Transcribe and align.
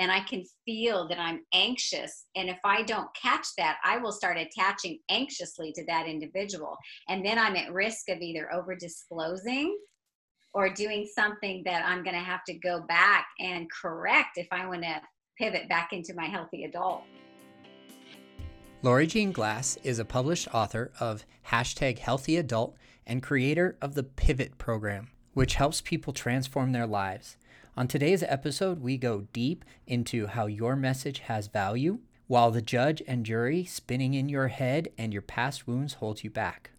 and 0.00 0.10
I 0.10 0.20
can 0.20 0.42
feel 0.64 1.06
that 1.08 1.18
I'm 1.20 1.42
anxious. 1.52 2.24
And 2.34 2.48
if 2.48 2.58
I 2.64 2.82
don't 2.82 3.08
catch 3.14 3.46
that, 3.58 3.76
I 3.84 3.98
will 3.98 4.12
start 4.12 4.38
attaching 4.38 4.98
anxiously 5.10 5.72
to 5.74 5.84
that 5.86 6.08
individual. 6.08 6.78
And 7.10 7.24
then 7.24 7.38
I'm 7.38 7.54
at 7.54 7.70
risk 7.70 8.08
of 8.08 8.18
either 8.22 8.50
over 8.50 8.74
disclosing 8.74 9.76
or 10.54 10.70
doing 10.70 11.06
something 11.14 11.62
that 11.66 11.84
I'm 11.84 12.02
going 12.02 12.16
to 12.16 12.22
have 12.22 12.44
to 12.44 12.54
go 12.54 12.80
back 12.88 13.26
and 13.40 13.70
correct 13.70 14.38
if 14.38 14.48
I 14.50 14.66
want 14.66 14.82
to 14.84 15.02
pivot 15.38 15.68
back 15.68 15.92
into 15.92 16.14
my 16.14 16.24
healthy 16.24 16.64
adult. 16.64 17.02
Lori 18.82 19.06
Jean 19.06 19.32
Glass 19.32 19.76
is 19.84 19.98
a 19.98 20.04
published 20.06 20.48
author 20.54 20.90
of 20.98 21.26
hashtag 21.48 21.98
healthy 21.98 22.38
adult 22.38 22.74
and 23.06 23.22
creator 23.22 23.76
of 23.82 23.94
the 23.94 24.02
Pivot 24.02 24.56
program, 24.56 25.10
which 25.34 25.56
helps 25.56 25.82
people 25.82 26.14
transform 26.14 26.72
their 26.72 26.86
lives. 26.86 27.36
On 27.76 27.86
today's 27.86 28.24
episode, 28.24 28.80
we 28.80 28.98
go 28.98 29.28
deep 29.32 29.64
into 29.86 30.26
how 30.26 30.46
your 30.46 30.74
message 30.74 31.20
has 31.20 31.46
value, 31.46 32.00
while 32.26 32.50
the 32.50 32.60
judge 32.60 33.00
and 33.06 33.24
jury 33.24 33.64
spinning 33.64 34.12
in 34.14 34.28
your 34.28 34.48
head 34.48 34.88
and 34.98 35.12
your 35.12 35.22
past 35.22 35.68
wounds 35.68 35.94
hold 35.94 36.24
you 36.24 36.30
back. 36.30 36.70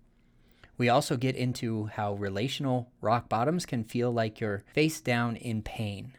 We 0.77 0.89
also 0.89 1.15
get 1.15 1.35
into 1.35 1.85
how 1.85 2.15
relational 2.15 2.91
rock 2.99 3.29
bottoms 3.29 3.65
can 3.65 3.85
feel 3.85 4.11
like 4.11 4.39
you're 4.39 4.63
face 4.73 4.99
down 4.99 5.37
in 5.37 5.61
pain. 5.61 6.13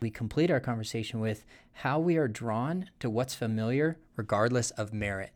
We 0.00 0.10
complete 0.10 0.50
our 0.50 0.60
conversation 0.60 1.20
with 1.20 1.44
how 1.72 1.98
we 1.98 2.16
are 2.18 2.28
drawn 2.28 2.90
to 3.00 3.08
what's 3.08 3.34
familiar 3.34 3.96
regardless 4.14 4.70
of 4.72 4.92
merit. 4.92 5.32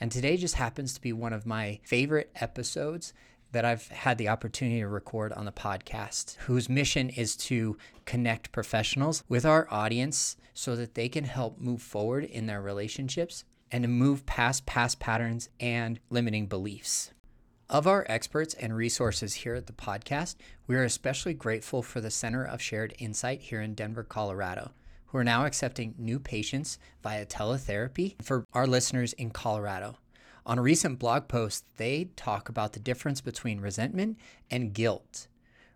And 0.00 0.10
today 0.10 0.36
just 0.36 0.54
happens 0.54 0.94
to 0.94 1.00
be 1.00 1.12
one 1.12 1.32
of 1.32 1.46
my 1.46 1.80
favorite 1.82 2.30
episodes 2.36 3.12
that 3.52 3.64
I've 3.64 3.88
had 3.88 4.18
the 4.18 4.28
opportunity 4.28 4.80
to 4.80 4.88
record 4.88 5.32
on 5.32 5.44
the 5.44 5.52
podcast, 5.52 6.36
whose 6.36 6.68
mission 6.68 7.08
is 7.10 7.36
to 7.36 7.76
connect 8.04 8.52
professionals 8.52 9.24
with 9.28 9.44
our 9.44 9.66
audience 9.70 10.36
so 10.54 10.76
that 10.76 10.94
they 10.94 11.08
can 11.08 11.24
help 11.24 11.58
move 11.58 11.82
forward 11.82 12.24
in 12.24 12.46
their 12.46 12.60
relationships 12.60 13.44
and 13.70 13.84
to 13.84 13.88
move 13.88 14.26
past 14.26 14.66
past 14.66 14.98
patterns 14.98 15.48
and 15.58 16.00
limiting 16.10 16.46
beliefs. 16.46 17.12
Of 17.68 17.86
our 17.86 18.04
experts 18.08 18.54
and 18.54 18.74
resources 18.74 19.34
here 19.34 19.54
at 19.54 19.66
the 19.68 19.72
podcast, 19.72 20.34
we 20.66 20.74
are 20.74 20.82
especially 20.82 21.34
grateful 21.34 21.82
for 21.82 22.00
the 22.00 22.10
Center 22.10 22.44
of 22.44 22.60
Shared 22.60 22.94
Insight 22.98 23.42
here 23.42 23.62
in 23.62 23.74
Denver, 23.74 24.02
Colorado, 24.02 24.72
who 25.06 25.18
are 25.18 25.24
now 25.24 25.46
accepting 25.46 25.94
new 25.96 26.18
patients 26.18 26.78
via 27.02 27.24
teletherapy 27.24 28.20
for 28.20 28.44
our 28.52 28.66
listeners 28.66 29.12
in 29.12 29.30
Colorado. 29.30 29.96
On 30.46 30.58
a 30.58 30.62
recent 30.62 30.98
blog 30.98 31.28
post, 31.28 31.64
they 31.76 32.10
talk 32.16 32.48
about 32.48 32.72
the 32.72 32.80
difference 32.80 33.20
between 33.20 33.60
resentment 33.60 34.18
and 34.50 34.72
guilt. 34.72 35.28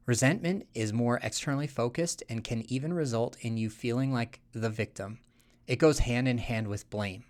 Resentment 0.06 0.66
is 0.74 0.92
more 0.92 1.18
externally 1.22 1.66
focused 1.66 2.22
and 2.28 2.44
can 2.44 2.70
even 2.70 2.92
result 2.92 3.36
in 3.40 3.56
you 3.56 3.70
feeling 3.70 4.12
like 4.12 4.40
the 4.52 4.70
victim. 4.70 5.18
It 5.66 5.76
goes 5.76 6.00
hand 6.00 6.28
in 6.28 6.38
hand 6.38 6.68
with 6.68 6.90
blame. 6.90 7.24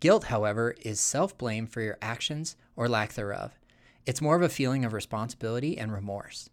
Guilt, 0.00 0.24
however, 0.24 0.74
is 0.82 1.00
self 1.00 1.36
blame 1.36 1.66
for 1.66 1.80
your 1.80 1.98
actions 2.02 2.56
or 2.76 2.88
lack 2.88 3.14
thereof. 3.14 3.58
It's 4.06 4.20
more 4.20 4.36
of 4.36 4.42
a 4.42 4.48
feeling 4.48 4.84
of 4.84 4.92
responsibility 4.92 5.78
and 5.78 5.92
remorse. 5.92 6.50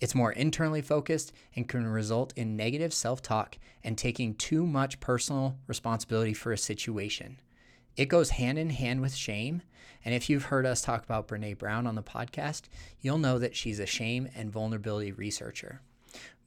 It's 0.00 0.14
more 0.14 0.32
internally 0.32 0.82
focused 0.82 1.32
and 1.56 1.68
can 1.68 1.86
result 1.86 2.32
in 2.36 2.56
negative 2.56 2.92
self 2.92 3.22
talk 3.22 3.58
and 3.82 3.96
taking 3.96 4.34
too 4.34 4.66
much 4.66 5.00
personal 5.00 5.56
responsibility 5.66 6.34
for 6.34 6.52
a 6.52 6.58
situation. 6.58 7.38
It 7.96 8.06
goes 8.06 8.30
hand 8.30 8.58
in 8.58 8.70
hand 8.70 9.00
with 9.00 9.14
shame. 9.14 9.62
And 10.04 10.14
if 10.14 10.28
you've 10.28 10.46
heard 10.46 10.66
us 10.66 10.82
talk 10.82 11.04
about 11.04 11.28
Brene 11.28 11.56
Brown 11.56 11.86
on 11.86 11.94
the 11.94 12.02
podcast, 12.02 12.62
you'll 13.00 13.18
know 13.18 13.38
that 13.38 13.54
she's 13.54 13.78
a 13.78 13.86
shame 13.86 14.28
and 14.34 14.50
vulnerability 14.50 15.12
researcher. 15.12 15.80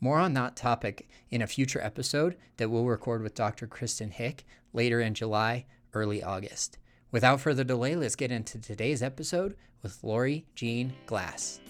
More 0.02 0.20
on 0.20 0.34
that 0.34 0.56
topic 0.56 1.08
in 1.32 1.42
a 1.42 1.48
future 1.48 1.82
episode 1.82 2.36
that 2.58 2.70
we'll 2.70 2.86
record 2.86 3.24
with 3.24 3.34
Dr. 3.34 3.66
Kristen 3.66 4.12
Hick 4.12 4.46
later 4.74 5.00
in 5.00 5.14
July, 5.14 5.66
early 5.94 6.22
August. 6.22 6.78
Without 7.12 7.40
further 7.40 7.64
delay, 7.64 7.96
let's 7.96 8.18
get 8.18 8.32
into 8.32 8.60
today's 8.60 9.02
episode 9.02 9.56
with 9.82 10.04
Lori 10.04 10.46
Jean 10.54 10.94
Glass. 11.06 11.62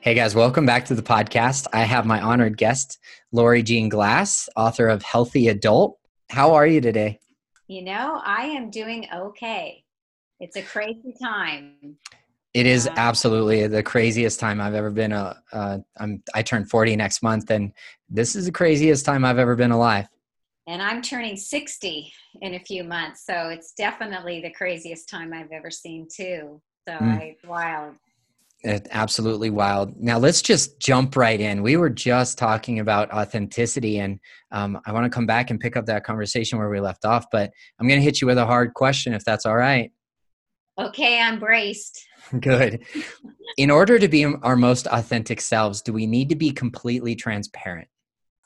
Hey 0.00 0.14
guys, 0.14 0.34
welcome 0.34 0.66
back 0.66 0.86
to 0.86 0.94
the 0.94 1.02
podcast. 1.02 1.66
I 1.72 1.84
have 1.84 2.06
my 2.06 2.20
honored 2.20 2.56
guest, 2.56 2.98
Lori 3.30 3.62
Jean 3.62 3.88
Glass, 3.90 4.48
author 4.56 4.88
of 4.88 5.02
Healthy 5.02 5.48
Adult. 5.48 5.98
How 6.30 6.54
are 6.54 6.66
you 6.66 6.80
today? 6.80 7.20
You 7.72 7.80
know, 7.80 8.20
I 8.22 8.48
am 8.48 8.68
doing 8.68 9.06
okay. 9.14 9.82
It's 10.40 10.56
a 10.56 10.62
crazy 10.62 11.14
time. 11.18 11.96
It 12.52 12.66
is 12.66 12.86
uh, 12.86 12.92
absolutely 12.98 13.66
the 13.66 13.82
craziest 13.82 14.38
time 14.38 14.60
I've 14.60 14.74
ever 14.74 14.90
been. 14.90 15.10
Uh, 15.10 15.32
uh, 15.54 15.78
I'm 15.96 16.22
I 16.34 16.42
turn 16.42 16.66
40 16.66 16.96
next 16.96 17.22
month, 17.22 17.50
and 17.50 17.72
this 18.10 18.36
is 18.36 18.44
the 18.44 18.52
craziest 18.52 19.06
time 19.06 19.24
I've 19.24 19.38
ever 19.38 19.56
been 19.56 19.70
alive. 19.70 20.06
And 20.66 20.82
I'm 20.82 21.00
turning 21.00 21.34
60 21.34 22.12
in 22.42 22.52
a 22.52 22.60
few 22.60 22.84
months, 22.84 23.24
so 23.24 23.48
it's 23.48 23.72
definitely 23.72 24.42
the 24.42 24.50
craziest 24.50 25.08
time 25.08 25.32
I've 25.32 25.50
ever 25.50 25.70
seen 25.70 26.06
too. 26.14 26.60
So 26.86 26.92
mm. 26.92 27.16
I 27.18 27.36
wild. 27.46 27.94
Absolutely 28.64 29.50
wild. 29.50 30.00
Now 30.00 30.18
let's 30.18 30.40
just 30.40 30.78
jump 30.78 31.16
right 31.16 31.40
in. 31.40 31.62
We 31.62 31.76
were 31.76 31.90
just 31.90 32.38
talking 32.38 32.78
about 32.78 33.12
authenticity, 33.12 33.98
and 33.98 34.20
um, 34.52 34.80
I 34.86 34.92
want 34.92 35.04
to 35.04 35.10
come 35.10 35.26
back 35.26 35.50
and 35.50 35.58
pick 35.58 35.76
up 35.76 35.86
that 35.86 36.04
conversation 36.04 36.58
where 36.58 36.70
we 36.70 36.78
left 36.78 37.04
off. 37.04 37.26
But 37.32 37.50
I'm 37.80 37.88
going 37.88 37.98
to 37.98 38.04
hit 38.04 38.20
you 38.20 38.28
with 38.28 38.38
a 38.38 38.46
hard 38.46 38.74
question, 38.74 39.14
if 39.14 39.24
that's 39.24 39.46
all 39.46 39.56
right. 39.56 39.90
Okay, 40.78 41.20
I'm 41.20 41.40
braced. 41.40 42.06
Good. 42.40 42.84
In 43.58 43.70
order 43.70 43.98
to 43.98 44.08
be 44.08 44.24
our 44.24 44.56
most 44.56 44.86
authentic 44.86 45.40
selves, 45.40 45.82
do 45.82 45.92
we 45.92 46.06
need 46.06 46.28
to 46.28 46.36
be 46.36 46.50
completely 46.50 47.16
transparent? 47.16 47.88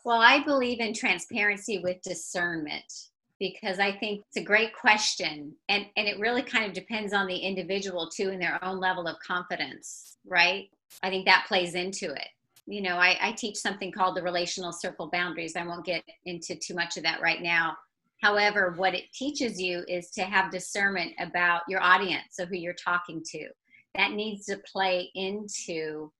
Well, 0.04 0.20
I 0.20 0.42
believe 0.42 0.80
in 0.80 0.94
transparency 0.94 1.78
with 1.78 2.00
discernment 2.02 2.92
because 3.38 3.78
I 3.78 3.92
think 3.92 4.24
it's 4.26 4.36
a 4.36 4.44
great 4.44 4.74
question. 4.74 5.54
And, 5.68 5.86
and 5.96 6.08
it 6.08 6.18
really 6.18 6.42
kind 6.42 6.64
of 6.64 6.72
depends 6.72 7.12
on 7.12 7.26
the 7.26 7.36
individual 7.36 8.08
too 8.08 8.30
and 8.30 8.40
their 8.40 8.62
own 8.64 8.80
level 8.80 9.06
of 9.06 9.16
confidence, 9.20 10.16
right? 10.26 10.70
I 11.02 11.10
think 11.10 11.26
that 11.26 11.46
plays 11.46 11.74
into 11.74 12.12
it. 12.12 12.28
You 12.66 12.82
know, 12.82 12.96
I, 12.96 13.16
I 13.20 13.32
teach 13.32 13.56
something 13.56 13.92
called 13.92 14.16
the 14.16 14.22
relational 14.22 14.72
circle 14.72 15.08
boundaries. 15.12 15.54
I 15.54 15.66
won't 15.66 15.84
get 15.84 16.02
into 16.24 16.56
too 16.56 16.74
much 16.74 16.96
of 16.96 17.02
that 17.04 17.20
right 17.20 17.42
now. 17.42 17.76
However, 18.22 18.74
what 18.76 18.94
it 18.94 19.12
teaches 19.12 19.60
you 19.60 19.84
is 19.86 20.10
to 20.12 20.22
have 20.22 20.50
discernment 20.50 21.12
about 21.20 21.62
your 21.68 21.82
audience, 21.82 22.28
so 22.30 22.46
who 22.46 22.56
you're 22.56 22.74
talking 22.74 23.22
to. 23.32 23.48
That 23.94 24.12
needs 24.12 24.46
to 24.46 24.58
play 24.70 25.10
into 25.14 26.10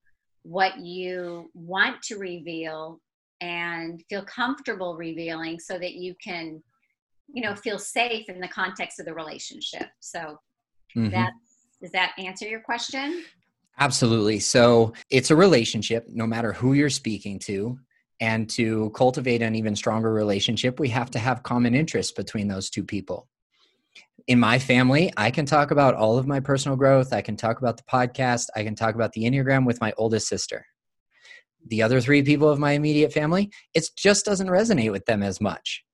what 0.42 0.78
you 0.78 1.50
want 1.54 2.02
to 2.02 2.18
reveal 2.18 3.00
and 3.40 4.02
feel 4.08 4.24
comfortable 4.24 4.96
revealing 4.96 5.58
so 5.58 5.78
that 5.78 5.94
you 5.94 6.14
can 6.22 6.62
you 7.32 7.42
know 7.42 7.54
feel 7.54 7.78
safe 7.78 8.28
in 8.28 8.40
the 8.40 8.48
context 8.48 8.98
of 9.00 9.06
the 9.06 9.14
relationship 9.14 9.88
so 10.00 10.38
mm-hmm. 10.96 11.10
that 11.10 11.32
does 11.80 11.92
that 11.92 12.12
answer 12.18 12.46
your 12.46 12.60
question 12.60 13.24
absolutely 13.78 14.38
so 14.38 14.92
it's 15.10 15.30
a 15.30 15.36
relationship 15.36 16.06
no 16.08 16.26
matter 16.26 16.52
who 16.52 16.72
you're 16.72 16.90
speaking 16.90 17.38
to 17.38 17.78
and 18.20 18.48
to 18.48 18.90
cultivate 18.94 19.42
an 19.42 19.54
even 19.54 19.76
stronger 19.76 20.12
relationship 20.12 20.80
we 20.80 20.88
have 20.88 21.10
to 21.10 21.18
have 21.18 21.42
common 21.42 21.74
interests 21.74 22.12
between 22.12 22.48
those 22.48 22.70
two 22.70 22.84
people 22.84 23.28
in 24.26 24.40
my 24.40 24.58
family, 24.58 25.12
I 25.16 25.30
can 25.30 25.46
talk 25.46 25.70
about 25.70 25.94
all 25.94 26.18
of 26.18 26.26
my 26.26 26.40
personal 26.40 26.76
growth. 26.76 27.12
I 27.12 27.22
can 27.22 27.36
talk 27.36 27.60
about 27.60 27.76
the 27.76 27.84
podcast. 27.84 28.48
I 28.56 28.64
can 28.64 28.74
talk 28.74 28.94
about 28.94 29.12
the 29.12 29.22
Enneagram 29.22 29.64
with 29.64 29.80
my 29.80 29.92
oldest 29.96 30.28
sister. 30.28 30.66
The 31.68 31.82
other 31.82 32.00
three 32.00 32.22
people 32.22 32.48
of 32.48 32.58
my 32.58 32.72
immediate 32.72 33.12
family, 33.12 33.50
it 33.74 33.88
just 33.96 34.24
doesn't 34.24 34.48
resonate 34.48 34.90
with 34.90 35.06
them 35.06 35.22
as 35.22 35.40
much. 35.40 35.84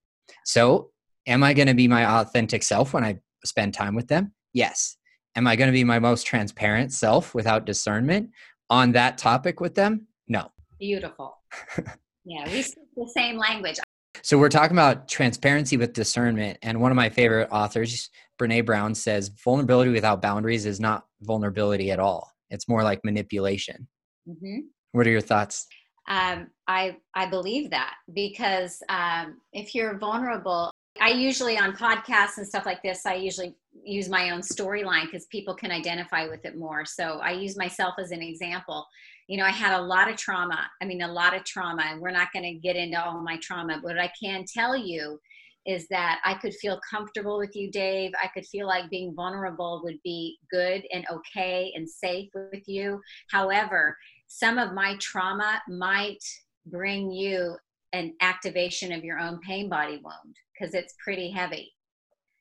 So 0.45 0.92
Am 1.27 1.43
I 1.43 1.55
going 1.55 1.69
to 1.69 1.75
be 1.75 1.89
my 1.89 2.21
authentic 2.21 2.63
self 2.63 2.93
when 2.93 3.05
I 3.05 3.19
spend 3.45 3.75
time 3.75 3.95
with 3.95 4.09
them? 4.09 4.33
Yes. 4.53 4.97
Am 5.37 5.47
I 5.47 5.57
going 5.57 5.69
to 5.69 5.73
be 5.73 5.85
my 5.85 5.99
most 5.99 6.27
transparent 6.27 6.93
self 6.93 7.35
without 7.35 7.65
discernment 7.65 8.31
on 8.69 8.93
that 8.93 9.19
topic 9.19 9.61
with 9.61 9.75
them? 9.75 10.07
No. 10.29 10.51
Beautiful. 10.79 11.39
yeah, 12.25 12.45
we 12.51 12.63
speak 12.63 12.85
the 12.97 13.11
same 13.17 13.39
language. 13.39 13.79
So 14.23 14.37
we're 14.37 14.49
talking 14.49 14.77
about 14.77 15.09
transparency 15.09 15.77
with 15.77 15.95
discernment. 15.95 16.59
And 16.63 16.81
one 16.81 16.91
of 16.93 16.97
my 16.97 17.09
favorite 17.09 17.49
authors, 17.51 18.11
Brene 18.41 18.67
Brown, 18.67 18.95
says 18.95 19.29
vulnerability 19.29 19.91
without 19.91 20.21
boundaries 20.21 20.67
is 20.67 20.81
not 20.81 21.07
vulnerability 21.23 21.91
at 21.91 21.99
all. 21.99 22.31
It's 22.51 22.69
more 22.69 22.83
like 22.83 23.05
manipulation. 23.05 23.89
Mm-hmm. 24.29 24.61
What 24.93 25.07
are 25.07 25.11
your 25.11 25.23
thoughts? 25.23 25.67
Um, 26.09 26.49
I 26.67 26.97
I 27.15 27.27
believe 27.27 27.71
that 27.71 27.95
because 28.13 28.83
um, 28.89 29.41
if 29.53 29.75
you're 29.75 29.99
vulnerable, 29.99 30.72
I 31.01 31.11
usually 31.11 31.59
on 31.59 31.73
podcasts 31.73 32.37
and 32.37 32.47
stuff 32.47 32.67
like 32.67 32.83
this, 32.83 33.07
I 33.07 33.15
usually 33.15 33.57
use 33.85 34.09
my 34.09 34.31
own 34.31 34.41
storyline 34.41 35.07
because 35.07 35.27
people 35.27 35.55
can 35.55 35.71
identify 35.71 36.29
with 36.29 36.45
it 36.45 36.57
more. 36.57 36.85
So 36.85 37.19
I 37.23 37.33
use 37.33 37.57
myself 37.57 37.95
as 37.99 38.11
an 38.11 38.23
example. 38.23 38.87
You 39.27 39.39
know, 39.39 39.45
I 39.45 39.51
had 39.51 39.79
a 39.79 39.83
lot 39.83 40.11
of 40.11 40.17
trauma. 40.17 40.69
I 40.81 40.85
mean, 40.85 41.03
a 41.03 41.11
lot 41.11 41.35
of 41.35 41.45
trauma, 41.45 41.83
and 41.87 42.01
we're 42.01 42.11
not 42.11 42.33
going 42.33 42.45
to 42.45 42.61
get 42.61 42.77
into 42.77 43.03
all 43.03 43.23
my 43.23 43.39
trauma. 43.39 43.81
But 43.83 43.99
I 43.99 44.13
can 44.23 44.45
tell 44.53 44.77
you 44.77 45.19
is 45.65 45.87
that 45.89 46.21
I 46.25 46.35
could 46.35 46.55
feel 46.55 46.81
comfortable 46.89 47.39
with 47.39 47.55
you, 47.55 47.71
Dave. 47.71 48.11
I 48.23 48.27
could 48.29 48.45
feel 48.47 48.67
like 48.67 48.91
being 48.91 49.15
vulnerable 49.15 49.81
would 49.85 49.99
be 50.03 50.37
good 50.51 50.85
and 50.93 51.07
okay 51.11 51.73
and 51.75 51.89
safe 51.89 52.31
with 52.35 52.67
you. 52.67 53.01
However, 53.31 53.97
some 54.27 54.59
of 54.59 54.75
my 54.75 54.97
trauma 55.01 55.63
might 55.69 56.23
bring 56.67 57.13
you 57.13 57.57
an 57.93 58.15
activation 58.21 58.93
of 58.93 59.05
your 59.05 59.19
own 59.19 59.39
pain 59.41 59.69
body 59.69 60.01
wound 60.03 60.37
because 60.63 60.75
it's 60.75 60.95
pretty 61.03 61.31
heavy. 61.31 61.73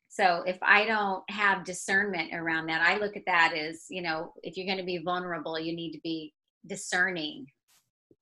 So 0.08 0.42
if 0.46 0.58
I 0.62 0.84
don't 0.84 1.22
have 1.30 1.64
discernment 1.64 2.34
around 2.34 2.66
that, 2.66 2.82
I 2.82 2.98
look 2.98 3.16
at 3.16 3.24
that 3.26 3.54
as, 3.56 3.86
you 3.88 4.02
know, 4.02 4.32
if 4.42 4.56
you're 4.56 4.66
going 4.66 4.78
to 4.78 4.84
be 4.84 4.98
vulnerable, 4.98 5.58
you 5.58 5.74
need 5.74 5.92
to 5.92 6.00
be 6.04 6.34
discerning 6.66 7.46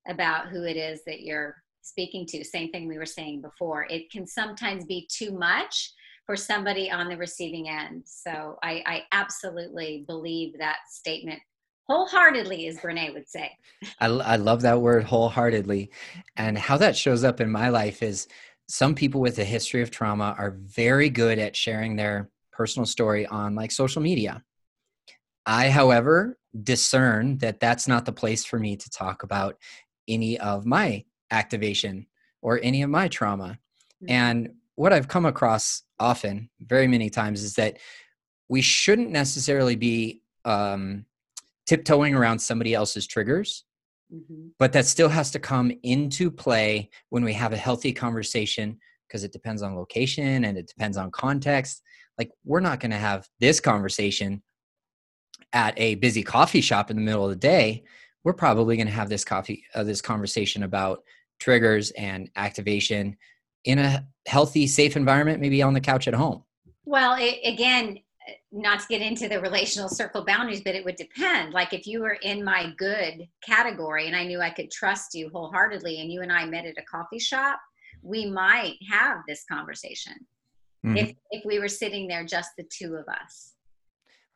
about 0.08 0.49
who 0.49 0.64
it 0.64 0.76
is 0.76 1.00
that 1.06 1.20
you're 1.20 1.56
speaking 1.82 2.26
to. 2.26 2.44
Same 2.44 2.70
thing 2.70 2.87
we 2.87 2.97
were 2.97 3.06
saying 3.06 3.43
before. 3.43 3.87
It 3.91 4.11
can 4.11 4.26
sometimes 4.26 4.85
be 4.85 5.08
too 5.12 5.32
much 5.32 5.93
for 6.26 6.37
somebody 6.37 6.91
on 6.91 7.08
the 7.08 7.17
receiving 7.17 7.69
end. 7.69 8.05
So 8.06 8.56
I, 8.62 8.82
I 8.87 9.02
absolutely 9.12 10.05
believe 10.06 10.56
that 10.58 10.76
statement 10.88 11.41
wholeheartedly, 11.88 12.69
as 12.69 12.79
Brene 12.79 13.12
would 13.14 13.29
say. 13.29 13.50
I, 13.99 14.06
I 14.06 14.37
love 14.37 14.62
that 14.62 14.81
word 14.81 15.02
wholeheartedly. 15.02 15.91
And 16.37 16.56
how 16.56 16.76
that 16.76 16.97
shows 16.97 17.25
up 17.25 17.41
in 17.41 17.50
my 17.50 17.69
life 17.69 18.00
is 18.00 18.29
some 18.71 18.95
people 18.95 19.21
with 19.21 19.37
a 19.41 19.45
history 19.45 19.83
of 19.83 19.91
trauma 19.91 20.37
are 20.39 20.57
very 20.61 21.11
good 21.11 21.41
at 21.41 21.57
sharing 21.57 21.97
their 21.97 22.31
personal 22.53 22.87
story 22.87 23.27
on 23.27 23.57
like 23.57 23.73
social 23.73 24.01
media. 24.01 24.45
I, 25.45 25.71
however, 25.71 26.39
discern 26.63 27.39
that 27.39 27.59
that's 27.59 27.89
not 27.89 28.05
the 28.05 28.13
place 28.13 28.45
for 28.45 28.61
me 28.61 28.77
to 28.77 28.89
talk 28.89 29.25
about 29.25 29.57
any 30.07 30.39
of 30.39 30.67
my 30.67 31.05
activation 31.33 32.07
or 32.43 32.61
any 32.63 32.83
of 32.83 32.91
my 32.91 33.09
trauma. 33.09 33.59
Mm-hmm. 34.05 34.11
And 34.13 34.55
what 34.77 34.93
I've 34.93 35.09
come 35.09 35.27
across 35.27 35.83
often, 35.99 36.49
very 36.61 36.87
many 36.87 37.11
times, 37.11 37.43
is 37.43 37.55
that 37.55 37.79
we 38.49 38.63
shouldn't 38.63 39.11
necessarily 39.11 39.75
be 39.75 40.23
um, 40.45 41.07
tiptoeing 41.67 42.15
around 42.15 42.39
somebody 42.39 42.73
else's 42.73 43.09
triggers. 43.09 43.65
Mm-hmm. 44.12 44.49
But 44.59 44.73
that 44.73 44.87
still 44.87 45.09
has 45.09 45.31
to 45.33 45.39
come 45.39 45.73
into 45.83 46.31
play 46.31 46.91
when 47.11 47.25
we 47.25 47.33
have 47.35 47.53
a 47.53 47.57
healthy 47.57 47.93
conversation 47.93 48.79
because 49.07 49.25
it 49.25 49.33
depends 49.33 49.62
on 49.62 49.77
location 49.77 50.45
and 50.45 50.57
it 50.57 50.67
depends 50.67 50.97
on 50.97 51.11
context. 51.11 51.83
Like, 52.19 52.31
we're 52.45 52.61
not 52.61 52.81
going 52.81 52.91
to 52.91 52.97
have 52.97 53.29
this 53.41 53.61
conversation 53.61 54.43
at 55.53 55.75
a 55.79 55.97
busy 55.97 56.23
coffee 56.23 56.61
shop 56.61 56.91
in 56.91 56.97
the 56.97 57.03
middle 57.03 57.25
of 57.25 57.31
the 57.31 57.37
day. 57.37 57.85
We're 58.25 58.35
probably 58.35 58.77
going 58.77 58.87
to 58.87 58.93
have 58.93 59.09
this 59.09 59.25
coffee, 59.25 59.65
uh, 59.75 59.85
this 59.85 60.03
conversation 60.03 60.62
about 60.62 61.03
triggers 61.41 61.91
and 61.93 62.31
activation 62.37 63.17
in 63.65 63.79
a 63.79 64.07
healthy, 64.27 64.67
safe 64.67 64.97
environment, 64.97 65.41
maybe 65.41 65.62
on 65.62 65.75
the 65.75 65.81
couch 65.81 66.07
at 66.07 66.15
home. 66.15 66.45
Well, 66.85 67.17
it, 67.19 67.39
again, 67.45 67.99
not 68.53 68.81
to 68.81 68.87
get 68.88 69.03
into 69.03 69.29
the 69.29 69.41
relational 69.41 69.88
circle 69.88 70.25
boundaries, 70.25 70.62
but 70.65 70.75
it 70.75 70.85
would 70.85 70.97
depend. 70.97 71.53
Like 71.53 71.73
if 71.73 71.87
you 71.87 72.00
were 72.00 72.19
in 72.23 72.44
my 72.44 72.73
good 72.77 73.29
category 73.43 74.06
and 74.06 74.17
I 74.17 74.25
knew 74.25 74.41
I 74.41 74.50
could 74.50 74.71
trust 74.71 75.15
you 75.15 75.31
wholeheartedly 75.32 76.00
and 76.00 76.12
you 76.12 76.23
and 76.23 76.32
I 76.32 76.44
met 76.47 76.67
at 76.67 76.79
a 76.79 76.82
coffee 76.82 77.19
shop, 77.19 77.61
we 78.03 78.27
might 78.27 78.77
have 78.91 79.19
this 79.27 79.44
conversation. 79.50 80.15
Mm-hmm. 80.85 80.97
If 80.97 81.15
if 81.31 81.44
we 81.44 81.59
were 81.59 81.69
sitting 81.69 82.09
there 82.09 82.25
just 82.25 82.50
the 82.56 82.65
two 82.65 82.94
of 82.97 83.06
us. 83.09 83.53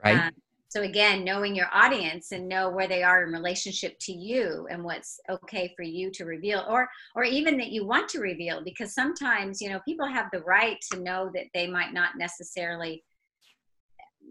Right. 0.05 0.19
Um, 0.19 0.31
so 0.75 0.83
again, 0.83 1.23
knowing 1.23 1.55
your 1.55 1.69
audience 1.73 2.33
and 2.33 2.49
know 2.49 2.69
where 2.69 2.89
they 2.89 3.05
are 3.05 3.23
in 3.23 3.33
relationship 3.33 3.97
to 4.01 4.13
you 4.13 4.67
and 4.69 4.83
what's 4.83 5.21
okay 5.31 5.73
for 5.77 5.85
you 5.85 6.11
to 6.11 6.25
reveal 6.25 6.67
or 6.69 6.89
or 7.15 7.23
even 7.23 7.57
that 7.59 7.71
you 7.71 7.87
want 7.87 8.09
to 8.09 8.19
reveal 8.19 8.63
because 8.65 8.93
sometimes, 8.93 9.63
you 9.63 9.71
know, 9.71 9.81
people 9.85 10.09
have 10.09 10.27
the 10.33 10.43
right 10.43 10.77
to 10.91 10.99
know 10.99 11.31
that 11.33 11.47
they 11.55 11.69
might 11.69 11.95
not 11.95 12.19
necessarily 12.19 13.05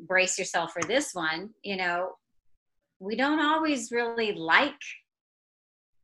brace 0.07 0.37
yourself 0.37 0.71
for 0.71 0.81
this 0.87 1.13
one, 1.13 1.49
you 1.63 1.77
know, 1.77 2.11
we 2.99 3.15
don't 3.15 3.39
always 3.39 3.91
really 3.91 4.33
like 4.33 4.73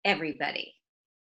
everybody. 0.04 0.74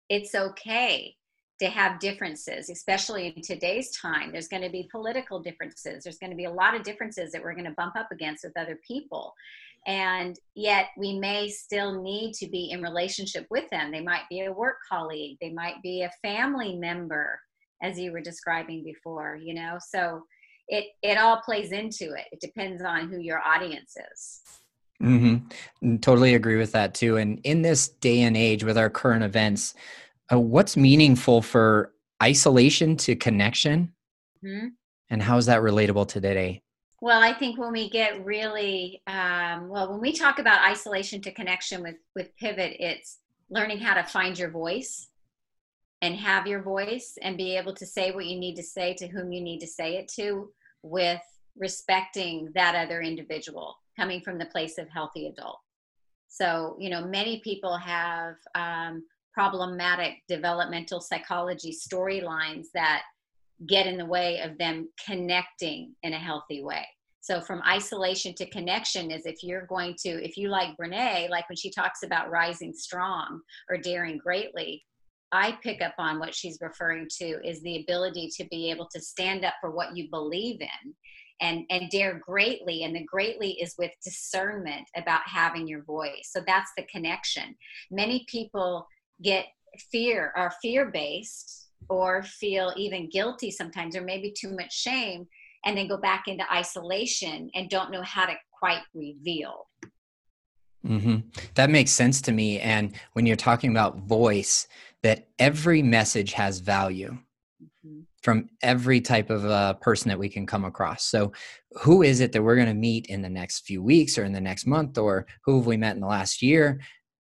It's 0.09 0.35
okay 0.35 1.15
to 1.61 1.69
have 1.69 1.99
differences, 1.99 2.71
especially 2.71 3.35
in 3.35 3.43
today's 3.43 3.91
time. 3.97 4.31
There's 4.31 4.49
going 4.49 4.63
to 4.63 4.71
be 4.71 4.89
political 4.91 5.41
differences. 5.41 6.05
There's 6.05 6.19
going 6.19 6.31
to 6.31 6.37
be 6.37 6.45
a 6.45 6.51
lot 6.51 6.75
of 6.75 6.85
differences 6.85 7.33
that 7.33 7.43
we're 7.43 7.55
going 7.55 7.65
to 7.65 7.73
bump 7.73 7.97
up 7.97 8.09
against 8.13 8.45
with 8.45 8.57
other 8.57 8.79
people. 8.87 9.35
And 9.87 10.39
yet, 10.55 10.89
we 10.97 11.19
may 11.19 11.49
still 11.49 12.03
need 12.03 12.35
to 12.35 12.49
be 12.49 12.71
in 12.71 12.83
relationship 12.83 13.47
with 13.51 13.69
them. 13.71 13.91
They 13.91 14.03
might 14.03 14.29
be 14.29 14.45
a 14.45 14.53
work 14.53 14.77
colleague, 14.89 15.39
they 15.41 15.51
might 15.51 15.81
be 15.83 16.03
a 16.03 16.11
family 16.23 16.77
member, 16.77 17.41
as 17.83 17.99
you 17.99 18.13
were 18.13 18.21
describing 18.21 18.85
before, 18.85 19.37
you 19.37 19.55
know? 19.55 19.79
So, 19.81 20.23
it 20.69 20.87
it 21.03 21.19
all 21.19 21.41
plays 21.41 21.73
into 21.73 22.12
it. 22.12 22.26
It 22.32 22.41
depends 22.41 22.82
on 22.82 23.09
who 23.09 23.19
your 23.19 23.41
audience 23.41 23.97
is. 24.12 24.41
Mm-hmm. 25.03 25.97
Totally 25.99 26.35
agree 26.35 26.56
with 26.56 26.73
that 26.73 26.94
too. 26.94 27.17
And 27.17 27.41
in 27.44 27.62
this 27.62 27.88
day 27.88 28.23
and 28.23 28.37
age 28.37 28.65
with 28.65 28.76
our 28.76 28.91
current 28.91 29.23
events 29.23 29.75
uh, 30.32 30.38
what's 30.38 30.76
meaningful 30.76 31.43
for 31.43 31.93
isolation 32.23 32.97
to 32.97 33.17
connection? 33.17 33.93
Mm-hmm. 34.44 34.69
and 35.11 35.20
how 35.20 35.37
is 35.37 35.47
that 35.47 35.62
relatable 35.62 36.06
to 36.09 36.20
today? 36.20 36.62
Well 37.00 37.20
i 37.23 37.32
think 37.32 37.59
when 37.59 37.73
we 37.73 37.91
get 37.91 38.25
really 38.25 39.03
um, 39.09 39.69
well 39.69 39.91
when 39.91 40.00
we 40.00 40.12
talk 40.12 40.38
about 40.38 40.65
isolation 40.65 41.20
to 41.23 41.32
connection 41.32 41.82
with 41.82 41.97
with 42.15 42.37
pivot 42.37 42.76
it's 42.79 43.19
learning 43.50 43.79
how 43.79 43.94
to 43.94 44.05
find 44.05 44.38
your 44.38 44.50
voice 44.50 45.09
and 46.03 46.15
have 46.15 46.47
your 46.47 46.62
voice 46.62 47.19
and 47.20 47.37
be 47.37 47.56
able 47.56 47.75
to 47.75 47.87
say 47.87 48.12
what 48.12 48.26
you 48.26 48.38
need 48.38 48.55
to 48.56 48.62
say 48.62 48.94
to 48.94 49.09
whom 49.09 49.32
you 49.32 49.41
need 49.41 49.59
to 49.59 49.67
say 49.67 49.97
it 49.97 50.09
to 50.17 50.50
with 50.83 51.21
respecting 51.57 52.51
that 52.55 52.75
other 52.75 53.01
individual 53.03 53.77
coming 53.99 54.21
from 54.21 54.39
the 54.39 54.47
place 54.47 54.79
of 54.79 54.89
healthy 54.89 55.27
adult. 55.27 55.59
So 56.29 56.77
you 56.79 56.91
know 56.91 57.05
many 57.05 57.41
people 57.41 57.77
have 57.77 58.35
um, 58.55 59.05
problematic 59.33 60.15
developmental 60.29 61.01
psychology 61.01 61.73
storylines 61.73 62.67
that 62.75 63.03
get 63.67 63.87
in 63.87 63.97
the 63.97 64.07
way 64.07 64.41
of 64.41 64.57
them 64.59 64.89
connecting 65.05 65.95
in 66.03 66.13
a 66.13 66.19
healthy 66.19 66.63
way. 66.63 66.87
So 67.21 67.41
from 67.41 67.63
isolation 67.69 68.35
to 68.37 68.49
connection 68.49 69.11
is 69.11 69.27
if 69.27 69.43
you're 69.43 69.67
going 69.67 69.97
to 70.01 70.09
if 70.25 70.37
you 70.37 70.49
like 70.49 70.77
brene 70.77 71.29
like 71.29 71.49
when 71.49 71.57
she 71.57 71.71
talks 71.71 72.03
about 72.03 72.31
rising 72.31 72.73
strong 72.73 73.41
or 73.69 73.77
daring 73.77 74.19
greatly 74.19 74.83
I 75.33 75.59
pick 75.63 75.83
up 75.83 75.95
on 75.99 76.19
what 76.19 76.35
she's 76.35 76.59
referring 76.61 77.07
to 77.19 77.47
is 77.47 77.61
the 77.63 77.83
ability 77.83 78.31
to 78.37 78.45
be 78.47 78.71
able 78.71 78.89
to 78.93 79.01
stand 79.01 79.45
up 79.45 79.55
for 79.61 79.71
what 79.71 79.97
you 79.97 80.09
believe 80.11 80.61
in 80.61 80.95
and 81.41 81.65
and 81.71 81.91
dare 81.91 82.21
greatly 82.25 82.83
and 82.83 82.95
the 82.97 83.05
greatly 83.05 83.53
is 83.61 83.75
with 83.79 83.93
discernment 84.03 84.89
about 84.97 85.21
having 85.27 85.69
your 85.69 85.83
voice. 85.85 86.31
So 86.31 86.43
that's 86.47 86.73
the 86.77 86.85
connection. 86.85 87.57
Many 87.91 88.27
people 88.29 88.87
get 89.23 89.47
fear 89.91 90.33
or 90.37 90.53
fear 90.63 90.87
based 90.87 91.69
or 91.89 92.23
feel 92.23 92.73
even 92.77 93.09
guilty 93.11 93.51
sometimes 93.51 93.97
or 93.97 94.03
maybe 94.03 94.33
too 94.33 94.55
much 94.55 94.73
shame 94.73 95.27
and 95.65 95.77
then 95.77 95.89
go 95.89 95.97
back 95.97 96.25
into 96.27 96.44
isolation 96.53 97.51
and 97.55 97.70
don't 97.70 97.91
know 97.91 98.03
how 98.03 98.27
to 98.27 98.35
quite 98.51 98.82
reveal. 98.94 99.69
Mm-hmm. 100.87 101.29
that 101.55 101.70
makes 101.70 101.91
sense 101.91 102.23
to 102.23 102.32
me. 102.32 102.61
And 102.61 102.94
when 103.13 103.27
you're 103.27 103.37
talking 103.37 103.70
about 103.70 103.99
voice 103.99 104.69
that 105.02 105.28
every 105.38 105.82
message 105.82 106.32
has 106.32 106.58
value 106.58 107.17
mm-hmm. 107.62 108.00
from 108.22 108.48
every 108.62 109.00
type 109.00 109.31
of 109.31 109.44
uh, 109.44 109.74
person 109.74 110.08
that 110.08 110.19
we 110.19 110.28
can 110.28 110.46
come 110.46 110.64
across. 110.64 111.05
So, 111.05 111.32
who 111.82 112.02
is 112.02 112.20
it 112.20 112.32
that 112.32 112.43
we're 112.43 112.56
going 112.56 112.69
to 112.69 112.74
meet 112.74 113.06
in 113.06 113.22
the 113.22 113.28
next 113.28 113.67
few 113.67 113.82
weeks 113.82 114.19
or 114.19 114.24
in 114.24 114.32
the 114.32 114.40
next 114.40 114.67
month, 114.67 114.98
or 114.98 115.26
who 115.44 115.58
have 115.58 115.67
we 115.67 115.76
met 115.76 115.94
in 115.94 116.00
the 116.00 116.06
last 116.06 116.43
year? 116.43 116.81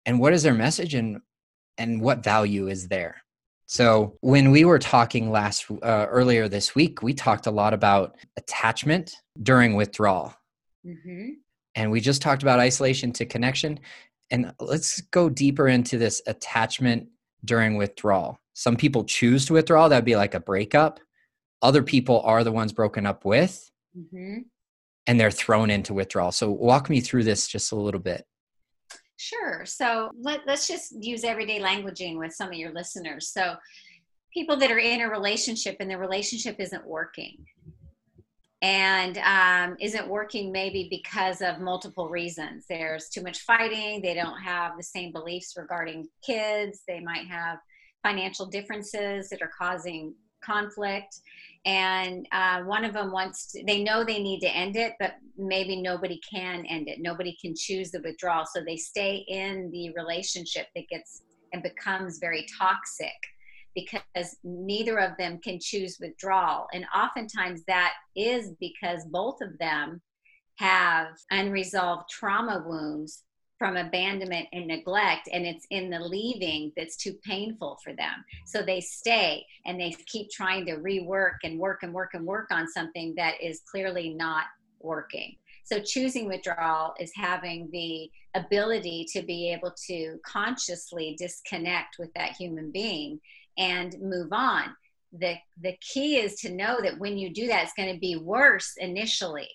And 0.06 0.20
what 0.20 0.34
is 0.34 0.44
their 0.44 0.54
message 0.54 0.94
and 0.94 1.20
and 1.78 2.02
what 2.02 2.24
value 2.24 2.68
is 2.68 2.88
there? 2.88 3.22
So, 3.66 4.18
when 4.22 4.52
we 4.52 4.64
were 4.64 4.80
talking 4.80 5.30
last 5.30 5.66
uh, 5.70 6.08
earlier 6.10 6.48
this 6.48 6.74
week, 6.74 7.04
we 7.04 7.14
talked 7.14 7.48
a 7.48 7.52
lot 7.52 7.74
about 7.74 8.16
attachment 8.38 9.14
during 9.44 9.76
withdrawal. 9.76 10.34
Mm-hmm. 10.86 11.32
And 11.76 11.92
we 11.92 12.00
just 12.00 12.22
talked 12.22 12.42
about 12.42 12.60
isolation 12.60 13.12
to 13.14 13.26
connection. 13.26 13.80
And 14.32 14.54
let's 14.60 15.02
go 15.02 15.30
deeper 15.30 15.68
into 15.68 15.98
this 15.98 16.22
attachment 16.28 17.10
during 17.44 17.76
withdrawal. 17.76 18.40
Some 18.54 18.76
people 18.76 19.04
choose 19.04 19.46
to 19.46 19.54
withdraw, 19.54 19.88
that'd 19.88 20.06
be 20.06 20.16
like 20.16 20.34
a 20.34 20.40
breakup. 20.40 21.00
Other 21.62 21.84
people 21.84 22.22
are 22.22 22.44
the 22.44 22.52
ones 22.52 22.74
broken 22.74 23.06
up 23.06 23.26
with, 23.26 23.70
mm-hmm. 23.98 24.40
and 25.08 25.20
they're 25.20 25.32
thrown 25.32 25.70
into 25.70 25.94
withdrawal. 25.94 26.32
So, 26.32 26.52
walk 26.52 26.90
me 26.90 27.02
through 27.02 27.24
this 27.24 27.48
just 27.48 27.72
a 27.72 27.76
little 27.76 28.00
bit. 28.00 28.26
Sure. 29.18 29.66
So, 29.66 30.12
let, 30.20 30.48
us 30.48 30.68
just 30.68 31.04
use 31.04 31.24
everyday 31.24 31.60
languaging 31.60 32.18
with 32.18 32.34
some 32.34 32.50
of 32.50 32.56
your 32.56 32.74
listeners. 32.74 33.30
So, 33.30 33.56
people 34.34 34.56
that 34.58 34.72
are 34.72 34.80
in 34.80 35.02
a 35.02 35.10
relationship 35.10 35.78
and 35.80 35.90
the 35.90 35.98
relationship 35.98 36.58
isn't 36.60 36.86
working 36.86 37.44
and 38.62 39.18
um, 39.20 39.78
isn't 39.80 40.08
working 40.08 40.52
maybe 40.52 40.88
because 40.90 41.42
of 41.42 41.60
multiple 41.60 42.10
reasons. 42.10 42.66
There's 42.68 43.10
too 43.10 43.22
much 43.22 43.42
fighting. 43.42 44.02
They 44.02 44.16
don't 44.16 44.40
have 44.40 44.78
the 44.78 44.84
same 44.84 45.12
beliefs 45.12 45.54
regarding 45.56 46.08
kids. 46.26 46.82
They 46.88 47.00
might 47.00 47.28
have 47.28 47.60
financial 48.04 48.48
differences 48.48 49.30
that 49.30 49.42
are 49.42 49.52
causing 49.58 50.16
conflict. 50.44 51.20
And 51.66 52.28
uh, 52.32 52.62
one 52.62 52.86
of 52.86 52.94
them 52.94 53.12
wants 53.12 53.52
to, 53.52 53.64
they 53.66 53.84
know 53.84 54.04
they 54.04 54.22
need 54.22 54.40
to 54.40 54.56
end 54.56 54.76
it, 54.76 54.94
but 55.00 55.16
maybe 55.38 55.82
nobody 55.82 56.20
can 56.34 56.66
end 56.66 56.88
it. 56.88 57.00
Nobody 57.00 57.38
can 57.40 57.54
choose 57.56 57.92
the 57.92 58.02
withdrawal. 58.02 58.46
So 58.52 58.62
they 58.66 58.78
stay 58.78 59.26
in 59.28 59.70
the 59.72 59.92
relationship 59.96 60.68
that 60.76 60.88
gets 60.90 61.22
and 61.54 61.62
becomes 61.62 62.20
very 62.20 62.46
toxic 62.58 63.14
because 63.76 64.38
neither 64.44 65.00
of 65.00 65.18
them 65.18 65.40
can 65.40 65.60
choose 65.60 65.98
withdrawal. 66.00 66.68
And 66.74 66.86
oftentimes 66.96 67.64
that 67.68 67.94
is 68.16 68.52
because 68.60 69.06
both 69.06 69.42
of 69.42 69.58
them 69.60 70.02
have 70.56 71.10
unresolved 71.32 72.10
trauma 72.10 72.64
wounds 72.66 73.24
from 73.58 73.76
abandonment 73.76 74.48
and 74.54 74.68
neglect 74.68 75.30
and 75.32 75.46
it's 75.46 75.66
in 75.72 75.90
the 75.90 76.00
leaving 76.00 76.72
that's 76.78 76.96
too 76.96 77.14
painful 77.24 77.78
for 77.84 77.94
them 77.94 78.24
so 78.46 78.62
they 78.62 78.80
stay 78.80 79.44
and 79.66 79.80
they 79.80 79.96
keep 80.06 80.30
trying 80.30 80.66
to 80.66 80.78
rework 80.78 81.38
and 81.44 81.60
work 81.60 81.80
and 81.82 81.94
work 81.94 82.12
and 82.14 82.26
work 82.26 82.48
on 82.52 82.68
something 82.68 83.14
that 83.16 83.34
is 83.42 83.62
clearly 83.70 84.14
not 84.14 84.46
working 84.80 85.36
so 85.64 85.80
choosing 85.80 86.28
withdrawal 86.28 86.94
is 87.00 87.12
having 87.16 87.68
the 87.72 88.10
ability 88.36 89.06
to 89.12 89.22
be 89.22 89.52
able 89.52 89.74
to 89.88 90.20
consciously 90.24 91.16
disconnect 91.18 91.98
with 91.98 92.14
that 92.14 92.34
human 92.34 92.72
being 92.72 93.20
and 93.58 93.96
move 94.02 94.30
on 94.32 94.76
the 95.14 95.36
the 95.62 95.76
key 95.82 96.18
is 96.18 96.36
to 96.36 96.52
know 96.52 96.80
that 96.82 96.98
when 97.00 97.18
you 97.18 97.34
do 97.34 97.48
that 97.48 97.64
it's 97.64 97.74
going 97.74 97.92
to 97.92 98.00
be 98.00 98.16
worse 98.18 98.74
initially 98.78 99.48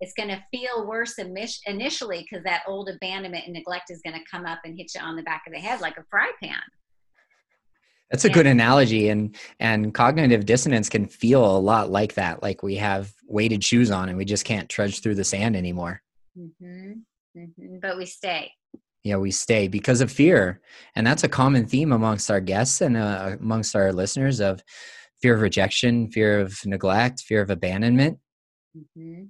it's 0.00 0.14
going 0.14 0.30
to 0.30 0.42
feel 0.50 0.86
worse 0.86 1.16
initially 1.66 2.26
because 2.28 2.42
that 2.44 2.62
old 2.66 2.88
abandonment 2.88 3.44
and 3.44 3.52
neglect 3.52 3.90
is 3.90 4.00
going 4.02 4.18
to 4.18 4.24
come 4.30 4.46
up 4.46 4.58
and 4.64 4.76
hit 4.76 4.90
you 4.94 5.00
on 5.00 5.16
the 5.16 5.22
back 5.22 5.42
of 5.46 5.52
the 5.52 5.58
head 5.58 5.80
like 5.80 5.96
a 5.98 6.04
fry 6.10 6.30
pan 6.42 6.60
that's 8.10 8.24
a 8.24 8.30
good 8.30 8.46
analogy 8.46 9.08
and 9.10 9.36
and 9.60 9.94
cognitive 9.94 10.46
dissonance 10.46 10.88
can 10.88 11.06
feel 11.06 11.44
a 11.44 11.58
lot 11.58 11.90
like 11.90 12.14
that 12.14 12.42
like 12.42 12.62
we 12.62 12.76
have 12.76 13.12
weighted 13.26 13.62
shoes 13.62 13.90
on 13.90 14.08
and 14.08 14.16
we 14.16 14.24
just 14.24 14.44
can't 14.44 14.68
trudge 14.68 15.00
through 15.00 15.14
the 15.14 15.24
sand 15.24 15.54
anymore 15.54 16.02
mm-hmm. 16.36 16.92
Mm-hmm. 17.36 17.76
but 17.80 17.96
we 17.98 18.06
stay 18.06 18.50
yeah 19.04 19.16
we 19.16 19.30
stay 19.30 19.68
because 19.68 20.00
of 20.00 20.10
fear 20.10 20.60
and 20.94 21.06
that's 21.06 21.24
a 21.24 21.28
common 21.28 21.66
theme 21.66 21.92
amongst 21.92 22.30
our 22.30 22.40
guests 22.40 22.80
and 22.80 22.96
uh, 22.96 23.36
amongst 23.40 23.74
our 23.74 23.92
listeners 23.92 24.40
of 24.40 24.62
fear 25.22 25.34
of 25.34 25.40
rejection 25.40 26.10
fear 26.10 26.40
of 26.40 26.58
neglect 26.64 27.20
fear 27.20 27.40
of 27.40 27.50
abandonment 27.50 28.18
mm-hmm. 28.76 29.24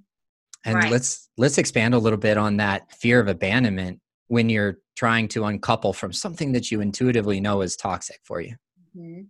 And 0.65 0.75
right. 0.75 0.91
let's 0.91 1.29
let's 1.37 1.57
expand 1.57 1.93
a 1.93 1.99
little 1.99 2.19
bit 2.19 2.37
on 2.37 2.57
that 2.57 2.91
fear 2.93 3.19
of 3.19 3.27
abandonment 3.27 3.99
when 4.27 4.49
you're 4.49 4.77
trying 4.95 5.27
to 5.29 5.45
uncouple 5.45 5.93
from 5.93 6.13
something 6.13 6.51
that 6.51 6.71
you 6.71 6.81
intuitively 6.81 7.39
know 7.39 7.61
is 7.61 7.75
toxic 7.75 8.19
for 8.23 8.41
you. 8.41 8.55
Mm-hmm. 8.95 9.21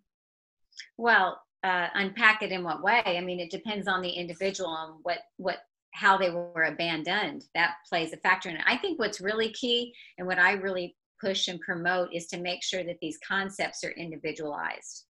Well, 0.97 1.41
uh, 1.63 1.87
unpack 1.93 2.41
it 2.41 2.51
in 2.51 2.63
what 2.63 2.83
way? 2.83 3.01
I 3.05 3.21
mean, 3.21 3.39
it 3.39 3.49
depends 3.49 3.87
on 3.87 4.01
the 4.01 4.09
individual 4.09 4.75
and 4.75 4.99
what 5.03 5.19
what 5.37 5.59
how 5.93 6.17
they 6.17 6.29
were 6.29 6.65
abandoned. 6.65 7.45
That 7.55 7.75
plays 7.87 8.13
a 8.13 8.17
factor 8.17 8.49
and. 8.49 8.59
I 8.65 8.77
think 8.77 8.99
what's 8.99 9.21
really 9.21 9.51
key 9.51 9.93
and 10.17 10.27
what 10.27 10.39
I 10.39 10.53
really 10.53 10.95
push 11.19 11.47
and 11.47 11.59
promote 11.59 12.13
is 12.13 12.27
to 12.27 12.39
make 12.39 12.63
sure 12.63 12.83
that 12.83 12.97
these 13.01 13.19
concepts 13.27 13.83
are 13.83 13.91
individualized. 13.91 15.05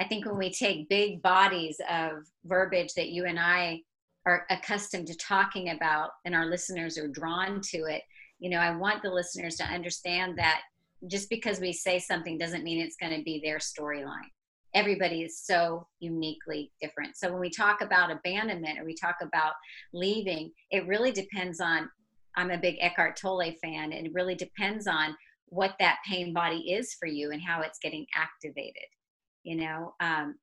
I 0.00 0.04
think 0.04 0.26
when 0.26 0.38
we 0.38 0.52
take 0.52 0.88
big 0.88 1.22
bodies 1.22 1.80
of 1.90 2.24
verbiage 2.44 2.94
that 2.94 3.10
you 3.10 3.26
and 3.26 3.38
I 3.38 3.82
are 4.26 4.46
accustomed 4.50 5.06
to 5.06 5.16
talking 5.16 5.70
about 5.70 6.10
and 6.24 6.34
our 6.34 6.46
listeners 6.46 6.98
are 6.98 7.08
drawn 7.08 7.60
to 7.60 7.84
it 7.84 8.02
you 8.38 8.50
know 8.50 8.58
i 8.58 8.74
want 8.74 9.02
the 9.02 9.10
listeners 9.10 9.56
to 9.56 9.64
understand 9.64 10.36
that 10.38 10.60
just 11.06 11.28
because 11.28 11.60
we 11.60 11.72
say 11.72 11.98
something 11.98 12.38
doesn't 12.38 12.64
mean 12.64 12.80
it's 12.80 12.96
going 12.96 13.16
to 13.16 13.24
be 13.24 13.40
their 13.42 13.58
storyline 13.58 14.30
everybody 14.74 15.22
is 15.22 15.40
so 15.40 15.86
uniquely 16.00 16.70
different 16.80 17.16
so 17.16 17.30
when 17.30 17.40
we 17.40 17.50
talk 17.50 17.80
about 17.80 18.10
abandonment 18.10 18.78
or 18.78 18.84
we 18.84 18.94
talk 18.94 19.16
about 19.22 19.52
leaving 19.92 20.50
it 20.70 20.86
really 20.86 21.12
depends 21.12 21.60
on 21.60 21.88
i'm 22.36 22.50
a 22.50 22.58
big 22.58 22.76
eckhart 22.80 23.16
tolle 23.16 23.52
fan 23.62 23.92
and 23.92 24.06
it 24.06 24.12
really 24.12 24.34
depends 24.34 24.86
on 24.86 25.16
what 25.46 25.74
that 25.78 25.98
pain 26.06 26.32
body 26.32 26.72
is 26.72 26.94
for 26.94 27.06
you 27.06 27.30
and 27.30 27.42
how 27.42 27.60
it's 27.60 27.78
getting 27.78 28.06
activated 28.14 28.88
you 29.42 29.56
know 29.56 29.94
um, 30.00 30.34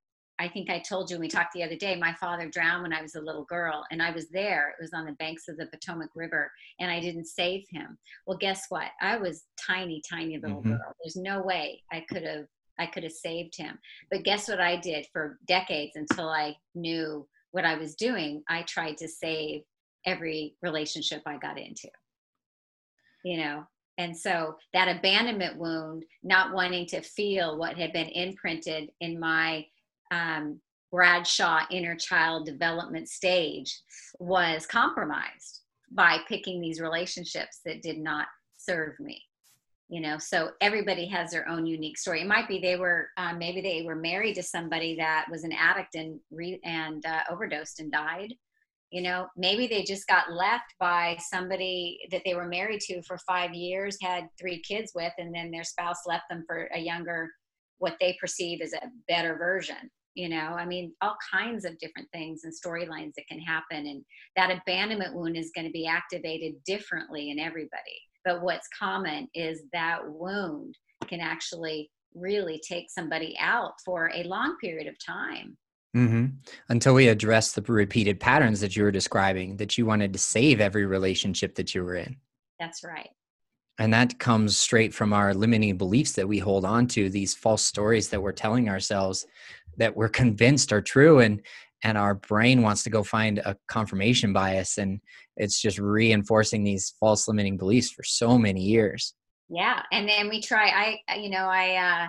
I 0.41 0.47
think 0.47 0.71
I 0.71 0.79
told 0.79 1.11
you 1.11 1.17
when 1.17 1.21
we 1.21 1.27
talked 1.27 1.53
the 1.53 1.61
other 1.61 1.75
day, 1.75 1.95
my 1.95 2.13
father 2.13 2.49
drowned 2.49 2.81
when 2.81 2.93
I 2.93 3.01
was 3.03 3.13
a 3.13 3.21
little 3.21 3.43
girl, 3.45 3.85
and 3.91 4.01
I 4.01 4.09
was 4.09 4.27
there. 4.29 4.69
It 4.69 4.81
was 4.81 4.91
on 4.91 5.05
the 5.05 5.11
banks 5.13 5.47
of 5.47 5.55
the 5.55 5.67
Potomac 5.67 6.09
River, 6.15 6.51
and 6.79 6.89
I 6.89 6.99
didn't 6.99 7.27
save 7.27 7.63
him. 7.69 7.95
Well, 8.25 8.39
guess 8.39 8.65
what? 8.69 8.87
I 9.01 9.17
was 9.17 9.43
tiny, 9.63 10.01
tiny 10.09 10.39
little 10.39 10.61
mm-hmm. 10.61 10.71
girl. 10.71 10.95
There's 11.03 11.15
no 11.15 11.43
way 11.43 11.83
I 11.91 12.03
could 12.09 12.23
have 12.23 12.45
I 12.81 12.87
could 12.87 13.03
have 13.03 13.11
saved 13.11 13.55
him. 13.55 13.77
But 14.09 14.23
guess 14.23 14.47
what 14.47 14.59
I 14.59 14.75
did 14.75 15.05
for 15.13 15.37
decades 15.47 15.91
until 15.95 16.29
I 16.29 16.55
knew 16.73 17.27
what 17.51 17.65
I 17.65 17.77
was 17.77 17.95
doing? 17.95 18.43
I 18.49 18.63
tried 18.63 18.97
to 18.97 19.07
save 19.07 19.61
every 20.05 20.55
relationship 20.63 21.21
I 21.25 21.37
got 21.37 21.59
into. 21.59 21.89
You 23.23 23.37
know, 23.37 23.63
and 23.99 24.17
so 24.17 24.55
that 24.73 24.87
abandonment 24.87 25.57
wound, 25.57 26.05
not 26.23 26.53
wanting 26.53 26.87
to 26.87 27.01
feel 27.01 27.59
what 27.59 27.77
had 27.77 27.93
been 27.93 28.07
imprinted 28.07 28.89
in 28.99 29.19
my 29.19 29.63
um, 30.09 30.59
Bradshaw 30.91 31.61
inner 31.69 31.95
child 31.95 32.47
development 32.47 33.09
stage 33.09 33.79
was 34.19 34.65
compromised 34.65 35.61
by 35.91 36.17
picking 36.27 36.59
these 36.59 36.81
relationships 36.81 37.59
that 37.63 37.83
did 37.83 37.99
not 37.99 38.27
serve 38.57 38.99
me 38.99 39.21
you 39.91 40.01
know 40.01 40.17
so 40.17 40.51
everybody 40.61 41.05
has 41.05 41.31
their 41.31 41.47
own 41.47 41.67
unique 41.67 41.99
story. 41.99 42.21
It 42.21 42.27
might 42.27 42.47
be 42.47 42.59
they 42.59 42.77
were 42.77 43.09
um, 43.17 43.37
maybe 43.37 43.61
they 43.61 43.83
were 43.85 43.95
married 43.95 44.35
to 44.35 44.43
somebody 44.43 44.95
that 44.95 45.25
was 45.29 45.43
an 45.43 45.51
addict 45.51 45.95
and 45.95 46.19
re- 46.31 46.61
and 46.63 47.05
uh, 47.05 47.21
overdosed 47.29 47.79
and 47.79 47.91
died 47.91 48.33
you 48.91 49.01
know? 49.01 49.27
Maybe 49.37 49.67
they 49.67 49.83
just 49.83 50.05
got 50.07 50.31
left 50.31 50.75
by 50.79 51.17
somebody 51.19 51.99
that 52.11 52.21
they 52.25 52.35
were 52.35 52.47
married 52.47 52.81
to 52.81 53.01
for 53.03 53.17
five 53.19 53.53
years 53.53 53.97
had 54.01 54.27
three 54.39 54.61
kids 54.61 54.91
with 54.93 55.13
and 55.17 55.33
then 55.33 55.49
their 55.49 55.63
spouse 55.63 56.01
left 56.05 56.25
them 56.29 56.43
for 56.45 56.69
a 56.73 56.79
younger 56.79 57.29
what 57.79 57.95
they 57.99 58.15
perceive 58.19 58.61
as 58.61 58.73
a 58.73 58.91
better 59.07 59.35
version 59.37 59.89
you 60.13 60.27
know? 60.27 60.55
I 60.57 60.65
mean 60.65 60.93
all 61.01 61.15
kinds 61.33 61.63
of 61.63 61.79
different 61.79 62.09
things 62.11 62.41
and 62.43 62.53
storylines 62.53 63.13
that 63.15 63.27
can 63.29 63.39
happen 63.39 63.87
and 63.87 64.03
that 64.35 64.51
abandonment 64.51 65.15
wound 65.15 65.37
is 65.37 65.53
going 65.55 65.65
to 65.65 65.71
be 65.71 65.87
activated 65.87 66.55
differently 66.65 67.31
in 67.31 67.39
everybody 67.39 67.97
but 68.25 68.41
what's 68.41 68.67
common 68.77 69.27
is 69.33 69.63
that 69.73 69.99
wound 70.05 70.77
can 71.07 71.19
actually 71.19 71.89
really 72.13 72.61
take 72.67 72.89
somebody 72.89 73.35
out 73.39 73.73
for 73.83 74.11
a 74.13 74.23
long 74.23 74.57
period 74.61 74.87
of 74.87 74.95
time. 75.03 75.57
Mm-hmm. 75.93 76.27
until 76.69 76.93
we 76.93 77.09
address 77.09 77.51
the 77.51 77.61
repeated 77.63 78.17
patterns 78.17 78.61
that 78.61 78.77
you 78.77 78.83
were 78.83 78.91
describing 78.91 79.57
that 79.57 79.77
you 79.77 79.85
wanted 79.85 80.13
to 80.13 80.19
save 80.19 80.61
every 80.61 80.85
relationship 80.85 81.55
that 81.55 81.75
you 81.75 81.83
were 81.83 81.95
in. 81.95 82.15
That's 82.61 82.81
right. 82.81 83.09
And 83.77 83.93
that 83.93 84.19
comes 84.19 84.55
straight 84.55 84.93
from 84.93 85.11
our 85.11 85.33
limiting 85.33 85.75
beliefs 85.75 86.13
that 86.13 86.29
we 86.29 86.39
hold 86.39 86.63
on 86.63 86.87
to 86.89 87.09
these 87.09 87.33
false 87.33 87.63
stories 87.63 88.07
that 88.07 88.21
we're 88.21 88.31
telling 88.31 88.69
ourselves 88.69 89.25
that 89.77 89.95
we're 89.95 90.07
convinced 90.23 90.71
are 90.71 90.81
true. 90.81 91.19
And 91.19 91.41
and 91.83 91.97
our 91.97 92.15
brain 92.15 92.61
wants 92.61 92.83
to 92.83 92.89
go 92.89 93.03
find 93.03 93.39
a 93.39 93.55
confirmation 93.67 94.33
bias 94.33 94.77
and 94.77 94.99
it's 95.37 95.61
just 95.61 95.79
reinforcing 95.79 96.63
these 96.63 96.93
false 96.99 97.27
limiting 97.27 97.57
beliefs 97.57 97.91
for 97.91 98.03
so 98.03 98.37
many 98.37 98.61
years. 98.61 99.13
Yeah 99.49 99.81
and 99.91 100.07
then 100.07 100.29
we 100.29 100.41
try 100.41 100.99
i 101.09 101.15
you 101.15 101.29
know 101.29 101.45
i 101.45 101.75
uh 101.75 102.07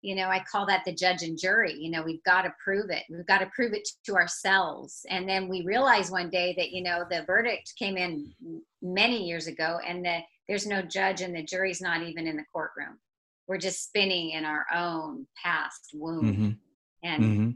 you 0.00 0.14
know 0.14 0.28
i 0.28 0.42
call 0.50 0.64
that 0.66 0.82
the 0.86 0.94
judge 0.94 1.22
and 1.22 1.38
jury 1.38 1.74
you 1.78 1.90
know 1.90 2.02
we've 2.02 2.22
got 2.24 2.42
to 2.42 2.54
prove 2.64 2.88
it 2.88 3.02
we've 3.10 3.26
got 3.26 3.40
to 3.40 3.50
prove 3.54 3.74
it 3.74 3.86
to 4.06 4.14
ourselves 4.14 5.04
and 5.10 5.28
then 5.28 5.48
we 5.48 5.62
realize 5.66 6.10
one 6.10 6.30
day 6.30 6.54
that 6.56 6.70
you 6.70 6.82
know 6.82 7.04
the 7.10 7.24
verdict 7.26 7.74
came 7.78 7.98
in 7.98 8.32
many 8.80 9.22
years 9.28 9.48
ago 9.48 9.78
and 9.86 10.02
that 10.02 10.22
there's 10.48 10.66
no 10.66 10.82
judge 10.82 11.20
and 11.20 11.34
the 11.34 11.42
jury's 11.42 11.80
not 11.80 12.02
even 12.02 12.26
in 12.26 12.36
the 12.36 12.44
courtroom. 12.52 12.98
We're 13.46 13.58
just 13.58 13.84
spinning 13.84 14.30
in 14.30 14.44
our 14.44 14.66
own 14.74 15.26
past 15.42 15.90
wound. 15.94 16.34
Mm-hmm. 16.34 16.50
And 17.04 17.22
mm-hmm. 17.22 17.50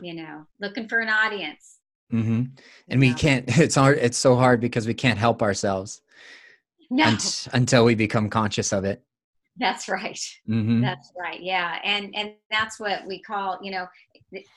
You 0.00 0.14
know 0.14 0.46
looking 0.60 0.88
for 0.88 1.00
an 1.00 1.08
audience 1.08 1.78
mm-hmm. 2.12 2.42
and 2.88 3.00
we 3.00 3.12
can't 3.12 3.44
it's 3.58 3.74
hard 3.74 3.98
it's 3.98 4.18
so 4.18 4.36
hard 4.36 4.60
because 4.60 4.86
we 4.86 4.94
can't 4.94 5.18
help 5.18 5.42
ourselves 5.42 6.02
no. 6.90 7.04
Un- 7.04 7.18
until 7.52 7.84
we 7.84 7.94
become 7.94 8.28
conscious 8.28 8.72
of 8.72 8.84
it 8.84 9.02
that's 9.58 9.88
right 9.88 10.20
mm-hmm. 10.48 10.80
that's 10.80 11.12
right 11.18 11.42
yeah 11.42 11.78
and 11.84 12.14
and 12.14 12.32
that's 12.50 12.80
what 12.80 13.06
we 13.06 13.20
call 13.20 13.58
you 13.62 13.70
know 13.70 13.86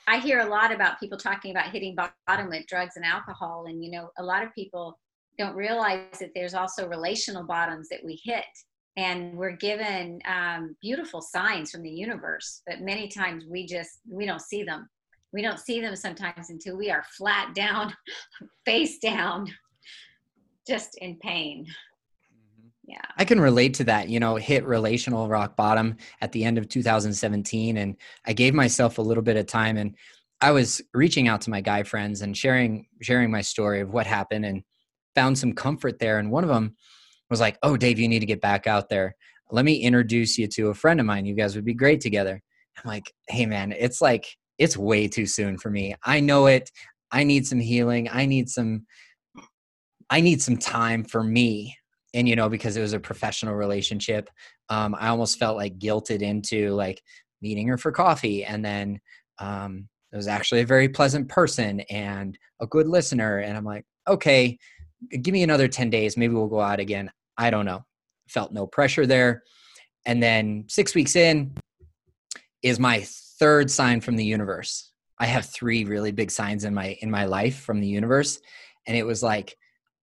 i 0.06 0.18
hear 0.18 0.40
a 0.40 0.46
lot 0.46 0.72
about 0.72 0.98
people 0.98 1.18
talking 1.18 1.50
about 1.50 1.70
hitting 1.70 1.94
bottom 2.26 2.48
with 2.48 2.66
drugs 2.66 2.96
and 2.96 3.04
alcohol 3.04 3.66
and 3.68 3.84
you 3.84 3.90
know 3.90 4.10
a 4.18 4.22
lot 4.22 4.42
of 4.42 4.54
people 4.54 4.98
don't 5.38 5.54
realize 5.54 6.18
that 6.18 6.30
there's 6.34 6.54
also 6.54 6.88
relational 6.88 7.44
bottoms 7.44 7.88
that 7.90 8.02
we 8.02 8.18
hit 8.24 8.44
and 8.96 9.36
we're 9.36 9.52
given 9.52 10.18
um, 10.26 10.74
beautiful 10.80 11.20
signs 11.20 11.70
from 11.70 11.82
the 11.82 11.90
universe 11.90 12.62
but 12.66 12.80
many 12.80 13.06
times 13.06 13.44
we 13.46 13.66
just 13.66 14.00
we 14.08 14.24
don't 14.24 14.40
see 14.40 14.62
them 14.62 14.88
we 15.32 15.42
don't 15.42 15.58
see 15.58 15.80
them 15.80 15.96
sometimes 15.96 16.50
until 16.50 16.76
we 16.76 16.90
are 16.90 17.04
flat 17.16 17.54
down 17.54 17.92
face 18.64 18.98
down 18.98 19.46
just 20.66 20.96
in 21.00 21.16
pain 21.16 21.64
mm-hmm. 21.64 22.68
yeah 22.86 23.00
i 23.16 23.24
can 23.24 23.40
relate 23.40 23.74
to 23.74 23.84
that 23.84 24.08
you 24.08 24.20
know 24.20 24.36
hit 24.36 24.64
relational 24.66 25.28
rock 25.28 25.56
bottom 25.56 25.96
at 26.20 26.32
the 26.32 26.44
end 26.44 26.58
of 26.58 26.68
2017 26.68 27.76
and 27.76 27.96
i 28.26 28.32
gave 28.32 28.54
myself 28.54 28.98
a 28.98 29.02
little 29.02 29.22
bit 29.22 29.36
of 29.36 29.46
time 29.46 29.76
and 29.76 29.94
i 30.40 30.50
was 30.50 30.80
reaching 30.94 31.28
out 31.28 31.40
to 31.40 31.50
my 31.50 31.60
guy 31.60 31.82
friends 31.82 32.22
and 32.22 32.36
sharing 32.36 32.86
sharing 33.02 33.30
my 33.30 33.40
story 33.40 33.80
of 33.80 33.92
what 33.92 34.06
happened 34.06 34.44
and 34.44 34.62
found 35.14 35.38
some 35.38 35.52
comfort 35.52 35.98
there 35.98 36.18
and 36.18 36.30
one 36.30 36.44
of 36.44 36.50
them 36.50 36.76
was 37.28 37.40
like, 37.40 37.58
"Oh, 37.62 37.76
Dave, 37.76 37.98
you 37.98 38.06
need 38.06 38.20
to 38.20 38.26
get 38.26 38.40
back 38.40 38.68
out 38.68 38.88
there. 38.88 39.16
Let 39.50 39.64
me 39.64 39.76
introduce 39.76 40.38
you 40.38 40.46
to 40.48 40.68
a 40.68 40.74
friend 40.74 41.00
of 41.00 41.06
mine. 41.06 41.26
You 41.26 41.34
guys 41.34 41.56
would 41.56 41.64
be 41.64 41.74
great 41.74 42.00
together." 42.00 42.40
I'm 42.78 42.88
like, 42.88 43.12
hey 43.28 43.46
man, 43.46 43.72
it's 43.72 44.00
like 44.00 44.26
it's 44.58 44.76
way 44.76 45.08
too 45.08 45.26
soon 45.26 45.58
for 45.58 45.70
me. 45.70 45.94
I 46.04 46.20
know 46.20 46.46
it. 46.46 46.70
I 47.12 47.24
need 47.24 47.46
some 47.46 47.60
healing. 47.60 48.08
I 48.10 48.26
need 48.26 48.48
some 48.48 48.86
I 50.08 50.20
need 50.20 50.40
some 50.40 50.56
time 50.56 51.04
for 51.04 51.22
me. 51.22 51.76
And 52.14 52.28
you 52.28 52.36
know, 52.36 52.48
because 52.48 52.76
it 52.76 52.80
was 52.80 52.92
a 52.92 53.00
professional 53.00 53.54
relationship, 53.54 54.30
um, 54.68 54.94
I 54.98 55.08
almost 55.08 55.38
felt 55.38 55.56
like 55.56 55.78
guilted 55.78 56.22
into 56.22 56.74
like 56.74 57.02
meeting 57.42 57.68
her 57.68 57.76
for 57.76 57.92
coffee. 57.92 58.44
And 58.44 58.64
then 58.64 59.00
um, 59.38 59.88
it 60.12 60.16
was 60.16 60.28
actually 60.28 60.62
a 60.62 60.66
very 60.66 60.88
pleasant 60.88 61.28
person 61.28 61.80
and 61.90 62.38
a 62.60 62.66
good 62.66 62.88
listener. 62.88 63.38
And 63.38 63.56
I'm 63.56 63.64
like, 63.64 63.84
okay, 64.08 64.56
give 65.22 65.32
me 65.32 65.42
another 65.42 65.68
10 65.68 65.90
days. 65.90 66.16
Maybe 66.16 66.34
we'll 66.34 66.46
go 66.46 66.60
out 66.60 66.80
again. 66.80 67.10
I 67.36 67.50
don't 67.50 67.66
know. 67.66 67.84
Felt 68.28 68.52
no 68.52 68.66
pressure 68.66 69.06
there. 69.06 69.42
And 70.06 70.22
then 70.22 70.64
six 70.68 70.94
weeks 70.94 71.16
in 71.16 71.54
is 72.62 72.78
my 72.78 73.04
third 73.38 73.70
sign 73.70 74.00
from 74.00 74.16
the 74.16 74.24
universe. 74.24 74.92
I 75.18 75.26
have 75.26 75.46
three 75.46 75.84
really 75.84 76.12
big 76.12 76.30
signs 76.30 76.64
in 76.64 76.74
my 76.74 76.98
in 77.00 77.10
my 77.10 77.24
life 77.24 77.60
from 77.60 77.80
the 77.80 77.88
universe. 77.88 78.40
And 78.86 78.96
it 78.96 79.04
was 79.04 79.22
like, 79.22 79.56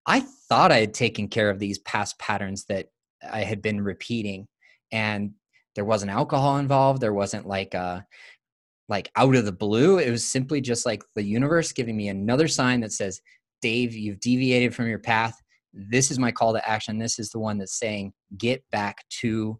I 0.05 0.21
thought 0.49 0.71
I 0.71 0.79
had 0.79 0.93
taken 0.93 1.27
care 1.27 1.49
of 1.49 1.59
these 1.59 1.79
past 1.79 2.17
patterns 2.19 2.65
that 2.65 2.87
I 3.31 3.41
had 3.41 3.61
been 3.61 3.81
repeating. 3.81 4.47
And 4.91 5.33
there 5.75 5.85
wasn't 5.85 6.11
alcohol 6.11 6.57
involved. 6.57 7.01
There 7.01 7.13
wasn't 7.13 7.47
like 7.47 7.75
uh 7.75 8.01
like 8.89 9.09
out 9.15 9.35
of 9.35 9.45
the 9.45 9.51
blue. 9.51 9.97
It 9.99 10.11
was 10.11 10.25
simply 10.25 10.61
just 10.61 10.85
like 10.85 11.03
the 11.15 11.23
universe 11.23 11.71
giving 11.71 11.95
me 11.95 12.09
another 12.09 12.47
sign 12.47 12.81
that 12.81 12.91
says, 12.91 13.21
Dave, 13.61 13.93
you've 13.93 14.19
deviated 14.19 14.75
from 14.75 14.87
your 14.87 14.99
path. 14.99 15.41
This 15.73 16.11
is 16.11 16.19
my 16.19 16.31
call 16.31 16.53
to 16.53 16.69
action. 16.69 16.97
This 16.97 17.17
is 17.17 17.29
the 17.29 17.39
one 17.39 17.57
that's 17.57 17.79
saying, 17.79 18.13
get 18.37 18.63
back 18.71 19.07
to 19.21 19.59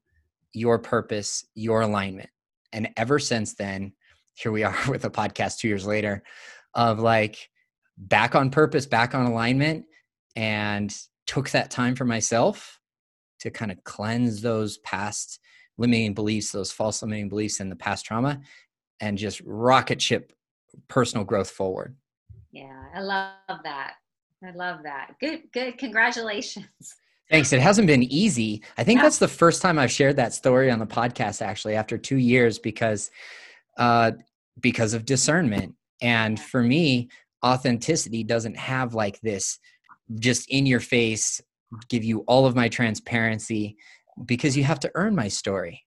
your 0.52 0.78
purpose, 0.78 1.46
your 1.56 1.82
alignment. 1.82 2.30
And 2.74 2.90
ever 2.98 3.20
since 3.20 3.54
then, 3.54 3.94
here 4.34 4.52
we 4.52 4.64
are 4.64 4.78
with 4.90 5.06
a 5.06 5.10
podcast 5.10 5.60
two 5.60 5.68
years 5.68 5.86
later 5.86 6.24
of 6.74 7.00
like 7.00 7.50
back 7.98 8.36
on 8.36 8.50
purpose, 8.50 8.86
back 8.86 9.16
on 9.16 9.26
alignment, 9.26 9.86
and 10.36 10.94
took 11.28 11.52
that 11.52 11.72
time 11.72 11.96
for 11.96 12.06
myself 12.06 12.80
to 13.40 13.52
kind 13.52 13.72
of 13.72 13.84
cleanse 13.84 14.42
those 14.42 14.80
past 14.80 15.40
limiting 15.78 16.14
beliefs, 16.14 16.52
those 16.52 16.72
false 16.72 17.02
limiting 17.02 17.30
beliefs 17.30 17.60
and 17.60 17.72
the 17.72 17.76
past 17.76 18.06
trauma, 18.06 18.42
and 19.00 19.18
just 19.18 19.42
rocket 19.46 20.02
ship 20.02 20.34
personal 20.88 21.24
growth 21.24 21.50
forward. 21.50 21.96
Yeah, 22.52 22.86
I 22.94 23.02
love 23.02 23.60
that. 23.64 23.94
I 24.44 24.52
love 24.52 24.84
that. 24.84 25.16
Good, 25.20 25.44
good. 25.54 25.78
Congratulations. 25.78 26.68
Thanks. 27.30 27.54
It 27.54 27.62
hasn't 27.62 27.88
been 27.88 28.04
easy. 28.04 28.62
I 28.78 28.84
think 28.84 29.02
that's 29.02 29.18
the 29.18 29.28
first 29.28 29.62
time 29.62 29.80
I've 29.80 29.92
shared 29.92 30.18
that 30.18 30.34
story 30.34 30.70
on 30.70 30.80
the 30.80 30.86
podcast 30.86 31.42
actually 31.42 31.76
after 31.76 31.98
2 31.98 32.18
years 32.18 32.60
because 32.60 33.10
uh 33.78 34.12
because 34.60 34.94
of 34.94 35.06
discernment. 35.06 35.74
And 36.02 36.40
for 36.40 36.62
me, 36.62 37.10
authenticity 37.44 38.24
doesn't 38.24 38.58
have 38.58 38.94
like 38.94 39.20
this 39.22 39.58
just 40.20 40.50
in 40.50 40.66
your 40.66 40.80
face 40.80 41.42
give 41.90 42.04
you 42.04 42.20
all 42.28 42.46
of 42.46 42.56
my 42.56 42.70
transparency 42.70 43.78
because 44.26 44.56
you 44.56 44.64
have 44.64 44.80
to 44.82 44.92
earn 44.96 45.16
my 45.16 45.28
story. 45.28 45.84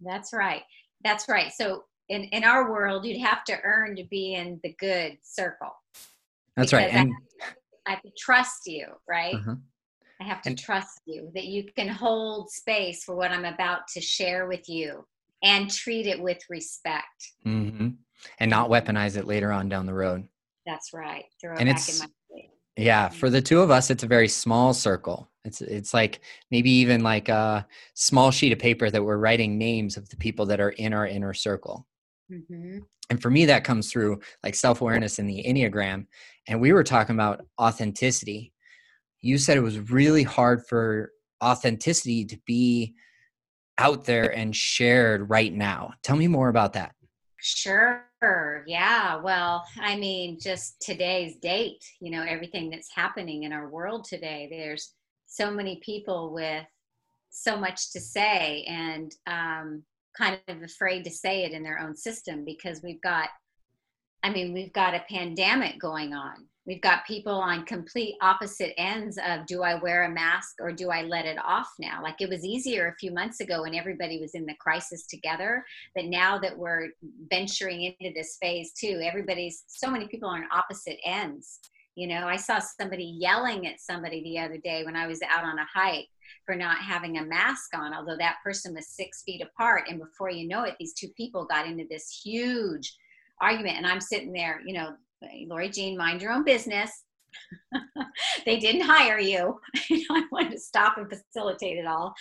That's 0.00 0.32
right. 0.32 0.62
That's 1.04 1.28
right. 1.28 1.52
So 1.52 1.84
in 2.08 2.24
in 2.24 2.44
our 2.44 2.70
world, 2.70 3.04
you'd 3.04 3.20
have 3.20 3.44
to 3.44 3.58
earn 3.62 3.96
to 3.96 4.04
be 4.04 4.34
in 4.34 4.60
the 4.62 4.74
good 4.78 5.18
circle. 5.22 5.70
That's 6.56 6.72
right. 6.72 6.92
And 6.92 7.12
I, 7.40 7.46
I 7.86 7.94
have 7.94 8.02
to 8.02 8.10
trust 8.18 8.66
you, 8.66 8.86
right? 9.08 9.34
Uh-huh. 9.34 9.54
I 10.22 10.28
have 10.28 10.42
to 10.42 10.50
and, 10.50 10.58
trust 10.58 11.00
you 11.06 11.30
that 11.34 11.46
you 11.46 11.64
can 11.76 11.88
hold 11.88 12.50
space 12.50 13.04
for 13.04 13.14
what 13.16 13.32
I'm 13.32 13.44
about 13.44 13.88
to 13.94 14.00
share 14.00 14.46
with 14.46 14.68
you 14.68 15.04
and 15.42 15.70
treat 15.70 16.06
it 16.06 16.20
with 16.20 16.38
respect. 16.48 17.32
Mm-hmm. 17.46 17.88
And 18.38 18.50
not 18.50 18.70
weaponize 18.70 19.16
it 19.16 19.26
later 19.26 19.50
on 19.50 19.68
down 19.68 19.84
the 19.84 19.94
road. 19.94 20.28
That's 20.64 20.92
right. 20.92 21.24
Throw 21.40 21.56
and 21.56 21.68
it 21.68 21.74
back 21.74 21.88
in 21.88 21.98
my 21.98 22.06
yeah, 22.76 23.10
for 23.10 23.28
the 23.28 23.42
two 23.42 23.60
of 23.60 23.70
us, 23.70 23.90
it's 23.90 24.02
a 24.02 24.06
very 24.06 24.28
small 24.28 24.72
circle. 24.72 25.30
It's 25.44 25.60
it's 25.60 25.92
like 25.92 26.20
maybe 26.50 26.70
even 26.70 27.02
like 27.02 27.28
a 27.28 27.66
small 27.94 28.30
sheet 28.30 28.52
of 28.52 28.58
paper 28.58 28.90
that 28.90 29.02
we're 29.02 29.18
writing 29.18 29.58
names 29.58 29.96
of 29.96 30.08
the 30.08 30.16
people 30.16 30.46
that 30.46 30.60
are 30.60 30.70
in 30.70 30.94
our 30.94 31.06
inner 31.06 31.34
circle. 31.34 31.86
Mm-hmm. 32.30 32.78
And 33.10 33.20
for 33.20 33.28
me, 33.28 33.44
that 33.46 33.64
comes 33.64 33.92
through 33.92 34.20
like 34.42 34.54
self 34.54 34.80
awareness 34.80 35.18
in 35.18 35.26
the 35.26 35.44
Enneagram. 35.46 36.06
And 36.48 36.60
we 36.60 36.72
were 36.72 36.84
talking 36.84 37.14
about 37.14 37.44
authenticity. 37.60 38.52
You 39.22 39.38
said 39.38 39.56
it 39.56 39.62
was 39.62 39.90
really 39.90 40.24
hard 40.24 40.66
for 40.66 41.12
authenticity 41.42 42.24
to 42.26 42.38
be 42.46 42.94
out 43.78 44.04
there 44.04 44.34
and 44.34 44.54
shared 44.54 45.30
right 45.30 45.52
now. 45.52 45.94
Tell 46.02 46.16
me 46.16 46.28
more 46.28 46.48
about 46.48 46.74
that. 46.74 46.94
Sure. 47.40 48.04
Yeah. 48.66 49.16
Well, 49.16 49.64
I 49.80 49.96
mean, 49.96 50.38
just 50.40 50.80
today's 50.80 51.36
date, 51.36 51.84
you 52.00 52.12
know, 52.12 52.22
everything 52.22 52.70
that's 52.70 52.94
happening 52.94 53.42
in 53.42 53.52
our 53.52 53.68
world 53.68 54.04
today, 54.04 54.46
there's 54.50 54.94
so 55.26 55.50
many 55.50 55.80
people 55.84 56.32
with 56.32 56.64
so 57.30 57.56
much 57.56 57.90
to 57.92 58.00
say 58.00 58.62
and 58.68 59.12
um, 59.26 59.82
kind 60.16 60.38
of 60.46 60.62
afraid 60.62 61.02
to 61.04 61.10
say 61.10 61.44
it 61.44 61.52
in 61.52 61.64
their 61.64 61.80
own 61.80 61.96
system 61.96 62.44
because 62.44 62.80
we've 62.82 63.02
got 63.02 63.28
I 64.22 64.30
mean, 64.30 64.52
we've 64.52 64.72
got 64.72 64.94
a 64.94 65.04
pandemic 65.10 65.80
going 65.80 66.14
on. 66.14 66.46
We've 66.64 66.80
got 66.80 67.04
people 67.06 67.34
on 67.34 67.64
complete 67.64 68.14
opposite 68.22 68.72
ends 68.78 69.18
of 69.26 69.46
do 69.46 69.64
I 69.64 69.74
wear 69.74 70.04
a 70.04 70.10
mask 70.10 70.54
or 70.60 70.70
do 70.70 70.90
I 70.90 71.02
let 71.02 71.26
it 71.26 71.38
off 71.44 71.68
now? 71.80 72.00
Like 72.00 72.20
it 72.20 72.28
was 72.28 72.44
easier 72.44 72.88
a 72.88 72.98
few 73.00 73.10
months 73.10 73.40
ago 73.40 73.62
when 73.62 73.74
everybody 73.74 74.20
was 74.20 74.34
in 74.34 74.46
the 74.46 74.54
crisis 74.60 75.04
together. 75.06 75.64
But 75.96 76.04
now 76.04 76.38
that 76.38 76.56
we're 76.56 76.90
venturing 77.30 77.82
into 77.82 78.14
this 78.14 78.38
phase 78.40 78.72
too, 78.72 79.00
everybody's 79.02 79.64
so 79.66 79.90
many 79.90 80.06
people 80.06 80.28
are 80.28 80.36
on 80.36 80.44
opposite 80.52 80.98
ends. 81.04 81.58
You 81.96 82.06
know, 82.06 82.28
I 82.28 82.36
saw 82.36 82.60
somebody 82.60 83.16
yelling 83.18 83.66
at 83.66 83.80
somebody 83.80 84.22
the 84.22 84.38
other 84.38 84.56
day 84.56 84.84
when 84.84 84.96
I 84.96 85.08
was 85.08 85.20
out 85.28 85.44
on 85.44 85.58
a 85.58 85.66
hike 85.74 86.08
for 86.46 86.54
not 86.54 86.78
having 86.78 87.18
a 87.18 87.24
mask 87.24 87.76
on, 87.76 87.92
although 87.92 88.16
that 88.18 88.36
person 88.44 88.74
was 88.74 88.88
six 88.88 89.22
feet 89.24 89.42
apart. 89.42 89.88
And 89.88 89.98
before 89.98 90.30
you 90.30 90.46
know 90.46 90.62
it, 90.62 90.76
these 90.78 90.94
two 90.94 91.08
people 91.16 91.44
got 91.44 91.66
into 91.66 91.84
this 91.90 92.22
huge 92.24 92.96
argument. 93.40 93.76
And 93.76 93.86
I'm 93.86 94.00
sitting 94.00 94.32
there, 94.32 94.62
you 94.64 94.74
know, 94.74 94.94
Lori 95.48 95.68
Jean, 95.68 95.96
mind 95.96 96.22
your 96.22 96.32
own 96.32 96.44
business. 96.44 97.04
they 98.46 98.58
didn't 98.58 98.82
hire 98.82 99.18
you. 99.18 99.58
I 100.10 100.24
wanted 100.30 100.52
to 100.52 100.58
stop 100.58 100.98
and 100.98 101.08
facilitate 101.08 101.78
it 101.78 101.86
all. 101.86 102.14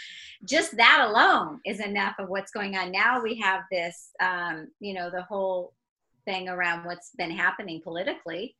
Just 0.45 0.75
that 0.77 1.05
alone 1.09 1.59
is 1.65 1.79
enough 1.79 2.15
of 2.19 2.29
what's 2.29 2.51
going 2.51 2.75
on. 2.75 2.91
Now 2.91 3.21
we 3.21 3.35
have 3.39 3.61
this, 3.71 4.11
um, 4.21 4.67
you 4.79 4.93
know, 4.93 5.09
the 5.09 5.23
whole 5.23 5.73
thing 6.25 6.49
around 6.49 6.85
what's 6.85 7.11
been 7.17 7.31
happening 7.31 7.81
politically. 7.83 8.55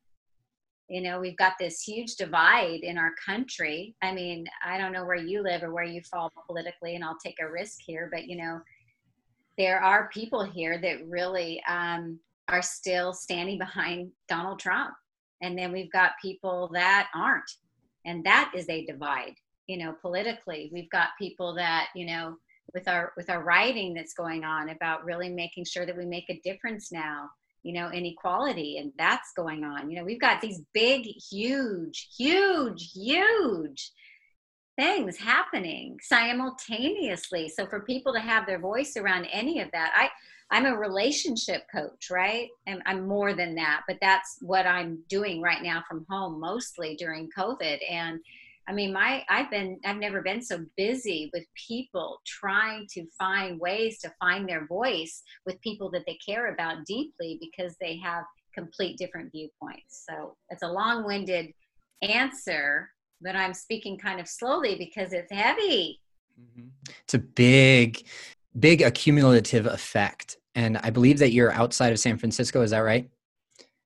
You 0.88 1.00
know, 1.00 1.20
we've 1.20 1.36
got 1.36 1.54
this 1.58 1.80
huge 1.80 2.16
divide 2.16 2.80
in 2.82 2.98
our 2.98 3.12
country. 3.24 3.94
I 4.02 4.12
mean, 4.12 4.46
I 4.64 4.76
don't 4.76 4.92
know 4.92 5.06
where 5.06 5.16
you 5.16 5.42
live 5.42 5.62
or 5.62 5.72
where 5.72 5.84
you 5.84 6.02
fall 6.02 6.30
politically, 6.46 6.96
and 6.96 7.04
I'll 7.04 7.18
take 7.24 7.36
a 7.40 7.50
risk 7.50 7.78
here, 7.84 8.10
but 8.12 8.26
you 8.26 8.36
know, 8.36 8.60
there 9.56 9.80
are 9.80 10.10
people 10.12 10.42
here 10.42 10.78
that 10.80 11.06
really 11.08 11.62
um, 11.68 12.18
are 12.48 12.62
still 12.62 13.12
standing 13.12 13.58
behind 13.58 14.10
Donald 14.28 14.58
Trump. 14.58 14.94
And 15.40 15.58
then 15.58 15.72
we've 15.72 15.92
got 15.92 16.12
people 16.20 16.70
that 16.72 17.08
aren't. 17.14 17.50
And 18.04 18.24
that 18.24 18.52
is 18.54 18.68
a 18.68 18.84
divide, 18.84 19.34
you 19.66 19.76
know, 19.78 19.94
politically. 20.00 20.70
We've 20.72 20.90
got 20.90 21.10
people 21.18 21.54
that, 21.54 21.88
you 21.94 22.06
know, 22.06 22.36
with 22.74 22.88
our 22.88 23.12
with 23.16 23.28
our 23.28 23.42
writing 23.42 23.94
that's 23.94 24.14
going 24.14 24.44
on 24.44 24.70
about 24.70 25.04
really 25.04 25.28
making 25.28 25.64
sure 25.64 25.86
that 25.86 25.96
we 25.96 26.06
make 26.06 26.28
a 26.30 26.40
difference 26.44 26.90
now 26.92 27.28
you 27.62 27.72
know 27.72 27.90
inequality 27.90 28.78
and 28.78 28.92
that's 28.98 29.32
going 29.36 29.64
on 29.64 29.90
you 29.90 29.96
know 29.96 30.04
we've 30.04 30.20
got 30.20 30.40
these 30.40 30.60
big 30.72 31.04
huge 31.30 32.08
huge 32.16 32.92
huge 32.92 33.92
things 34.76 35.18
happening 35.18 35.98
simultaneously 36.00 37.48
so 37.48 37.66
for 37.66 37.80
people 37.80 38.12
to 38.12 38.20
have 38.20 38.46
their 38.46 38.58
voice 38.58 38.96
around 38.96 39.26
any 39.26 39.60
of 39.60 39.70
that 39.72 39.92
i 39.94 40.08
I'm 40.52 40.66
a 40.66 40.76
relationship 40.76 41.62
coach, 41.74 42.10
right? 42.10 42.48
And 42.66 42.82
I'm 42.84 43.08
more 43.08 43.32
than 43.32 43.54
that, 43.54 43.84
but 43.88 43.96
that's 44.02 44.36
what 44.42 44.66
I'm 44.66 45.02
doing 45.08 45.40
right 45.40 45.62
now 45.62 45.82
from 45.88 46.04
home 46.10 46.38
mostly 46.38 46.94
during 46.94 47.30
COVID. 47.36 47.78
And 47.90 48.20
I 48.68 48.72
mean, 48.72 48.92
my 48.92 49.24
I've 49.30 49.50
been 49.50 49.80
I've 49.82 49.96
never 49.96 50.20
been 50.20 50.42
so 50.42 50.64
busy 50.76 51.30
with 51.32 51.44
people 51.54 52.20
trying 52.26 52.86
to 52.92 53.06
find 53.18 53.58
ways 53.58 53.98
to 54.00 54.12
find 54.20 54.46
their 54.46 54.66
voice 54.66 55.22
with 55.46 55.60
people 55.62 55.90
that 55.92 56.02
they 56.06 56.18
care 56.24 56.52
about 56.52 56.84
deeply 56.84 57.38
because 57.40 57.74
they 57.80 57.96
have 58.04 58.24
complete 58.54 58.98
different 58.98 59.32
viewpoints. 59.32 60.04
So 60.06 60.36
it's 60.50 60.62
a 60.62 60.70
long-winded 60.70 61.50
answer, 62.02 62.90
but 63.22 63.34
I'm 63.34 63.54
speaking 63.54 63.96
kind 63.96 64.20
of 64.20 64.28
slowly 64.28 64.76
because 64.76 65.14
it's 65.14 65.32
heavy. 65.32 65.98
Mm-hmm. 66.38 66.68
It's 67.04 67.14
a 67.14 67.18
big, 67.18 68.06
big 68.58 68.82
accumulative 68.82 69.64
effect 69.64 70.36
and 70.54 70.78
I 70.78 70.90
believe 70.90 71.18
that 71.18 71.32
you're 71.32 71.52
outside 71.52 71.92
of 71.92 71.98
San 71.98 72.18
Francisco. 72.18 72.62
Is 72.62 72.70
that 72.72 72.80
right? 72.80 73.08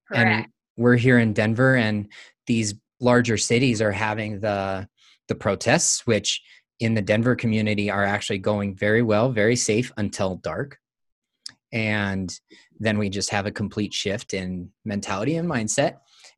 Correct. 0.08 0.26
And 0.26 0.46
we're 0.76 0.96
here 0.96 1.18
in 1.18 1.32
Denver, 1.32 1.76
and 1.76 2.08
these 2.46 2.74
larger 3.00 3.36
cities 3.36 3.80
are 3.82 3.92
having 3.92 4.40
the 4.40 4.88
the 5.28 5.34
protests, 5.34 6.06
which 6.06 6.42
in 6.78 6.94
the 6.94 7.02
Denver 7.02 7.34
community 7.34 7.90
are 7.90 8.04
actually 8.04 8.38
going 8.38 8.74
very 8.74 9.02
well, 9.02 9.30
very 9.32 9.56
safe 9.56 9.92
until 9.96 10.36
dark. 10.36 10.78
and 11.72 12.38
then 12.78 12.98
we 12.98 13.08
just 13.08 13.30
have 13.30 13.46
a 13.46 13.50
complete 13.50 13.92
shift 13.92 14.34
in 14.34 14.70
mentality 14.84 15.36
and 15.36 15.48
mindset 15.48 15.96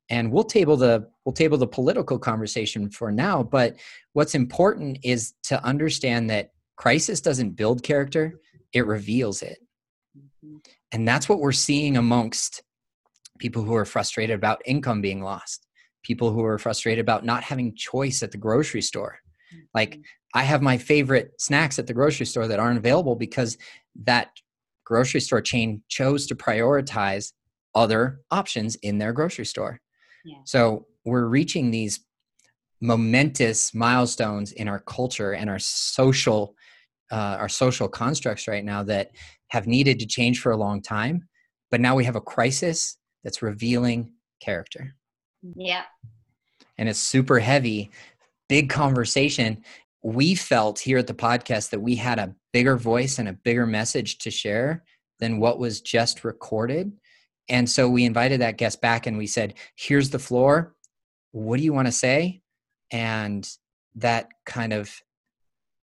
and 0.09 0.33
we'll 0.33 0.45
table 0.45 0.77
the 0.77 1.07
we'll 1.25 1.33
table 1.33 1.59
the 1.59 1.67
political 1.67 2.19
conversation 2.19 2.89
for 2.91 3.13
now 3.13 3.43
but 3.43 3.77
what's 4.15 4.35
important 4.35 4.99
is 5.03 5.35
to 5.43 5.63
understand 5.65 6.31
that 6.31 6.53
crisis 6.77 7.21
doesn't 7.21 7.51
build 7.51 7.83
character 7.83 8.41
it 8.73 8.87
reveals 8.87 9.43
it. 9.43 9.59
And 10.93 11.07
that's 11.07 11.29
what 11.29 11.41
we're 11.41 11.53
seeing 11.53 11.97
amongst 11.97 12.63
people 13.39 13.63
who 13.63 13.75
are 13.75 13.85
frustrated 13.85 14.35
about 14.35 14.61
income 14.65 15.01
being 15.01 15.23
lost 15.23 15.67
people 16.03 16.31
who 16.31 16.45
are 16.45 16.59
frustrated 16.59 17.01
about 17.01 17.25
not 17.25 17.43
having 17.43 17.75
choice 17.75 18.23
at 18.23 18.31
the 18.31 18.39
grocery 18.39 18.83
store 18.83 19.19
like 19.75 19.93
mm-hmm. 19.93 20.01
i 20.35 20.43
have 20.43 20.63
my 20.63 20.77
favorite 20.77 21.33
snacks 21.39 21.79
at 21.79 21.87
the 21.87 21.95
grocery 21.95 22.27
store 22.27 22.49
that 22.49 22.59
aren't 22.59 22.79
available 22.79 23.17
because 23.17 23.57
that 23.95 24.31
grocery 24.89 25.21
store 25.21 25.43
chain 25.43 25.83
chose 25.89 26.27
to 26.27 26.35
prioritize 26.35 27.33
other 27.75 28.21
options 28.31 28.75
in 28.77 28.99
their 28.99 29.13
grocery 29.13 29.45
store. 29.45 29.81
Yeah. 30.25 30.39
So 30.45 30.87
we're 31.05 31.27
reaching 31.27 31.71
these 31.71 32.01
momentous 32.81 33.75
milestones 33.75 34.53
in 34.53 34.67
our 34.67 34.81
culture 34.81 35.33
and 35.33 35.51
our 35.51 35.59
social 35.59 36.55
uh, 37.11 37.37
our 37.41 37.49
social 37.49 37.89
constructs 37.89 38.47
right 38.47 38.65
now 38.65 38.83
that 38.83 39.11
have 39.49 39.67
needed 39.67 39.99
to 39.99 40.07
change 40.07 40.41
for 40.41 40.53
a 40.53 40.57
long 40.57 40.81
time 40.83 41.29
but 41.71 41.81
now 41.81 41.95
we 41.95 42.05
have 42.05 42.17
a 42.17 42.21
crisis 42.21 42.97
that's 43.25 43.43
revealing 43.43 44.13
character 44.41 44.95
yeah 45.57 45.85
and 46.77 46.89
it's 46.89 46.99
super 46.99 47.39
heavy 47.39 47.91
big 48.49 48.71
conversation 48.71 49.63
we 50.03 50.35
felt 50.35 50.79
here 50.79 50.99
at 50.99 51.07
the 51.07 51.15
podcast 51.15 51.71
that 51.71 51.81
we 51.81 51.97
had 51.97 52.19
a 52.19 52.35
bigger 52.53 52.77
voice 52.77 53.19
and 53.19 53.29
a 53.29 53.33
bigger 53.33 53.67
message 53.67 54.19
to 54.19 54.31
share 54.31 54.85
than 55.21 55.39
what 55.39 55.59
was 55.59 55.81
just 55.81 56.25
recorded. 56.25 56.93
And 57.49 57.69
so 57.69 57.89
we 57.89 58.05
invited 58.05 58.41
that 58.41 58.59
guest 58.59 58.81
back 58.81 59.07
and 59.07 59.19
we 59.19 59.27
said, 59.27 59.55
here's 59.77 60.11
the 60.11 60.19
floor. 60.19 60.75
What 61.33 61.59
do 61.59 61.65
you 61.65 61.73
want 61.73 61.89
to 61.89 61.93
say? 61.93 62.43
And 62.91 63.49
that 63.97 64.29
kind 64.47 64.73
of 64.73 64.95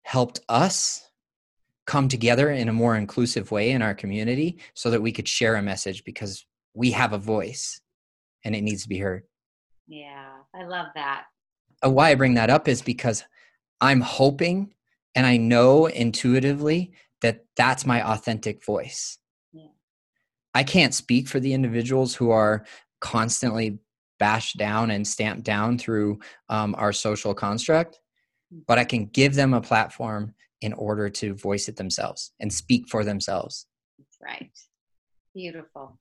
helped 0.03 0.39
us 0.49 1.08
come 1.89 2.07
together 2.07 2.51
in 2.51 2.69
a 2.69 2.73
more 2.73 2.95
inclusive 2.95 3.49
way 3.49 3.71
in 3.71 3.81
our 3.81 3.95
community 3.95 4.59
so 4.75 4.91
that 4.91 5.01
we 5.01 5.11
could 5.11 5.27
share 5.27 5.55
a 5.55 5.61
message 5.61 6.03
because 6.03 6.45
we 6.75 6.91
have 6.91 7.13
a 7.13 7.17
voice 7.17 7.81
and 8.45 8.55
it 8.55 8.61
needs 8.61 8.83
to 8.83 8.89
be 8.89 8.99
heard. 8.99 9.23
Yeah, 9.87 10.33
I 10.53 10.65
love 10.65 10.85
that. 10.93 11.23
Uh, 11.83 11.89
why 11.89 12.11
I 12.11 12.15
bring 12.15 12.35
that 12.35 12.51
up 12.51 12.67
is 12.67 12.83
because 12.83 13.23
I'm 13.81 14.01
hoping 14.01 14.75
and 15.15 15.25
I 15.25 15.37
know 15.37 15.87
intuitively 15.87 16.91
that 17.23 17.45
that's 17.57 17.87
my 17.87 18.07
authentic 18.07 18.63
voice. 18.63 19.17
Yeah. 19.51 19.73
I 20.53 20.63
can't 20.63 20.93
speak 20.93 21.27
for 21.27 21.39
the 21.39 21.55
individuals 21.55 22.13
who 22.13 22.29
are 22.29 22.65
constantly 23.01 23.79
bashed 24.19 24.57
down 24.57 24.91
and 24.91 25.07
stamped 25.07 25.43
down 25.43 25.79
through 25.79 26.19
um, 26.49 26.75
our 26.77 26.93
social 26.93 27.33
construct, 27.33 27.99
but 28.67 28.77
I 28.77 28.83
can 28.83 29.07
give 29.07 29.33
them 29.33 29.55
a 29.55 29.61
platform 29.61 30.35
in 30.61 30.73
order 30.73 31.09
to 31.09 31.33
voice 31.33 31.67
it 31.67 31.77
themselves 31.77 32.31
and 32.39 32.51
speak 32.51 32.87
for 32.87 33.03
themselves. 33.03 33.65
That's 33.97 34.17
right. 34.21 34.51
Beautiful. 35.33 35.99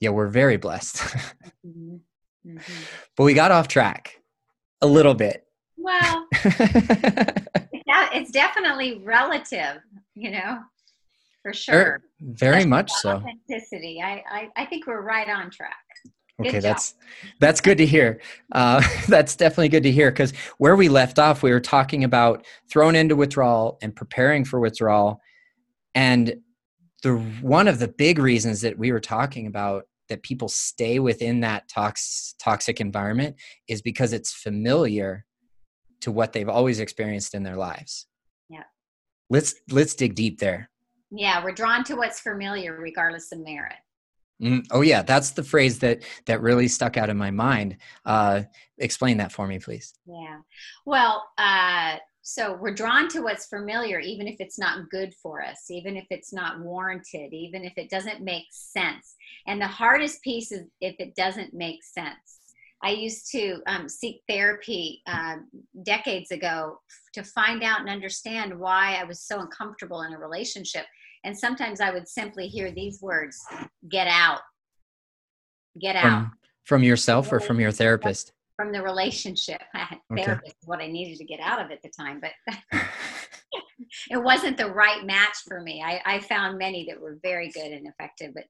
Yeah, 0.00 0.10
we're 0.10 0.28
very 0.28 0.56
blessed. 0.56 0.96
mm-hmm. 1.66 1.96
Mm-hmm. 2.46 2.82
But 3.16 3.24
we 3.24 3.34
got 3.34 3.50
off 3.50 3.68
track 3.68 4.20
a 4.80 4.86
little 4.86 5.14
bit. 5.14 5.44
Well, 5.76 6.26
it's 8.16 8.30
definitely 8.30 9.00
relative, 9.04 9.80
you 10.14 10.30
know, 10.30 10.60
for 11.42 11.52
sure. 11.52 12.02
Very, 12.20 12.64
much 12.64 12.90
so. 12.90 13.16
Authenticity. 13.16 14.00
I, 14.02 14.22
I, 14.28 14.48
I 14.56 14.66
think 14.66 14.86
we're 14.86 15.02
right 15.02 15.28
on 15.28 15.50
track. 15.50 15.76
Okay, 16.38 16.58
that's 16.58 16.94
that's 17.40 17.60
good 17.60 17.78
to 17.78 17.86
hear. 17.86 18.20
Uh, 18.52 18.82
that's 19.08 19.36
definitely 19.36 19.70
good 19.70 19.84
to 19.84 19.90
hear 19.90 20.10
because 20.10 20.32
where 20.58 20.76
we 20.76 20.88
left 20.88 21.18
off, 21.18 21.42
we 21.42 21.50
were 21.50 21.60
talking 21.60 22.04
about 22.04 22.46
thrown 22.70 22.94
into 22.94 23.16
withdrawal 23.16 23.78
and 23.80 23.96
preparing 23.96 24.44
for 24.44 24.60
withdrawal, 24.60 25.20
and 25.94 26.36
the 27.02 27.16
one 27.40 27.68
of 27.68 27.78
the 27.78 27.88
big 27.88 28.18
reasons 28.18 28.60
that 28.60 28.78
we 28.78 28.92
were 28.92 29.00
talking 29.00 29.46
about 29.46 29.84
that 30.08 30.22
people 30.22 30.48
stay 30.48 30.98
within 30.98 31.40
that 31.40 31.68
tox, 31.68 32.34
toxic 32.38 32.80
environment 32.80 33.36
is 33.68 33.82
because 33.82 34.12
it's 34.12 34.32
familiar 34.32 35.24
to 36.00 36.12
what 36.12 36.32
they've 36.32 36.48
always 36.48 36.80
experienced 36.80 37.34
in 37.34 37.42
their 37.42 37.56
lives. 37.56 38.06
Yeah. 38.48 38.64
Let's 39.30 39.54
let's 39.70 39.94
dig 39.94 40.14
deep 40.14 40.38
there. 40.38 40.70
Yeah, 41.10 41.42
we're 41.42 41.52
drawn 41.52 41.84
to 41.84 41.94
what's 41.94 42.20
familiar 42.20 42.76
regardless 42.78 43.32
of 43.32 43.40
merit. 43.40 43.76
Mm, 44.40 44.66
oh 44.70 44.82
yeah, 44.82 45.02
that's 45.02 45.30
the 45.30 45.42
phrase 45.42 45.78
that 45.78 46.02
that 46.26 46.42
really 46.42 46.68
stuck 46.68 46.96
out 46.96 47.08
in 47.08 47.16
my 47.16 47.30
mind. 47.30 47.78
Uh, 48.04 48.42
explain 48.78 49.16
that 49.18 49.32
for 49.32 49.46
me, 49.46 49.58
please. 49.58 49.94
Yeah. 50.06 50.40
Well, 50.84 51.24
uh, 51.38 51.96
so 52.28 52.58
we're 52.60 52.74
drawn 52.74 53.08
to 53.10 53.20
what's 53.20 53.46
familiar, 53.46 54.00
even 54.00 54.26
if 54.26 54.36
it's 54.40 54.58
not 54.58 54.90
good 54.90 55.14
for 55.22 55.42
us, 55.42 55.70
even 55.70 55.96
if 55.96 56.06
it's 56.10 56.32
not 56.32 56.60
warranted, 56.60 57.32
even 57.32 57.64
if 57.64 57.72
it 57.76 57.88
doesn't 57.88 58.20
make 58.20 58.46
sense. 58.50 59.14
And 59.46 59.60
the 59.60 59.68
hardest 59.68 60.22
piece 60.22 60.50
is 60.50 60.64
if 60.80 60.96
it 60.98 61.14
doesn't 61.14 61.54
make 61.54 61.84
sense. 61.84 62.40
I 62.82 62.90
used 62.90 63.30
to 63.30 63.60
um, 63.66 63.88
seek 63.88 64.22
therapy 64.28 65.02
uh, 65.06 65.36
decades 65.84 66.30
ago 66.30 66.80
to 67.14 67.22
find 67.22 67.62
out 67.62 67.80
and 67.80 67.88
understand 67.88 68.58
why 68.58 68.96
I 69.00 69.04
was 69.04 69.22
so 69.22 69.40
uncomfortable 69.40 70.02
in 70.02 70.12
a 70.12 70.18
relationship. 70.18 70.84
And 71.24 71.36
sometimes 71.36 71.80
I 71.80 71.90
would 71.90 72.08
simply 72.08 72.48
hear 72.48 72.70
these 72.70 73.00
words 73.02 73.44
get 73.88 74.06
out, 74.06 74.40
get 75.80 75.96
out. 75.96 76.02
From, 76.02 76.32
from 76.64 76.82
yourself 76.82 77.32
or 77.32 77.40
from 77.40 77.60
your 77.60 77.72
therapist? 77.72 78.32
From 78.56 78.72
the 78.72 78.82
relationship. 78.82 79.60
Okay. 80.12 80.24
Therapist 80.24 80.56
is 80.62 80.68
what 80.68 80.80
I 80.80 80.86
needed 80.86 81.18
to 81.18 81.24
get 81.24 81.40
out 81.40 81.60
of 81.60 81.72
at 81.72 81.82
the 81.82 81.90
time, 81.90 82.20
but 82.20 82.30
it 84.10 84.22
wasn't 84.22 84.56
the 84.56 84.70
right 84.70 85.04
match 85.04 85.36
for 85.46 85.60
me. 85.60 85.82
I, 85.82 86.00
I 86.04 86.20
found 86.20 86.58
many 86.58 86.86
that 86.88 87.00
were 87.00 87.18
very 87.22 87.50
good 87.50 87.72
and 87.72 87.86
effective, 87.86 88.32
but 88.34 88.44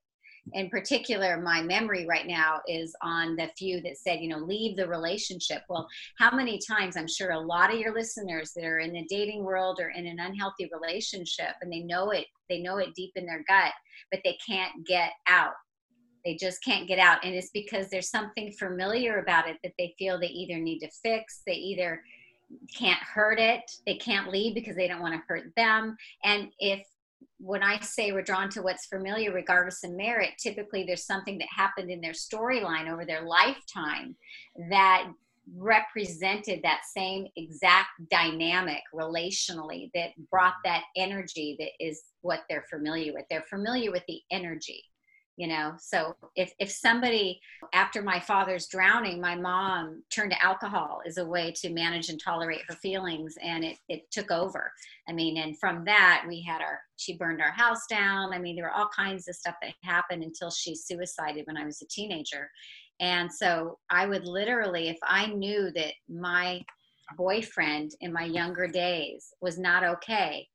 in 0.52 0.70
particular, 0.70 1.40
my 1.40 1.62
memory 1.62 2.06
right 2.06 2.26
now 2.26 2.60
is 2.68 2.94
on 3.02 3.36
the 3.36 3.48
few 3.58 3.80
that 3.82 3.98
said, 3.98 4.20
you 4.20 4.28
know, 4.28 4.38
leave 4.38 4.76
the 4.76 4.86
relationship. 4.86 5.62
Well, 5.68 5.88
how 6.18 6.34
many 6.34 6.58
times 6.58 6.96
I'm 6.96 7.08
sure 7.08 7.30
a 7.30 7.38
lot 7.38 7.72
of 7.72 7.80
your 7.80 7.92
listeners 7.92 8.52
that 8.54 8.64
are 8.64 8.78
in 8.78 8.92
the 8.92 9.06
dating 9.08 9.44
world 9.44 9.80
or 9.80 9.90
in 9.90 10.06
an 10.06 10.20
unhealthy 10.20 10.68
relationship 10.72 11.54
and 11.60 11.72
they 11.72 11.80
know 11.80 12.10
it, 12.10 12.26
they 12.48 12.60
know 12.60 12.78
it 12.78 12.94
deep 12.94 13.12
in 13.16 13.26
their 13.26 13.44
gut, 13.48 13.72
but 14.10 14.20
they 14.24 14.38
can't 14.46 14.86
get 14.86 15.10
out. 15.26 15.54
They 16.24 16.36
just 16.36 16.62
can't 16.64 16.88
get 16.88 16.98
out. 16.98 17.24
And 17.24 17.34
it's 17.34 17.50
because 17.50 17.88
there's 17.88 18.10
something 18.10 18.52
familiar 18.52 19.18
about 19.18 19.48
it 19.48 19.58
that 19.62 19.72
they 19.78 19.94
feel 19.98 20.18
they 20.18 20.26
either 20.26 20.60
need 20.60 20.80
to 20.80 20.90
fix, 21.02 21.42
they 21.46 21.54
either 21.54 22.02
can't 22.76 23.02
hurt 23.02 23.40
it, 23.40 23.62
they 23.86 23.96
can't 23.96 24.30
leave 24.30 24.54
because 24.54 24.76
they 24.76 24.86
don't 24.86 25.00
want 25.00 25.14
to 25.14 25.22
hurt 25.26 25.52
them. 25.56 25.96
And 26.24 26.48
if 26.60 26.86
when 27.46 27.62
I 27.62 27.78
say 27.80 28.10
we're 28.10 28.22
drawn 28.22 28.48
to 28.50 28.62
what's 28.62 28.86
familiar, 28.86 29.32
regardless 29.32 29.84
of 29.84 29.92
merit, 29.92 30.30
typically 30.38 30.84
there's 30.84 31.06
something 31.06 31.38
that 31.38 31.48
happened 31.54 31.90
in 31.90 32.00
their 32.00 32.12
storyline 32.12 32.90
over 32.90 33.04
their 33.04 33.22
lifetime 33.22 34.16
that 34.68 35.06
represented 35.56 36.58
that 36.64 36.80
same 36.92 37.28
exact 37.36 37.90
dynamic 38.10 38.80
relationally 38.92 39.90
that 39.94 40.10
brought 40.28 40.54
that 40.64 40.82
energy 40.96 41.54
that 41.60 41.70
is 41.78 42.02
what 42.22 42.40
they're 42.50 42.66
familiar 42.68 43.12
with. 43.12 43.24
They're 43.30 43.44
familiar 43.48 43.92
with 43.92 44.02
the 44.08 44.20
energy 44.32 44.82
you 45.36 45.46
know? 45.46 45.74
So 45.78 46.16
if 46.34 46.52
if 46.58 46.70
somebody 46.70 47.40
after 47.72 48.02
my 48.02 48.18
father's 48.18 48.66
drowning 48.66 49.20
my 49.20 49.34
mom 49.34 50.02
turned 50.10 50.32
to 50.32 50.42
alcohol 50.42 51.00
as 51.06 51.18
a 51.18 51.24
way 51.24 51.52
to 51.56 51.70
manage 51.70 52.08
and 52.08 52.20
tolerate 52.20 52.62
her 52.68 52.74
feelings 52.76 53.36
and 53.42 53.64
it 53.64 53.76
it 53.88 54.10
took 54.10 54.30
over. 54.30 54.72
I 55.08 55.12
mean 55.12 55.36
and 55.36 55.58
from 55.58 55.84
that 55.84 56.24
we 56.26 56.42
had 56.42 56.62
our 56.62 56.80
she 56.96 57.16
burned 57.16 57.42
our 57.42 57.52
house 57.52 57.86
down. 57.88 58.32
I 58.32 58.38
mean 58.38 58.56
there 58.56 58.64
were 58.64 58.70
all 58.70 58.88
kinds 58.94 59.28
of 59.28 59.36
stuff 59.36 59.56
that 59.62 59.74
happened 59.82 60.22
until 60.22 60.50
she 60.50 60.74
suicided 60.74 61.46
when 61.46 61.56
i 61.56 61.64
was 61.64 61.82
a 61.82 61.86
teenager. 61.86 62.50
And 62.98 63.30
so 63.32 63.78
i 63.90 64.06
would 64.06 64.26
literally 64.26 64.88
if 64.88 64.98
i 65.02 65.26
knew 65.26 65.70
that 65.72 65.92
my 66.08 66.64
boyfriend 67.16 67.92
in 68.00 68.12
my 68.12 68.24
younger 68.24 68.66
days 68.66 69.32
was 69.40 69.58
not 69.58 69.84
okay 69.84 70.48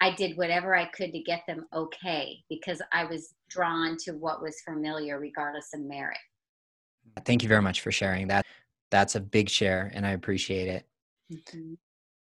I 0.00 0.14
did 0.14 0.36
whatever 0.36 0.76
I 0.76 0.86
could 0.86 1.12
to 1.12 1.20
get 1.20 1.42
them 1.46 1.66
okay 1.74 2.38
because 2.48 2.80
I 2.92 3.04
was 3.04 3.34
drawn 3.48 3.96
to 4.04 4.12
what 4.12 4.40
was 4.42 4.60
familiar, 4.60 5.18
regardless 5.18 5.70
of 5.74 5.80
merit. 5.80 6.18
Thank 7.24 7.42
you 7.42 7.48
very 7.48 7.62
much 7.62 7.80
for 7.80 7.90
sharing 7.90 8.28
that. 8.28 8.44
That's 8.90 9.16
a 9.16 9.20
big 9.20 9.48
share, 9.48 9.90
and 9.94 10.06
I 10.06 10.10
appreciate 10.10 10.68
it. 10.68 10.86
Mm-hmm. 11.32 11.74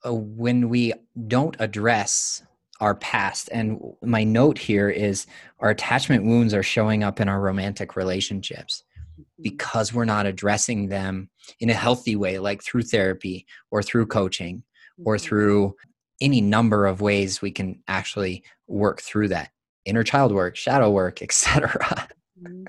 Uh, 0.05 0.13
when 0.13 0.69
we 0.69 0.93
don't 1.27 1.55
address 1.59 2.43
our 2.79 2.95
past, 2.95 3.49
and 3.51 3.81
my 4.03 4.23
note 4.23 4.57
here 4.57 4.89
is 4.89 5.25
our 5.59 5.69
attachment 5.69 6.25
wounds 6.25 6.53
are 6.53 6.63
showing 6.63 7.03
up 7.03 7.19
in 7.19 7.27
our 7.27 7.39
romantic 7.39 7.95
relationships 7.95 8.83
mm-hmm. 9.19 9.41
because 9.41 9.93
we're 9.93 10.05
not 10.05 10.25
addressing 10.25 10.89
them 10.89 11.29
in 11.59 11.69
a 11.69 11.73
healthy 11.73 12.15
way, 12.15 12.37
like 12.37 12.63
through 12.63 12.83
therapy 12.83 13.45
or 13.71 13.81
through 13.81 14.05
coaching 14.05 14.63
or 15.05 15.15
mm-hmm. 15.15 15.25
through 15.25 15.75
any 16.21 16.41
number 16.41 16.85
of 16.85 17.01
ways 17.01 17.41
we 17.41 17.51
can 17.51 17.81
actually 17.87 18.43
work 18.67 19.01
through 19.01 19.29
that. 19.29 19.49
inner 19.85 20.03
child 20.03 20.31
work, 20.31 20.55
shadow 20.55 20.89
work, 20.89 21.21
etc. 21.27 22.07
Mm-hmm. 22.41 22.65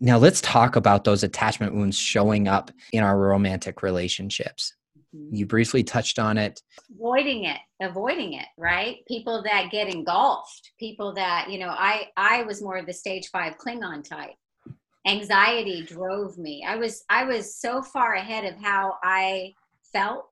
Now 0.00 0.18
let's 0.18 0.40
talk 0.40 0.76
about 0.76 1.04
those 1.04 1.22
attachment 1.22 1.74
wounds 1.74 1.96
showing 1.96 2.48
up 2.48 2.70
in 2.92 3.02
our 3.02 3.18
romantic 3.18 3.82
relationships. 3.82 4.74
Mm-hmm. 5.14 5.34
You 5.34 5.46
briefly 5.46 5.82
touched 5.84 6.18
on 6.18 6.36
it. 6.36 6.60
Avoiding 6.94 7.44
it, 7.44 7.58
avoiding 7.80 8.34
it, 8.34 8.46
right? 8.58 8.96
People 9.08 9.42
that 9.44 9.70
get 9.70 9.88
engulfed, 9.88 10.72
people 10.78 11.14
that, 11.14 11.50
you 11.50 11.58
know, 11.58 11.70
I 11.70 12.08
I 12.16 12.42
was 12.42 12.60
more 12.60 12.76
of 12.76 12.86
the 12.86 12.92
stage 12.92 13.28
5 13.28 13.56
clinger 13.56 14.06
type. 14.06 14.34
Anxiety 15.06 15.82
drove 15.82 16.36
me. 16.38 16.64
I 16.66 16.76
was 16.76 17.04
I 17.08 17.24
was 17.24 17.56
so 17.56 17.80
far 17.82 18.14
ahead 18.14 18.44
of 18.44 18.60
how 18.62 18.94
I 19.02 19.52
felt 19.92 20.26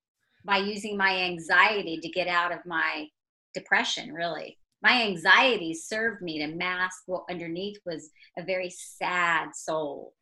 by 0.45 0.59
using 0.59 0.97
my 0.97 1.17
anxiety 1.17 1.99
to 1.99 2.09
get 2.09 2.29
out 2.29 2.53
of 2.53 2.59
my 2.67 3.07
depression, 3.55 4.13
really. 4.13 4.59
My 4.83 5.03
anxiety 5.03 5.75
served 5.75 6.23
me 6.23 6.39
to 6.39 6.55
mask 6.55 7.03
what 7.07 7.25
underneath 7.31 7.79
was 7.87 8.11
a 8.39 8.43
very 8.43 8.71
sad 8.71 9.55
soul. 9.55 10.15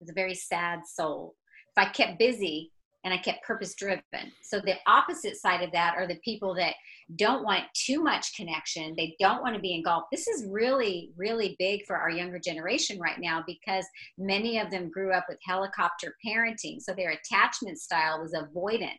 It 0.00 0.04
was 0.04 0.10
a 0.10 0.14
very 0.14 0.34
sad 0.34 0.80
soul. 0.86 1.34
If 1.76 1.86
I 1.86 1.90
kept 1.90 2.18
busy 2.18 2.72
and 3.04 3.14
I 3.14 3.18
kept 3.18 3.44
purpose 3.44 3.74
driven. 3.74 4.02
So 4.42 4.60
the 4.60 4.74
opposite 4.86 5.36
side 5.36 5.62
of 5.62 5.70
that 5.72 5.94
are 5.96 6.06
the 6.06 6.18
people 6.24 6.54
that 6.56 6.74
don't 7.16 7.44
want 7.44 7.64
too 7.74 8.02
much 8.02 8.34
connection. 8.34 8.94
They 8.96 9.14
don't 9.20 9.40
want 9.40 9.54
to 9.54 9.60
be 9.60 9.74
engulfed. 9.74 10.08
This 10.10 10.26
is 10.26 10.46
really, 10.48 11.12
really 11.16 11.54
big 11.58 11.86
for 11.86 11.96
our 11.96 12.10
younger 12.10 12.38
generation 12.38 12.98
right 12.98 13.18
now 13.18 13.44
because 13.46 13.86
many 14.18 14.58
of 14.58 14.70
them 14.70 14.90
grew 14.90 15.12
up 15.12 15.26
with 15.28 15.38
helicopter 15.46 16.16
parenting. 16.26 16.80
So 16.80 16.92
their 16.92 17.12
attachment 17.12 17.78
style 17.78 18.20
was 18.20 18.34
avoidant. 18.34 18.98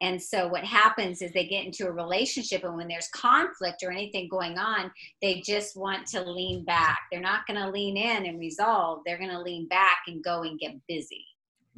And 0.00 0.22
so 0.22 0.46
what 0.46 0.64
happens 0.64 1.22
is 1.22 1.32
they 1.32 1.46
get 1.46 1.64
into 1.64 1.86
a 1.86 1.92
relationship, 1.92 2.64
and 2.64 2.76
when 2.76 2.88
there's 2.88 3.08
conflict 3.08 3.82
or 3.82 3.90
anything 3.90 4.28
going 4.28 4.58
on, 4.58 4.92
they 5.20 5.40
just 5.40 5.76
want 5.76 6.06
to 6.08 6.22
lean 6.22 6.64
back. 6.64 6.98
They're 7.10 7.20
not 7.20 7.46
going 7.46 7.60
to 7.60 7.70
lean 7.70 7.96
in 7.96 8.26
and 8.26 8.38
resolve. 8.38 9.00
They're 9.04 9.18
going 9.18 9.30
to 9.30 9.40
lean 9.40 9.66
back 9.68 9.98
and 10.06 10.22
go 10.22 10.42
and 10.42 10.58
get 10.58 10.74
busy. 10.86 11.24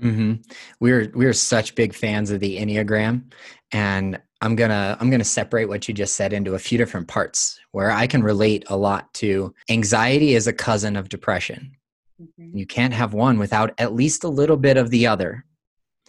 Mm-hmm. 0.01 0.35
We're 0.81 1.11
we're 1.15 1.33
such 1.35 1.75
big 1.75 1.95
fans 1.95 2.31
of 2.31 2.41
the 2.41 2.59
Enneagram, 2.59 3.33
and 3.71 4.19
I'm 4.41 4.57
gonna 4.57 4.97
I'm 4.99 5.11
gonna 5.11 5.25
separate 5.25 5.69
what 5.69 5.87
you 5.89 5.95
just 5.95 6.17
said 6.17 6.33
into 6.33 6.55
a 6.55 6.59
few 6.59 6.79
different 6.79 7.07
parts 7.07 7.61
where 7.73 7.91
I 7.91 8.07
can 8.07 8.23
relate 8.23 8.65
a 8.69 8.77
lot 8.77 9.13
to. 9.15 9.55
Anxiety 9.69 10.35
is 10.35 10.47
a 10.47 10.55
cousin 10.55 10.97
of 10.97 11.11
depression. 11.11 11.77
Mm-hmm. 12.21 12.57
You 12.57 12.67
can't 12.67 12.95
have 12.95 13.13
one 13.13 13.39
without 13.39 13.75
at 13.79 13.93
least 13.93 14.25
a 14.25 14.29
little 14.29 14.57
bit 14.57 14.79
of 14.79 14.91
the 14.91 15.07
other. 15.07 15.45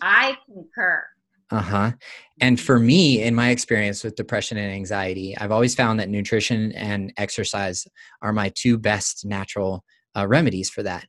I 0.02 0.38
concur. 0.45 1.04
Uh 1.52 1.62
huh. 1.62 1.92
And 2.40 2.60
for 2.60 2.80
me, 2.80 3.22
in 3.22 3.36
my 3.36 3.50
experience 3.50 4.04
with 4.04 4.16
depression 4.16 4.58
and 4.58 4.72
anxiety, 4.74 5.38
I've 5.38 5.52
always 5.52 5.76
found 5.76 6.00
that 6.00 6.10
nutrition 6.10 6.72
and 6.72 7.14
exercise 7.18 7.86
are 8.22 8.34
my 8.34 8.50
two 8.56 8.78
best 8.78 9.26
natural 9.26 9.84
uh, 10.16 10.28
remedies 10.28 10.70
for 10.70 10.82
that. 10.84 11.06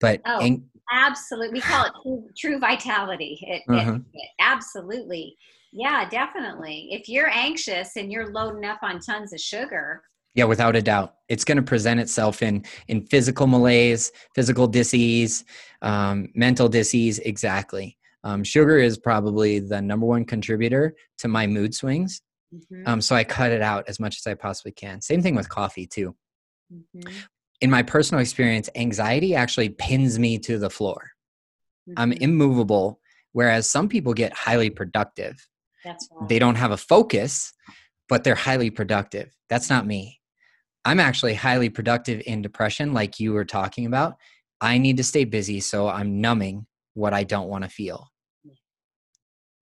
But 0.00 0.22
oh, 0.26 0.40
ang- 0.40 0.64
absolutely, 0.92 1.54
we 1.54 1.60
call 1.60 1.86
it 1.86 1.92
true, 2.02 2.28
true 2.36 2.58
vitality. 2.60 3.38
It, 3.42 3.62
uh-huh. 3.68 3.94
it, 3.94 4.02
it, 4.14 4.28
absolutely, 4.40 5.36
yeah, 5.72 6.08
definitely. 6.08 6.88
If 6.92 7.08
you're 7.08 7.30
anxious 7.30 7.96
and 7.96 8.10
you're 8.12 8.32
loading 8.32 8.64
up 8.64 8.78
on 8.82 9.00
tons 9.00 9.32
of 9.32 9.40
sugar, 9.40 10.02
yeah, 10.34 10.44
without 10.44 10.76
a 10.76 10.82
doubt, 10.82 11.16
it's 11.28 11.44
going 11.44 11.56
to 11.56 11.62
present 11.62 11.98
itself 11.98 12.42
in 12.42 12.64
in 12.86 13.04
physical 13.06 13.48
malaise, 13.48 14.12
physical 14.36 14.68
disease, 14.68 15.44
um, 15.82 16.28
mental 16.34 16.68
disease. 16.68 17.18
Exactly. 17.18 17.97
Um, 18.24 18.44
sugar 18.44 18.78
is 18.78 18.98
probably 18.98 19.60
the 19.60 19.80
number 19.80 20.06
one 20.06 20.24
contributor 20.24 20.94
to 21.18 21.28
my 21.28 21.46
mood 21.46 21.74
swings. 21.74 22.20
Mm-hmm. 22.54 22.82
Um, 22.86 23.00
so 23.00 23.14
I 23.14 23.24
cut 23.24 23.52
it 23.52 23.62
out 23.62 23.84
as 23.88 24.00
much 24.00 24.16
as 24.16 24.26
I 24.26 24.34
possibly 24.34 24.72
can. 24.72 25.00
Same 25.00 25.22
thing 25.22 25.34
with 25.34 25.48
coffee, 25.48 25.86
too. 25.86 26.14
Mm-hmm. 26.72 27.10
In 27.60 27.70
my 27.70 27.82
personal 27.82 28.20
experience, 28.20 28.70
anxiety 28.74 29.34
actually 29.34 29.70
pins 29.70 30.18
me 30.18 30.38
to 30.40 30.58
the 30.58 30.70
floor. 30.70 31.10
Mm-hmm. 31.88 32.00
I'm 32.00 32.12
immovable, 32.12 33.00
whereas 33.32 33.68
some 33.68 33.88
people 33.88 34.14
get 34.14 34.32
highly 34.32 34.70
productive. 34.70 35.46
That's 35.84 36.08
right. 36.12 36.28
They 36.28 36.38
don't 36.38 36.56
have 36.56 36.70
a 36.70 36.76
focus, 36.76 37.52
but 38.08 38.24
they're 38.24 38.34
highly 38.34 38.70
productive. 38.70 39.30
That's 39.48 39.70
not 39.70 39.86
me. 39.86 40.20
I'm 40.84 41.00
actually 41.00 41.34
highly 41.34 41.68
productive 41.68 42.22
in 42.26 42.42
depression, 42.42 42.94
like 42.94 43.20
you 43.20 43.32
were 43.32 43.44
talking 43.44 43.86
about. 43.86 44.16
I 44.60 44.78
need 44.78 44.96
to 44.96 45.04
stay 45.04 45.24
busy, 45.24 45.60
so 45.60 45.88
I'm 45.88 46.20
numbing 46.20 46.66
what 46.98 47.14
I 47.14 47.24
don't 47.24 47.48
want 47.48 47.64
to 47.64 47.70
feel. 47.70 48.08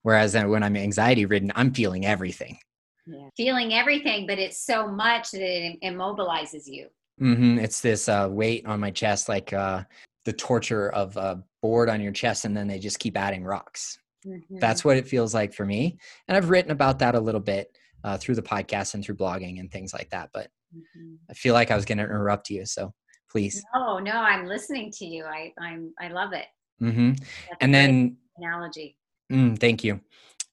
Whereas 0.03 0.35
when 0.35 0.63
I'm 0.63 0.77
anxiety 0.77 1.27
ridden, 1.27 1.53
I'm 1.55 1.75
feeling 1.75 2.07
everything. 2.07 2.59
Yeah. 3.07 3.29
Feeling 3.37 3.75
everything, 3.75 4.27
but 4.27 4.39
it's 4.39 4.65
so 4.65 4.89
much 4.89 5.33
that 5.33 5.43
it 5.43 5.79
immobilizes 5.83 6.63
you. 6.67 6.89
Mm-hmm. 7.21 7.59
It's 7.59 7.81
this 7.81 8.09
uh, 8.09 8.29
weight 8.31 8.67
on 8.67 8.81
my 8.81 8.91
chest, 8.91 9.29
like 9.29 9.53
uh, 9.53 9.85
the 10.25 10.33
torture 10.33 10.91
of 10.91 11.17
a 11.17 11.43
board 11.63 11.89
on 11.89 12.01
your 12.01 12.13
chest, 12.13 12.45
and 12.45 12.57
then 12.57 12.69
they 12.69 12.79
just 12.79 12.99
keep 12.99 13.17
adding 13.17 13.45
rocks. 13.45 13.99
Mm-hmm. 14.27 14.59
That's 14.59 14.85
what 14.85 14.97
it 14.97 15.09
feels 15.09 15.35
like 15.35 15.53
for 15.53 15.65
me. 15.65 15.99
And 16.29 16.37
I've 16.37 16.51
written 16.51 16.71
about 16.71 16.99
that 17.01 17.15
a 17.15 17.21
little 17.21 17.41
bit 17.41 17.69
uh, 18.05 18.17
through 18.17 18.37
the 18.37 18.43
podcast 18.43 18.95
and 18.95 19.05
through 19.05 19.17
blogging 19.17 19.61
and 19.61 19.71
things 19.71 19.93
like 19.93 20.11
that. 20.11 20.31
But 20.33 20.49
mm-hmm. 20.75 21.15
I 21.31 21.35
feel 21.35 21.55
like 21.55 21.71
I 21.71 21.77
was 21.77 21.85
going 21.85 21.99
to 21.99 22.05
interrupt 22.05 22.51
you, 22.51 22.65
so 22.67 22.93
please. 23.31 23.63
No, 23.75 23.99
no, 23.99 24.13
I'm 24.13 24.47
listening 24.47 24.93
to 24.99 25.05
you. 25.05 25.25
I, 25.25 25.53
I'm, 25.61 25.93
I 26.01 26.09
love 26.09 26.33
it. 26.33 26.47
Mm-hmm. 26.81 27.13
And 27.61 27.75
then 27.75 28.17
analogy. 28.37 28.97
Mm, 29.33 29.59
thank 29.59 29.83
you. 29.85 30.01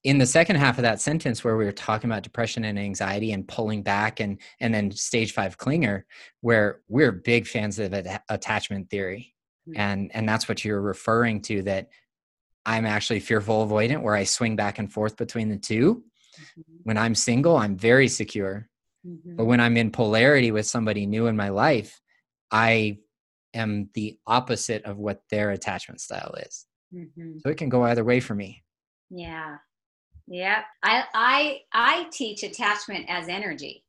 In 0.04 0.18
the 0.18 0.26
second 0.26 0.58
half 0.58 0.78
of 0.78 0.82
that 0.82 1.00
sentence, 1.00 1.44
where 1.44 1.56
we 1.56 1.64
were 1.64 1.72
talking 1.72 2.10
about 2.10 2.24
depression 2.24 2.66
and 2.66 2.78
anxiety 2.78 3.32
and 3.32 3.48
pulling 3.48 3.84
back, 3.84 4.20
and 4.20 4.40
and 4.60 4.74
then 4.74 4.92
stage 4.92 5.34
five 5.34 5.58
clinger, 5.58 6.04
where 6.42 6.82
we're 6.90 7.12
big 7.12 7.48
fans 7.48 7.80
of 7.80 7.94
attachment 8.30 8.90
theory, 8.90 9.34
mm-hmm. 9.68 9.80
and 9.80 10.12
and 10.14 10.28
that's 10.28 10.50
what 10.50 10.66
you're 10.66 10.82
referring 10.82 11.42
to. 11.44 11.62
That 11.62 11.90
I'm 12.66 12.86
actually 12.86 13.22
fearful 13.22 13.66
avoidant, 13.66 14.02
where 14.02 14.16
I 14.16 14.26
swing 14.26 14.56
back 14.56 14.78
and 14.78 14.92
forth 14.92 15.16
between 15.16 15.50
the 15.50 15.58
2 15.58 15.96
mm-hmm. 15.96 16.62
When 16.84 16.98
I'm 16.98 17.16
single, 17.16 17.56
I'm 17.56 17.78
very 17.78 18.10
secure, 18.10 18.68
mm-hmm. 19.08 19.38
but 19.38 19.46
when 19.46 19.62
I'm 19.62 19.78
in 19.78 19.92
polarity 19.92 20.52
with 20.52 20.66
somebody 20.66 21.06
new 21.06 21.28
in 21.28 21.38
my 21.38 21.50
life, 21.50 22.02
I 22.52 22.98
am 23.54 23.90
the 23.94 24.18
opposite 24.28 24.84
of 24.86 24.98
what 24.98 25.22
their 25.30 25.52
attachment 25.52 26.02
style 26.02 26.36
is. 26.40 26.66
Mm-hmm. 26.94 27.40
So 27.40 27.50
it 27.50 27.58
can 27.58 27.70
go 27.70 27.84
either 27.84 28.04
way 28.04 28.20
for 28.20 28.36
me. 28.36 28.64
Yeah. 29.10 29.58
Yeah. 30.28 30.62
I 30.84 31.04
I 31.14 31.60
I 31.74 32.06
teach 32.12 32.44
attachment 32.44 33.06
as 33.10 33.28
energy 33.28 33.84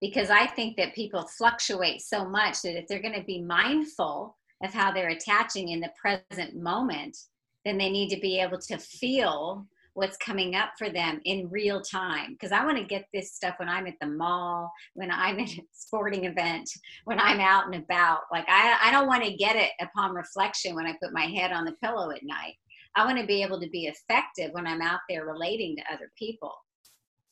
because 0.00 0.30
I 0.30 0.46
think 0.46 0.76
that 0.76 0.94
people 0.94 1.26
fluctuate 1.26 2.02
so 2.02 2.28
much 2.28 2.62
that 2.62 2.78
if 2.78 2.86
they're 2.86 3.02
going 3.02 3.18
to 3.18 3.24
be 3.24 3.40
mindful 3.40 4.36
of 4.62 4.72
how 4.72 4.92
they're 4.92 5.08
attaching 5.08 5.70
in 5.70 5.80
the 5.80 5.90
present 6.00 6.56
moment, 6.56 7.16
then 7.64 7.78
they 7.78 7.90
need 7.90 8.10
to 8.10 8.20
be 8.20 8.38
able 8.38 8.58
to 8.58 8.78
feel 8.78 9.66
what's 9.94 10.16
coming 10.18 10.54
up 10.54 10.70
for 10.76 10.90
them 10.90 11.20
in 11.24 11.48
real 11.50 11.80
time 11.80 12.32
because 12.32 12.52
i 12.52 12.64
want 12.64 12.76
to 12.76 12.84
get 12.84 13.06
this 13.12 13.32
stuff 13.32 13.54
when 13.58 13.68
i'm 13.68 13.86
at 13.86 13.94
the 14.00 14.06
mall 14.06 14.70
when 14.94 15.10
i'm 15.10 15.38
at 15.40 15.48
a 15.48 15.62
sporting 15.72 16.24
event 16.24 16.68
when 17.04 17.18
i'm 17.18 17.40
out 17.40 17.66
and 17.66 17.74
about. 17.74 18.20
Like 18.30 18.44
i, 18.48 18.76
I 18.82 18.90
don't 18.90 19.06
want 19.06 19.24
to 19.24 19.36
get 19.36 19.56
it 19.56 19.70
upon 19.80 20.14
reflection 20.14 20.74
when 20.74 20.86
i 20.86 20.94
put 21.02 21.12
my 21.12 21.26
head 21.26 21.52
on 21.52 21.64
the 21.64 21.76
pillow 21.82 22.10
at 22.10 22.22
night. 22.22 22.54
I 22.96 23.04
want 23.04 23.18
to 23.18 23.26
be 23.26 23.42
able 23.42 23.60
to 23.60 23.68
be 23.70 23.86
effective 23.86 24.52
when 24.52 24.66
i'm 24.66 24.82
out 24.82 25.00
there 25.08 25.26
relating 25.26 25.76
to 25.76 25.92
other 25.92 26.10
people. 26.18 26.52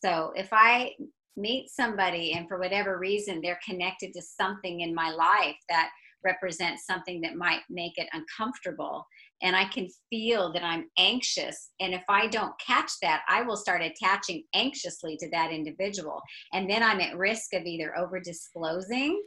So 0.02 0.32
if 0.36 0.48
i 0.52 0.92
meet 1.36 1.70
somebody 1.70 2.32
and 2.32 2.46
for 2.46 2.58
whatever 2.58 2.98
reason 2.98 3.40
they're 3.40 3.58
connected 3.66 4.12
to 4.12 4.22
something 4.22 4.80
in 4.80 4.94
my 4.94 5.10
life 5.10 5.56
that 5.68 5.90
represents 6.24 6.86
something 6.86 7.20
that 7.22 7.36
might 7.36 7.60
make 7.68 7.96
it 7.96 8.08
uncomfortable 8.12 9.06
and 9.42 9.56
I 9.56 9.64
can 9.64 9.88
feel 10.08 10.52
that 10.52 10.62
I'm 10.62 10.88
anxious. 10.96 11.70
And 11.80 11.92
if 11.92 12.04
I 12.08 12.28
don't 12.28 12.54
catch 12.64 12.92
that, 13.02 13.22
I 13.28 13.42
will 13.42 13.56
start 13.56 13.82
attaching 13.82 14.44
anxiously 14.54 15.16
to 15.18 15.28
that 15.30 15.50
individual. 15.50 16.22
And 16.52 16.70
then 16.70 16.82
I'm 16.82 17.00
at 17.00 17.16
risk 17.16 17.52
of 17.52 17.64
either 17.64 17.96
over 17.98 18.20
disclosing 18.20 19.20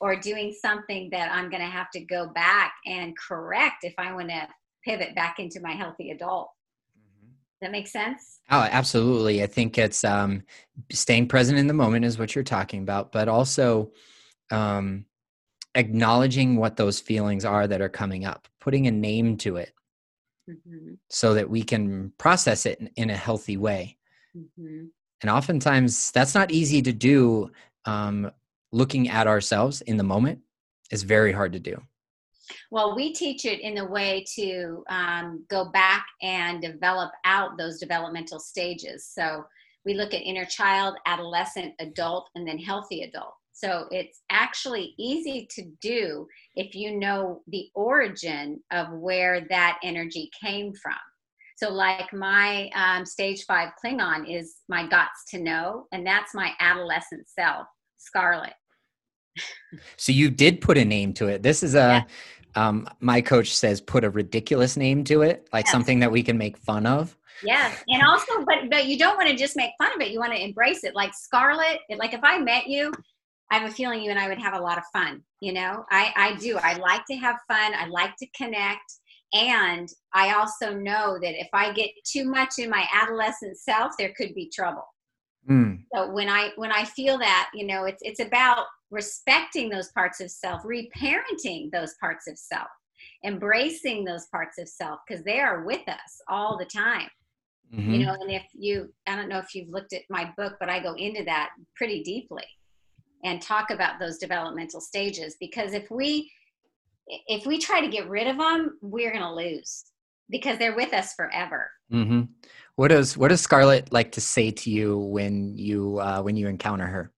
or 0.00 0.16
doing 0.16 0.54
something 0.58 1.10
that 1.12 1.30
I'm 1.30 1.50
going 1.50 1.62
to 1.62 1.68
have 1.68 1.90
to 1.92 2.00
go 2.00 2.28
back 2.34 2.72
and 2.86 3.14
correct 3.16 3.84
if 3.84 3.94
I 3.98 4.12
want 4.14 4.30
to 4.30 4.48
pivot 4.82 5.14
back 5.14 5.38
into 5.38 5.60
my 5.60 5.72
healthy 5.72 6.10
adult. 6.10 6.48
Mm-hmm. 6.98 7.32
That 7.60 7.70
makes 7.70 7.92
sense? 7.92 8.40
Oh, 8.50 8.66
absolutely. 8.70 9.42
I 9.42 9.46
think 9.46 9.76
it's 9.76 10.04
um, 10.04 10.42
staying 10.90 11.28
present 11.28 11.58
in 11.58 11.66
the 11.66 11.74
moment 11.74 12.06
is 12.06 12.18
what 12.18 12.34
you're 12.34 12.44
talking 12.44 12.82
about, 12.82 13.12
but 13.12 13.28
also 13.28 13.92
um, 14.50 15.04
acknowledging 15.74 16.56
what 16.56 16.76
those 16.76 17.00
feelings 17.00 17.44
are 17.44 17.66
that 17.66 17.80
are 17.80 17.88
coming 17.88 18.24
up, 18.24 18.48
putting 18.60 18.86
a 18.86 18.90
name 18.90 19.36
to 19.38 19.56
it 19.56 19.72
mm-hmm. 20.48 20.94
so 21.08 21.34
that 21.34 21.48
we 21.48 21.62
can 21.62 22.12
process 22.18 22.66
it 22.66 22.78
in, 22.80 22.90
in 22.96 23.10
a 23.10 23.16
healthy 23.16 23.56
way. 23.56 23.96
Mm-hmm. 24.36 24.86
And 25.22 25.30
oftentimes 25.30 26.10
that's 26.12 26.34
not 26.34 26.50
easy 26.50 26.82
to 26.82 26.92
do. 26.92 27.50
Um, 27.86 28.30
looking 28.72 29.08
at 29.08 29.26
ourselves 29.26 29.82
in 29.82 29.96
the 29.96 30.04
moment 30.04 30.40
is 30.90 31.02
very 31.02 31.32
hard 31.32 31.52
to 31.52 31.60
do. 31.60 31.80
Well, 32.70 32.94
we 32.94 33.12
teach 33.12 33.44
it 33.44 33.60
in 33.60 33.78
a 33.78 33.86
way 33.86 34.24
to 34.34 34.84
um, 34.88 35.44
go 35.48 35.70
back 35.70 36.06
and 36.22 36.60
develop 36.60 37.12
out 37.24 37.56
those 37.56 37.78
developmental 37.78 38.38
stages. 38.38 39.06
So 39.06 39.44
we 39.84 39.94
look 39.94 40.12
at 40.12 40.22
inner 40.22 40.44
child, 40.44 40.96
adolescent, 41.06 41.74
adult, 41.78 42.28
and 42.34 42.46
then 42.46 42.58
healthy 42.58 43.02
adult. 43.02 43.34
So 43.54 43.86
it's 43.92 44.20
actually 44.30 44.94
easy 44.98 45.46
to 45.54 45.62
do 45.80 46.26
if 46.56 46.74
you 46.74 46.98
know 46.98 47.40
the 47.46 47.68
origin 47.74 48.60
of 48.72 48.88
where 48.90 49.46
that 49.48 49.78
energy 49.84 50.28
came 50.42 50.72
from. 50.74 50.98
So, 51.56 51.70
like 51.70 52.12
my 52.12 52.68
um, 52.74 53.06
stage 53.06 53.44
five 53.46 53.70
clinger 53.82 54.28
is 54.28 54.56
my 54.68 54.88
gots 54.88 55.30
to 55.30 55.38
know, 55.38 55.86
and 55.92 56.04
that's 56.04 56.34
my 56.34 56.50
adolescent 56.58 57.28
self, 57.28 57.68
Scarlet. 57.96 58.54
so 59.96 60.10
you 60.10 60.30
did 60.30 60.60
put 60.60 60.76
a 60.76 60.84
name 60.84 61.12
to 61.14 61.28
it. 61.28 61.42
This 61.42 61.62
is 61.62 61.74
a. 61.74 61.78
Yeah. 61.78 62.02
Um, 62.56 62.88
my 63.00 63.20
coach 63.20 63.52
says 63.52 63.80
put 63.80 64.04
a 64.04 64.10
ridiculous 64.10 64.76
name 64.76 65.02
to 65.04 65.22
it, 65.22 65.48
like 65.52 65.66
something 65.66 65.98
that 65.98 66.12
we 66.12 66.22
can 66.22 66.38
make 66.38 66.56
fun 66.56 66.86
of. 66.86 67.16
Yes, 67.42 67.82
and 67.88 68.00
also, 68.04 68.44
but 68.46 68.70
but 68.70 68.86
you 68.86 68.96
don't 68.96 69.16
want 69.16 69.28
to 69.28 69.34
just 69.34 69.56
make 69.56 69.72
fun 69.76 69.92
of 69.92 70.00
it. 70.00 70.12
You 70.12 70.20
want 70.20 70.34
to 70.34 70.40
embrace 70.40 70.84
it. 70.84 70.94
Like 70.94 71.12
Scarlet, 71.14 71.80
like 71.98 72.14
if 72.14 72.20
I 72.22 72.38
met 72.38 72.68
you, 72.68 72.92
I 73.50 73.58
have 73.58 73.70
a 73.70 73.74
feeling 73.74 74.02
you 74.02 74.10
and 74.10 74.18
I 74.18 74.28
would 74.28 74.38
have 74.38 74.54
a 74.54 74.60
lot 74.60 74.78
of 74.78 74.84
fun. 74.92 75.22
You 75.40 75.52
know, 75.52 75.84
I 75.90 76.12
I 76.16 76.34
do. 76.36 76.58
I 76.58 76.74
like 76.74 77.04
to 77.10 77.16
have 77.16 77.36
fun. 77.46 77.74
I 77.74 77.86
like 77.86 78.16
to 78.16 78.26
connect, 78.36 78.98
and 79.32 79.88
I 80.12 80.34
also 80.34 80.74
know 80.74 81.18
that 81.20 81.40
if 81.40 81.48
I 81.52 81.72
get 81.72 81.90
too 82.04 82.24
much 82.24 82.54
in 82.58 82.70
my 82.70 82.86
adolescent 82.92 83.58
self, 83.58 83.92
there 83.98 84.12
could 84.16 84.34
be 84.34 84.50
trouble. 84.54 84.86
Mm. 85.48 85.82
So 85.94 86.10
when 86.10 86.28
I 86.28 86.52
when 86.56 86.72
I 86.72 86.84
feel 86.84 87.18
that, 87.18 87.50
you 87.54 87.66
know, 87.66 87.84
it's 87.84 88.00
it's 88.02 88.20
about 88.20 88.66
respecting 88.90 89.68
those 89.68 89.90
parts 89.92 90.20
of 90.20 90.30
self, 90.30 90.62
reparenting 90.62 91.70
those 91.72 91.94
parts 92.00 92.26
of 92.28 92.38
self, 92.38 92.68
embracing 93.24 94.04
those 94.04 94.26
parts 94.26 94.58
of 94.58 94.68
self 94.68 95.00
because 95.06 95.24
they 95.24 95.40
are 95.40 95.64
with 95.64 95.86
us 95.88 96.22
all 96.28 96.56
the 96.56 96.64
time. 96.64 97.08
Mm-hmm. 97.74 97.92
You 97.92 98.06
know, 98.06 98.16
and 98.20 98.30
if 98.30 98.44
you 98.52 98.92
I 99.06 99.16
don't 99.16 99.28
know 99.28 99.38
if 99.38 99.54
you've 99.54 99.68
looked 99.68 99.92
at 99.92 100.02
my 100.08 100.32
book, 100.36 100.54
but 100.60 100.70
I 100.70 100.80
go 100.80 100.94
into 100.94 101.24
that 101.24 101.50
pretty 101.76 102.02
deeply 102.02 102.44
and 103.24 103.40
talk 103.42 103.70
about 103.70 103.98
those 103.98 104.18
developmental 104.18 104.80
stages 104.80 105.36
because 105.40 105.72
if 105.72 105.90
we 105.90 106.30
if 107.06 107.46
we 107.46 107.58
try 107.58 107.80
to 107.80 107.88
get 107.88 108.08
rid 108.08 108.26
of 108.26 108.38
them, 108.38 108.78
we're 108.80 109.10
going 109.10 109.22
to 109.22 109.34
lose 109.34 109.84
because 110.30 110.58
they're 110.58 110.76
with 110.76 110.94
us 110.94 111.12
forever. 111.14 111.70
Mm-hmm. 111.92 112.22
What 112.76 112.88
does 112.88 113.16
what 113.16 113.28
does 113.28 113.40
Scarlet 113.40 113.92
like 113.92 114.12
to 114.12 114.20
say 114.20 114.50
to 114.50 114.70
you 114.70 114.98
when 114.98 115.56
you 115.56 115.98
uh, 115.98 116.22
when 116.22 116.36
you 116.36 116.48
encounter 116.48 116.86
her? 116.86 117.12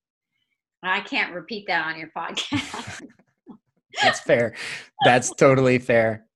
I 0.82 1.00
can't 1.00 1.34
repeat 1.34 1.66
that 1.68 1.86
on 1.86 1.98
your 1.98 2.10
podcast. 2.16 3.02
That's 4.02 4.20
fair. 4.20 4.54
That's 5.04 5.30
totally 5.30 5.78
fair. 5.78 6.26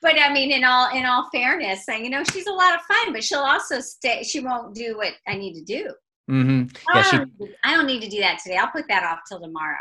But 0.00 0.18
I 0.20 0.32
mean, 0.32 0.52
in 0.52 0.64
all 0.64 0.94
in 0.96 1.04
all 1.04 1.28
fairness, 1.32 1.84
saying 1.84 2.04
you 2.04 2.10
know 2.10 2.22
she's 2.24 2.46
a 2.46 2.52
lot 2.52 2.74
of 2.74 2.82
fun, 2.82 3.12
but 3.12 3.24
she'll 3.24 3.40
also 3.40 3.80
stay. 3.80 4.22
She 4.22 4.40
won't 4.40 4.74
do 4.74 4.96
what 4.96 5.14
I 5.26 5.36
need 5.36 5.54
to 5.54 5.64
do. 5.64 5.92
Mm-hmm. 6.28 6.76
Yeah, 6.94 7.04
I, 7.12 7.16
don't, 7.16 7.32
she, 7.38 7.54
I 7.64 7.74
don't 7.74 7.86
need 7.86 8.02
to 8.02 8.08
do 8.08 8.20
that 8.20 8.40
today. 8.42 8.56
I'll 8.56 8.70
put 8.70 8.88
that 8.88 9.04
off 9.04 9.20
till 9.28 9.40
tomorrow. 9.40 9.76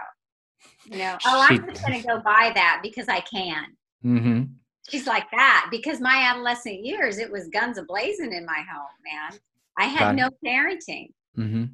You 0.86 0.98
know, 1.00 1.18
oh, 1.26 1.46
she, 1.48 1.56
I'm 1.56 1.68
just 1.68 1.86
going 1.86 2.02
to 2.02 2.08
go 2.08 2.20
buy 2.20 2.52
that 2.56 2.80
because 2.82 3.08
I 3.10 3.20
can. 3.22 3.66
Mm-hmm. 4.06 4.44
She's 4.90 5.06
like 5.06 5.30
that 5.32 5.68
because 5.70 6.00
my 6.00 6.30
adolescent 6.32 6.86
years, 6.86 7.18
it 7.18 7.30
was 7.30 7.50
guns 7.50 7.78
a 7.78 7.84
blazing 7.84 8.32
in 8.34 8.46
my 8.46 8.64
home, 8.72 8.88
man. 9.04 9.40
I 9.78 9.86
had 9.86 10.16
no 10.16 10.30
parenting. 10.46 11.10
Mm-hmm 11.38 11.66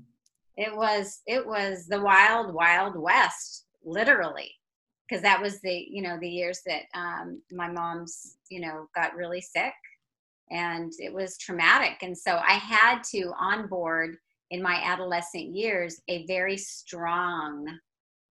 it 0.57 0.75
was 0.75 1.21
it 1.25 1.45
was 1.45 1.87
the 1.87 1.99
wild 1.99 2.53
wild 2.53 2.95
west 2.95 3.65
literally 3.83 4.51
because 5.07 5.21
that 5.21 5.41
was 5.41 5.59
the 5.61 5.85
you 5.89 6.01
know 6.01 6.17
the 6.19 6.29
years 6.29 6.61
that 6.65 6.83
um, 6.95 7.41
my 7.51 7.69
mom's 7.69 8.37
you 8.49 8.59
know 8.59 8.87
got 8.95 9.15
really 9.15 9.41
sick 9.41 9.73
and 10.51 10.91
it 10.99 11.13
was 11.13 11.37
traumatic 11.37 11.97
and 12.01 12.17
so 12.17 12.39
i 12.47 12.53
had 12.53 13.01
to 13.03 13.31
onboard 13.39 14.17
in 14.53 14.61
my 14.61 14.75
adolescent 14.83 15.53
years 15.53 16.01
a 16.07 16.25
very 16.25 16.57
strong 16.57 17.65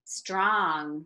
strong 0.04 1.04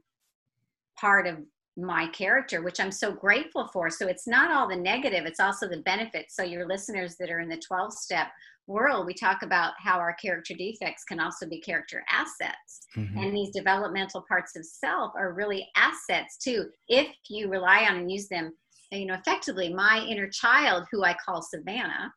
part 0.98 1.26
of 1.26 1.36
my 1.76 2.06
character 2.08 2.62
which 2.62 2.80
i'm 2.80 2.92
so 2.92 3.12
grateful 3.12 3.68
for 3.72 3.90
so 3.90 4.06
it's 4.06 4.26
not 4.26 4.50
all 4.50 4.68
the 4.68 4.76
negative 4.76 5.26
it's 5.26 5.40
also 5.40 5.68
the 5.68 5.82
benefits 5.82 6.34
so 6.34 6.42
your 6.42 6.66
listeners 6.66 7.16
that 7.18 7.30
are 7.30 7.40
in 7.40 7.48
the 7.48 7.58
12 7.58 7.92
step 7.92 8.28
world, 8.66 9.06
we 9.06 9.14
talk 9.14 9.42
about 9.42 9.74
how 9.78 9.98
our 9.98 10.14
character 10.14 10.54
defects 10.54 11.04
can 11.04 11.20
also 11.20 11.46
be 11.46 11.60
character 11.60 12.04
assets. 12.10 12.86
Mm-hmm. 12.96 13.18
And 13.18 13.36
these 13.36 13.50
developmental 13.50 14.24
parts 14.28 14.56
of 14.56 14.64
self 14.64 15.12
are 15.16 15.32
really 15.32 15.68
assets 15.76 16.36
too, 16.36 16.66
if 16.88 17.08
you 17.28 17.48
rely 17.48 17.86
on 17.88 17.96
and 17.96 18.10
use 18.10 18.28
them. 18.28 18.52
You 18.92 19.06
know, 19.06 19.14
effectively, 19.14 19.72
my 19.72 20.04
inner 20.08 20.28
child, 20.28 20.86
who 20.92 21.02
I 21.02 21.16
call 21.24 21.42
Savannah, 21.42 22.12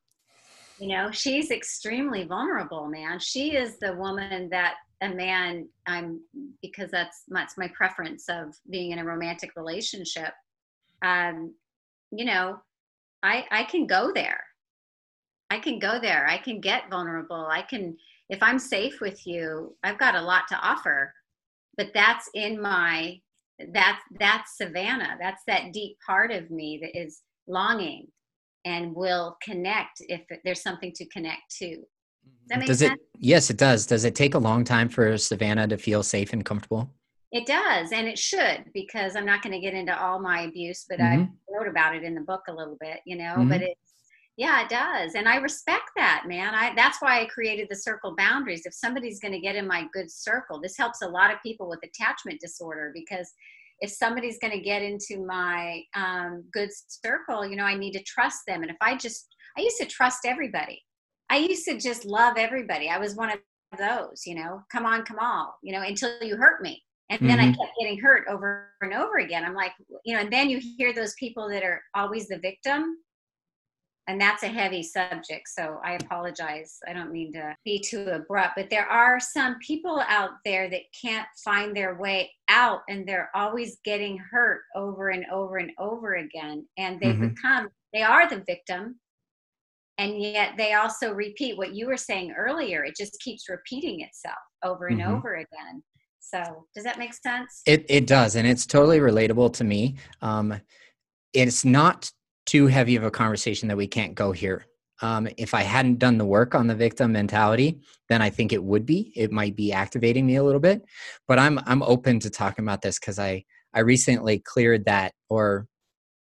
you 0.80 0.88
know, 0.88 1.12
she's 1.12 1.52
extremely 1.52 2.24
vulnerable, 2.24 2.88
man. 2.88 3.20
She 3.20 3.56
is 3.56 3.78
the 3.80 3.96
woman 3.96 4.50
that 4.50 4.76
a 5.02 5.10
man, 5.10 5.68
I'm, 5.88 6.20
because 6.62 6.92
that's, 6.92 7.24
that's 7.30 7.58
my 7.58 7.70
preference 7.70 8.28
of 8.28 8.54
being 8.70 8.92
in 8.92 9.00
a 9.00 9.06
romantic 9.06 9.52
relationship. 9.56 10.34
Um, 11.02 11.54
you 12.12 12.26
know, 12.26 12.60
I, 13.24 13.46
I 13.52 13.64
can 13.64 13.88
go 13.88 14.12
there 14.14 14.42
I 15.50 15.60
can 15.60 15.80
go 15.80 16.00
there. 16.00 16.28
I 16.28 16.38
can 16.38 16.62
get 16.62 16.90
vulnerable. 16.90 17.48
I 17.50 17.62
can, 17.64 17.98
if 18.30 18.42
I'm 18.44 18.60
safe 18.60 19.02
with 19.02 19.26
you, 19.26 19.76
I've 19.84 19.98
got 19.98 20.16
a 20.16 20.22
lot 20.22 20.48
to 20.50 20.60
offer. 20.60 21.14
But 21.78 21.92
that's 21.94 22.30
in 22.34 22.62
my, 22.62 23.20
that's 23.74 24.02
that's 24.20 24.58
Savannah. 24.58 25.18
That's 25.20 25.42
that 25.48 25.74
deep 25.74 25.98
part 26.06 26.32
of 26.32 26.50
me 26.50 26.80
that 26.82 26.98
is 26.98 27.22
longing 27.48 28.08
and 28.66 28.96
will 28.96 29.38
connect 29.42 30.02
if 30.08 30.22
there's 30.44 30.62
something 30.62 30.92
to 30.96 31.06
connect 31.08 31.56
to. 31.60 31.78
Does 32.50 32.66
does 32.66 32.80
sense? 32.80 32.94
it? 32.94 33.00
Yes, 33.18 33.50
it 33.50 33.58
does. 33.58 33.86
Does 33.86 34.06
it 34.06 34.16
take 34.16 34.34
a 34.34 34.40
long 34.40 34.64
time 34.64 34.90
for 34.90 35.18
Savannah 35.18 35.68
to 35.68 35.78
feel 35.78 36.04
safe 36.04 36.34
and 36.34 36.44
comfortable? 36.44 36.94
It 37.32 37.46
does, 37.46 37.92
and 37.92 38.08
it 38.08 38.18
should, 38.18 38.66
because 38.74 39.16
I'm 39.16 39.26
not 39.26 39.44
going 39.44 39.54
to 39.54 39.60
get 39.60 39.76
into 39.76 39.96
all 40.00 40.20
my 40.20 40.42
abuse, 40.42 40.86
but 40.90 40.98
mm-hmm. 40.98 41.22
I 41.24 41.30
wrote 41.56 41.70
about 41.70 41.96
it 41.96 42.04
in 42.04 42.16
the 42.16 42.22
book 42.22 42.42
a 42.50 42.54
little 42.54 42.76
bit, 42.80 43.02
you 43.06 43.18
know. 43.18 43.36
Mm-hmm. 43.36 43.50
But 43.50 43.62
it's 43.62 43.90
yeah, 44.40 44.64
it 44.64 44.70
does. 44.70 45.16
And 45.16 45.28
I 45.28 45.36
respect 45.36 45.92
that, 45.98 46.24
man. 46.26 46.56
I 46.56 46.74
that's 46.74 47.02
why 47.02 47.20
I 47.20 47.26
created 47.26 47.68
the 47.70 47.76
circle 47.76 48.16
boundaries. 48.18 48.66
If 48.66 48.74
somebody's 48.74 49.20
going 49.20 49.34
to 49.34 49.40
get 49.40 49.58
in 49.58 49.68
my 49.68 49.86
good 49.92 50.10
circle, 50.10 50.62
this 50.62 50.78
helps 50.78 51.02
a 51.02 51.08
lot 51.10 51.30
of 51.30 51.44
people 51.44 51.68
with 51.68 51.84
attachment 51.84 52.40
disorder 52.40 52.92
because 52.94 53.34
if 53.82 53.92
somebody's 53.92 54.40
going 54.40 54.54
to 54.54 54.60
get 54.60 54.82
into 54.82 55.26
my 55.26 55.82
um, 55.96 56.44
good 56.52 56.70
circle, 56.88 57.46
you 57.46 57.56
know, 57.56 57.64
I 57.64 57.76
need 57.76 57.94
to 57.94 58.04
trust 58.04 58.40
them. 58.48 58.62
And 58.62 58.72
if 58.72 58.78
I 58.82 58.96
just, 58.96 59.28
I 59.58 59.62
used 59.62 59.78
to 59.78 59.86
trust 59.86 60.20
everybody. 60.26 60.82
I 61.30 61.38
used 61.38 61.66
to 61.66 61.78
just 61.78 62.06
love 62.06 62.36
everybody. 62.38 62.90
I 62.90 62.98
was 62.98 63.16
one 63.16 63.32
of 63.32 63.40
those, 63.78 64.24
you 64.26 64.36
know, 64.36 64.62
come 64.72 64.86
on, 64.86 65.04
come 65.04 65.20
on, 65.20 65.48
you 65.62 65.72
know, 65.72 65.82
until 65.82 66.12
you 66.22 66.36
hurt 66.36 66.62
me. 66.62 66.82
And 67.12 67.20
then 67.22 67.40
mm-hmm. 67.40 67.50
I 67.50 67.66
kept 67.66 67.78
getting 67.80 68.00
hurt 68.00 68.26
over 68.30 68.70
and 68.82 68.94
over 68.94 69.18
again. 69.18 69.44
I'm 69.44 69.56
like, 69.56 69.72
you 70.06 70.14
know, 70.14 70.22
and 70.22 70.32
then 70.32 70.50
you 70.50 70.60
hear 70.78 70.94
those 70.94 71.16
people 71.16 71.50
that 71.50 71.64
are 71.64 71.82
always 71.96 72.28
the 72.28 72.38
victim 72.38 72.98
and 74.10 74.20
that's 74.20 74.44
a 74.44 74.48
heavy 74.48 74.84
subject 74.84 75.48
so 75.48 75.80
i 75.86 75.94
apologize. 75.94 76.80
I 76.88 76.94
don't 76.94 77.12
mean 77.12 77.32
to 77.34 77.56
be 77.64 77.80
too 77.80 78.08
abrupt 78.08 78.54
but 78.58 78.70
there 78.70 78.88
are 78.88 79.20
some 79.20 79.56
people 79.60 80.02
out 80.08 80.32
there 80.44 80.70
that 80.70 80.82
can't 81.00 81.28
find 81.44 81.76
their 81.76 81.96
way 81.98 82.32
out 82.50 82.82
and 82.90 83.08
they're 83.08 83.30
always 83.34 83.78
getting 83.86 84.18
hurt 84.18 84.62
over 84.76 85.10
and 85.10 85.26
over 85.32 85.58
and 85.58 85.72
over 85.80 86.16
again 86.16 86.66
and 86.78 87.00
they 87.00 87.14
mm-hmm. 87.14 87.30
become 87.30 87.70
they 87.94 88.02
are 88.02 88.28
the 88.28 88.44
victim 88.48 89.00
and 90.00 90.22
yet 90.22 90.54
they 90.58 90.74
also 90.74 91.12
repeat 91.12 91.58
what 91.58 91.74
you 91.76 91.86
were 91.86 91.98
saying 91.98 92.32
earlier. 92.32 92.86
It 92.86 92.96
just 92.96 93.20
keeps 93.20 93.50
repeating 93.50 94.00
itself 94.00 94.38
over 94.64 94.88
and 94.88 95.02
mm-hmm. 95.02 95.14
over 95.14 95.36
again. 95.36 95.84
So 96.22 96.66
does 96.74 96.86
that 96.86 96.98
make 96.98 97.14
sense? 97.14 97.62
It, 97.66 97.86
it 97.90 98.08
does 98.08 98.38
and 98.38 98.48
it's 98.48 98.66
totally 98.66 99.00
relatable 99.00 99.54
to 99.54 99.64
me. 99.66 99.96
Um, 100.22 100.60
it's 101.34 101.66
not 101.66 102.10
too 102.50 102.66
heavy 102.66 102.96
of 102.96 103.04
a 103.04 103.12
conversation 103.12 103.68
that 103.68 103.78
we 103.78 103.86
can't 103.86 104.16
go 104.16 104.32
here. 104.32 104.66
Um, 105.04 105.28
if 105.38 105.54
I 105.54 105.62
hadn't 105.62 106.00
done 106.00 106.18
the 106.18 106.26
work 106.26 106.56
on 106.56 106.66
the 106.66 106.74
victim 106.74 107.12
mentality, 107.12 107.80
then 108.10 108.24
I 108.24 108.32
think 108.32 108.52
it 108.52 108.64
would 108.64 108.88
be. 108.88 109.14
It 109.16 109.32
might 109.32 109.56
be 109.56 109.72
activating 109.72 110.26
me 110.26 110.36
a 110.36 110.44
little 110.44 110.60
bit. 110.60 110.82
But 111.28 111.38
I'm 111.38 111.60
I'm 111.68 111.84
open 111.84 112.20
to 112.22 112.30
talking 112.30 112.66
about 112.66 112.82
this 112.82 112.98
because 113.00 113.20
I 113.20 113.46
I 113.74 113.82
recently 113.82 114.40
cleared 114.40 114.86
that, 114.86 115.14
or 115.30 115.68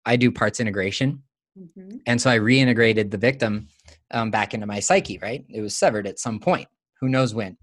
I 0.05 0.17
do 0.17 0.31
parts 0.31 0.59
integration, 0.59 1.23
mm-hmm. 1.57 1.97
and 2.05 2.21
so 2.21 2.29
I 2.29 2.37
reintegrated 2.37 3.09
the 3.09 3.17
victim 3.17 3.67
um, 4.11 4.29
back 4.29 4.53
into 4.53 4.67
my 4.67 4.79
psyche. 4.79 5.17
Right, 5.17 5.43
it 5.49 5.61
was 5.61 5.75
severed 5.75 6.05
at 6.05 6.19
some 6.19 6.39
point. 6.39 6.67
Who 7.01 7.09
knows 7.09 7.33
when? 7.33 7.57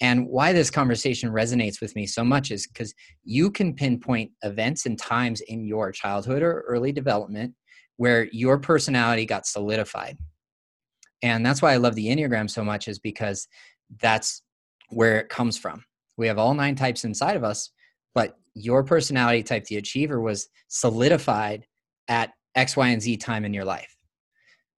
And 0.00 0.26
why 0.26 0.54
this 0.54 0.70
conversation 0.70 1.30
resonates 1.30 1.82
with 1.82 1.94
me 1.94 2.06
so 2.06 2.24
much 2.24 2.50
is 2.50 2.66
because 2.66 2.94
you 3.22 3.50
can 3.50 3.74
pinpoint 3.74 4.30
events 4.42 4.86
and 4.86 4.98
times 4.98 5.42
in 5.42 5.66
your 5.66 5.92
childhood 5.92 6.42
or 6.42 6.64
early 6.66 6.90
development 6.90 7.52
where 8.00 8.30
your 8.32 8.58
personality 8.58 9.26
got 9.26 9.44
solidified. 9.44 10.16
And 11.22 11.44
that's 11.44 11.60
why 11.60 11.74
I 11.74 11.76
love 11.76 11.94
the 11.94 12.06
Enneagram 12.06 12.48
so 12.48 12.64
much, 12.64 12.88
is 12.88 12.98
because 12.98 13.46
that's 14.00 14.40
where 14.88 15.18
it 15.18 15.28
comes 15.28 15.58
from. 15.58 15.84
We 16.16 16.26
have 16.26 16.38
all 16.38 16.54
nine 16.54 16.76
types 16.76 17.04
inside 17.04 17.36
of 17.36 17.44
us, 17.44 17.68
but 18.14 18.38
your 18.54 18.82
personality 18.84 19.42
type, 19.42 19.66
the 19.66 19.76
achiever, 19.76 20.18
was 20.18 20.48
solidified 20.68 21.66
at 22.08 22.30
X, 22.54 22.74
Y, 22.74 22.88
and 22.88 23.02
Z 23.02 23.18
time 23.18 23.44
in 23.44 23.52
your 23.52 23.66
life. 23.66 23.94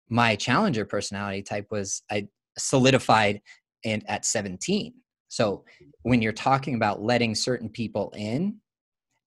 My 0.09 0.35
challenger 0.35 0.87
personality 0.87 1.43
type 1.43 1.67
was 1.71 2.03
I 2.11 2.27
solidified 2.57 3.43
and 3.85 4.03
at 4.09 4.25
17. 4.25 4.95
So 5.29 5.67
when 6.05 6.23
you're 6.23 6.33
talking 6.33 6.75
about 6.75 7.03
letting 7.03 7.35
certain 7.35 7.69
people 7.69 8.15
in 8.17 8.61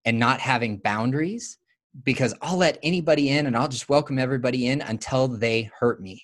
and 0.04 0.18
not 0.18 0.40
having 0.40 0.78
boundaries, 0.78 1.60
because 2.04 2.34
I'll 2.42 2.58
let 2.58 2.80
anybody 2.82 3.30
in 3.30 3.46
and 3.46 3.56
I'll 3.56 3.68
just 3.68 3.90
welcome 3.90 4.18
everybody 4.18 4.68
in 4.68 4.82
until 4.82 5.28
they 5.28 5.70
hurt 5.80 6.02
me. 6.02 6.24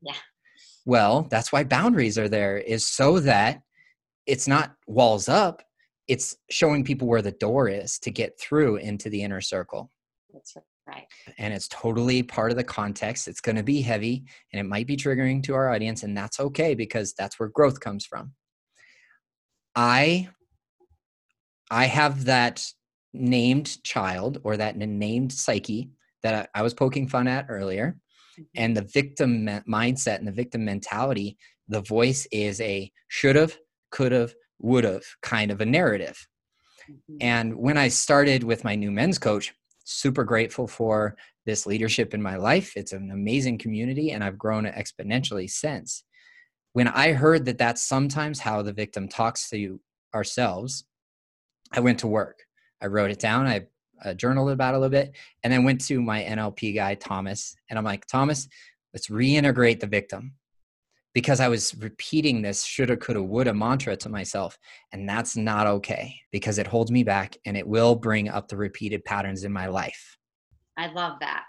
Yeah. 0.00 0.14
Well, 0.86 1.28
that's 1.30 1.52
why 1.52 1.64
boundaries 1.64 2.16
are 2.16 2.28
there, 2.28 2.56
is 2.56 2.86
so 2.86 3.20
that 3.20 3.60
it's 4.26 4.48
not 4.48 4.74
walls 4.86 5.28
up, 5.28 5.62
it's 6.08 6.36
showing 6.50 6.84
people 6.84 7.06
where 7.06 7.22
the 7.22 7.32
door 7.32 7.68
is 7.68 7.98
to 8.00 8.10
get 8.10 8.38
through 8.40 8.76
into 8.76 9.10
the 9.10 9.22
inner 9.22 9.40
circle. 9.40 9.90
That's 10.32 10.56
right. 10.86 11.06
And 11.38 11.52
it's 11.52 11.68
totally 11.68 12.22
part 12.22 12.50
of 12.50 12.56
the 12.56 12.64
context. 12.64 13.28
It's 13.28 13.40
going 13.40 13.56
to 13.56 13.62
be 13.62 13.82
heavy 13.82 14.24
and 14.52 14.60
it 14.60 14.68
might 14.68 14.86
be 14.86 14.96
triggering 14.96 15.42
to 15.44 15.54
our 15.54 15.72
audience, 15.72 16.02
and 16.02 16.16
that's 16.16 16.40
okay 16.40 16.74
because 16.74 17.12
that's 17.12 17.38
where 17.38 17.50
growth 17.50 17.80
comes 17.80 18.06
from. 18.06 18.32
I 19.76 20.28
I 21.70 21.84
have 21.84 22.24
that 22.24 22.66
named 23.12 23.82
child 23.82 24.38
or 24.44 24.56
that 24.56 24.76
named 24.76 25.32
psyche 25.32 25.90
that 26.22 26.50
I 26.54 26.62
was 26.62 26.74
poking 26.74 27.08
fun 27.08 27.26
at 27.26 27.46
earlier. 27.48 27.96
Mm-hmm. 28.38 28.42
And 28.56 28.76
the 28.76 28.88
victim 28.92 29.46
mindset 29.68 30.18
and 30.18 30.28
the 30.28 30.32
victim 30.32 30.64
mentality, 30.64 31.36
the 31.68 31.82
voice 31.82 32.26
is 32.30 32.60
a 32.60 32.90
should 33.08 33.36
have, 33.36 33.56
could 33.90 34.12
have, 34.12 34.34
would 34.58 34.84
have 34.84 35.04
kind 35.22 35.50
of 35.50 35.60
a 35.60 35.66
narrative. 35.66 36.26
Mm-hmm. 36.90 37.16
And 37.20 37.56
when 37.56 37.76
I 37.76 37.88
started 37.88 38.44
with 38.44 38.64
my 38.64 38.74
new 38.74 38.90
men's 38.90 39.18
coach, 39.18 39.52
super 39.84 40.24
grateful 40.24 40.66
for 40.66 41.16
this 41.46 41.66
leadership 41.66 42.14
in 42.14 42.22
my 42.22 42.36
life. 42.36 42.72
It's 42.76 42.92
an 42.92 43.10
amazing 43.10 43.58
community, 43.58 44.12
and 44.12 44.22
I've 44.22 44.38
grown 44.38 44.64
exponentially 44.64 45.50
since. 45.50 46.04
When 46.72 46.88
I 46.88 47.12
heard 47.12 47.44
that 47.46 47.58
that's 47.58 47.82
sometimes 47.82 48.38
how 48.38 48.62
the 48.62 48.72
victim 48.72 49.08
talks 49.08 49.48
to 49.50 49.80
ourselves, 50.14 50.84
I 51.72 51.80
went 51.80 51.98
to 52.00 52.06
work. 52.06 52.44
I 52.82 52.86
wrote 52.86 53.10
it 53.10 53.18
down. 53.18 53.46
I 53.46 53.66
uh, 54.04 54.14
journaled 54.14 54.50
about 54.50 54.74
it 54.74 54.78
a 54.78 54.80
little 54.80 54.90
bit, 54.90 55.14
and 55.42 55.52
then 55.52 55.64
went 55.64 55.80
to 55.86 56.00
my 56.00 56.22
NLP 56.22 56.74
guy 56.74 56.94
Thomas, 56.94 57.54
and 57.68 57.78
I'm 57.78 57.84
like, 57.84 58.06
Thomas, 58.06 58.48
let's 58.94 59.08
reintegrate 59.08 59.80
the 59.80 59.86
victim 59.86 60.34
because 61.12 61.40
I 61.40 61.48
was 61.48 61.74
repeating 61.76 62.40
this 62.40 62.64
shoulda, 62.64 62.96
coulda, 62.96 63.22
woulda 63.22 63.52
mantra 63.52 63.96
to 63.96 64.08
myself. 64.08 64.58
And 64.92 65.08
that's 65.08 65.36
not 65.36 65.66
okay 65.66 66.14
because 66.30 66.58
it 66.58 66.66
holds 66.66 66.90
me 66.90 67.02
back 67.02 67.36
and 67.44 67.56
it 67.56 67.66
will 67.66 67.94
bring 67.94 68.28
up 68.28 68.48
the 68.48 68.56
repeated 68.56 69.04
patterns 69.04 69.44
in 69.44 69.52
my 69.52 69.66
life. 69.66 70.16
I 70.76 70.92
love 70.92 71.18
that. 71.20 71.44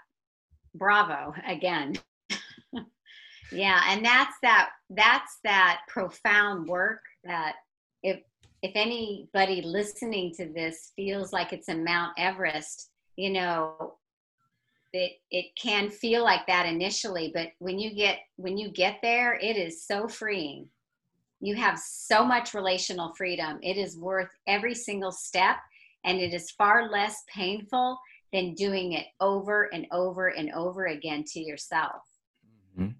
Bravo 0.74 1.34
again. 1.46 1.94
yeah. 3.52 3.82
And 3.88 4.04
that's 4.04 4.34
that, 4.42 4.70
that's 4.90 5.38
that 5.44 5.82
profound 5.88 6.66
work 6.66 7.00
that 7.24 7.54
if 8.02 8.20
if 8.62 8.72
anybody 8.76 9.60
listening 9.62 10.32
to 10.36 10.46
this 10.46 10.92
feels 10.94 11.32
like 11.32 11.52
it's 11.52 11.68
a 11.68 11.74
Mount 11.74 12.12
Everest, 12.16 12.90
you 13.16 13.30
know, 13.30 13.94
it 14.92 15.12
it 15.30 15.46
can 15.60 15.90
feel 15.90 16.22
like 16.22 16.46
that 16.46 16.66
initially, 16.66 17.32
but 17.34 17.48
when 17.58 17.78
you 17.78 17.94
get 17.94 18.20
when 18.36 18.56
you 18.56 18.70
get 18.70 18.98
there, 19.02 19.34
it 19.34 19.56
is 19.56 19.84
so 19.84 20.06
freeing. 20.06 20.68
You 21.40 21.56
have 21.56 21.78
so 21.78 22.24
much 22.24 22.54
relational 22.54 23.12
freedom. 23.14 23.58
It 23.62 23.76
is 23.76 23.98
worth 23.98 24.30
every 24.46 24.76
single 24.76 25.10
step 25.10 25.56
and 26.04 26.18
it 26.18 26.32
is 26.32 26.52
far 26.52 26.88
less 26.88 27.24
painful 27.34 27.98
than 28.32 28.54
doing 28.54 28.92
it 28.92 29.06
over 29.20 29.64
and 29.74 29.86
over 29.90 30.28
and 30.28 30.52
over 30.52 30.86
again 30.86 31.24
to 31.32 31.40
yourself. 31.40 32.02
Mm-hmm. 32.78 32.92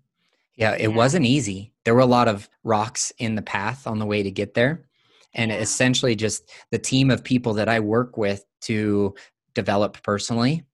Yeah, 0.56 0.72
it 0.72 0.82
yeah. 0.82 0.88
wasn't 0.88 1.26
easy. 1.26 1.72
There 1.84 1.94
were 1.94 2.00
a 2.00 2.06
lot 2.06 2.26
of 2.26 2.48
rocks 2.64 3.12
in 3.18 3.36
the 3.36 3.42
path 3.42 3.86
on 3.86 4.00
the 4.00 4.06
way 4.06 4.24
to 4.24 4.30
get 4.30 4.54
there 4.54 4.86
and 5.34 5.50
yeah. 5.50 5.58
essentially 5.58 6.14
just 6.14 6.50
the 6.70 6.78
team 6.78 7.10
of 7.10 7.24
people 7.24 7.54
that 7.54 7.68
I 7.68 7.80
work 7.80 8.16
with 8.16 8.44
to 8.62 9.14
develop 9.54 10.02
personally, 10.02 10.64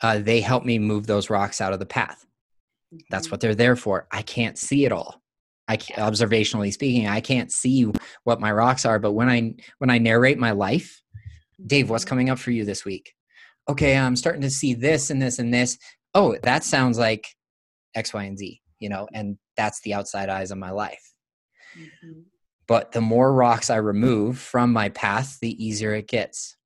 uh, 0.00 0.18
they 0.18 0.40
help 0.40 0.64
me 0.64 0.78
move 0.78 1.06
those 1.06 1.30
rocks 1.30 1.60
out 1.60 1.72
of 1.72 1.78
the 1.78 1.86
path. 1.86 2.26
Mm-hmm. 2.92 2.98
That's 3.10 3.30
what 3.30 3.40
they're 3.40 3.54
there 3.54 3.76
for. 3.76 4.06
I 4.10 4.22
can't 4.22 4.58
see 4.58 4.84
it 4.84 4.92
all. 4.92 5.20
I 5.68 5.78
yeah. 5.88 6.08
observationally 6.08 6.72
speaking, 6.72 7.06
I 7.06 7.20
can't 7.20 7.52
see 7.52 7.90
what 8.24 8.40
my 8.40 8.52
rocks 8.52 8.84
are, 8.84 8.98
but 8.98 9.12
when 9.12 9.28
I 9.28 9.54
when 9.78 9.90
I 9.90 9.98
narrate 9.98 10.38
my 10.38 10.50
life, 10.50 11.00
Dave, 11.66 11.88
what's 11.88 12.04
mm-hmm. 12.04 12.08
coming 12.08 12.30
up 12.30 12.38
for 12.38 12.50
you 12.50 12.64
this 12.64 12.84
week? 12.84 13.14
Okay, 13.68 13.96
I'm 13.96 14.16
starting 14.16 14.42
to 14.42 14.50
see 14.50 14.74
this 14.74 15.10
and 15.10 15.22
this 15.22 15.38
and 15.38 15.54
this. 15.54 15.78
Oh, 16.14 16.36
that 16.42 16.64
sounds 16.64 16.98
like 16.98 17.28
X, 17.94 18.12
Y, 18.12 18.24
and 18.24 18.36
Z, 18.36 18.60
you 18.80 18.88
know, 18.88 19.08
and 19.14 19.38
that's 19.56 19.80
the 19.82 19.94
outside 19.94 20.28
eyes 20.28 20.50
of 20.50 20.58
my 20.58 20.70
life. 20.70 21.14
Mm-hmm. 21.78 22.20
But 22.72 22.92
the 22.92 23.02
more 23.02 23.34
rocks 23.34 23.68
I 23.68 23.76
remove 23.76 24.38
from 24.38 24.72
my 24.72 24.88
path, 24.88 25.38
the 25.42 25.62
easier 25.62 25.92
it 25.94 26.08
gets. 26.08 26.56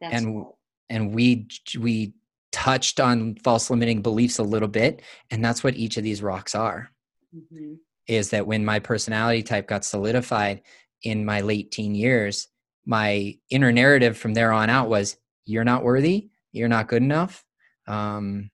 That's 0.00 0.14
and 0.14 0.26
cool. 0.26 0.58
and 0.88 1.12
we 1.12 1.48
we 1.76 2.12
touched 2.52 3.00
on 3.00 3.34
false 3.42 3.68
limiting 3.68 4.02
beliefs 4.02 4.38
a 4.38 4.44
little 4.44 4.68
bit, 4.68 5.02
and 5.32 5.44
that's 5.44 5.64
what 5.64 5.74
each 5.74 5.96
of 5.96 6.04
these 6.04 6.22
rocks 6.22 6.54
are. 6.54 6.92
Mm-hmm. 7.34 7.74
Is 8.06 8.30
that 8.30 8.46
when 8.46 8.64
my 8.64 8.78
personality 8.78 9.42
type 9.42 9.66
got 9.66 9.84
solidified 9.84 10.62
in 11.02 11.24
my 11.24 11.40
late 11.40 11.72
teen 11.72 11.96
years, 11.96 12.46
my 12.84 13.36
inner 13.50 13.72
narrative 13.72 14.16
from 14.16 14.34
there 14.34 14.52
on 14.52 14.70
out 14.70 14.88
was 14.88 15.16
you're 15.46 15.64
not 15.64 15.82
worthy, 15.82 16.28
you're 16.52 16.68
not 16.68 16.86
good 16.86 17.02
enough, 17.02 17.44
um, 17.88 18.52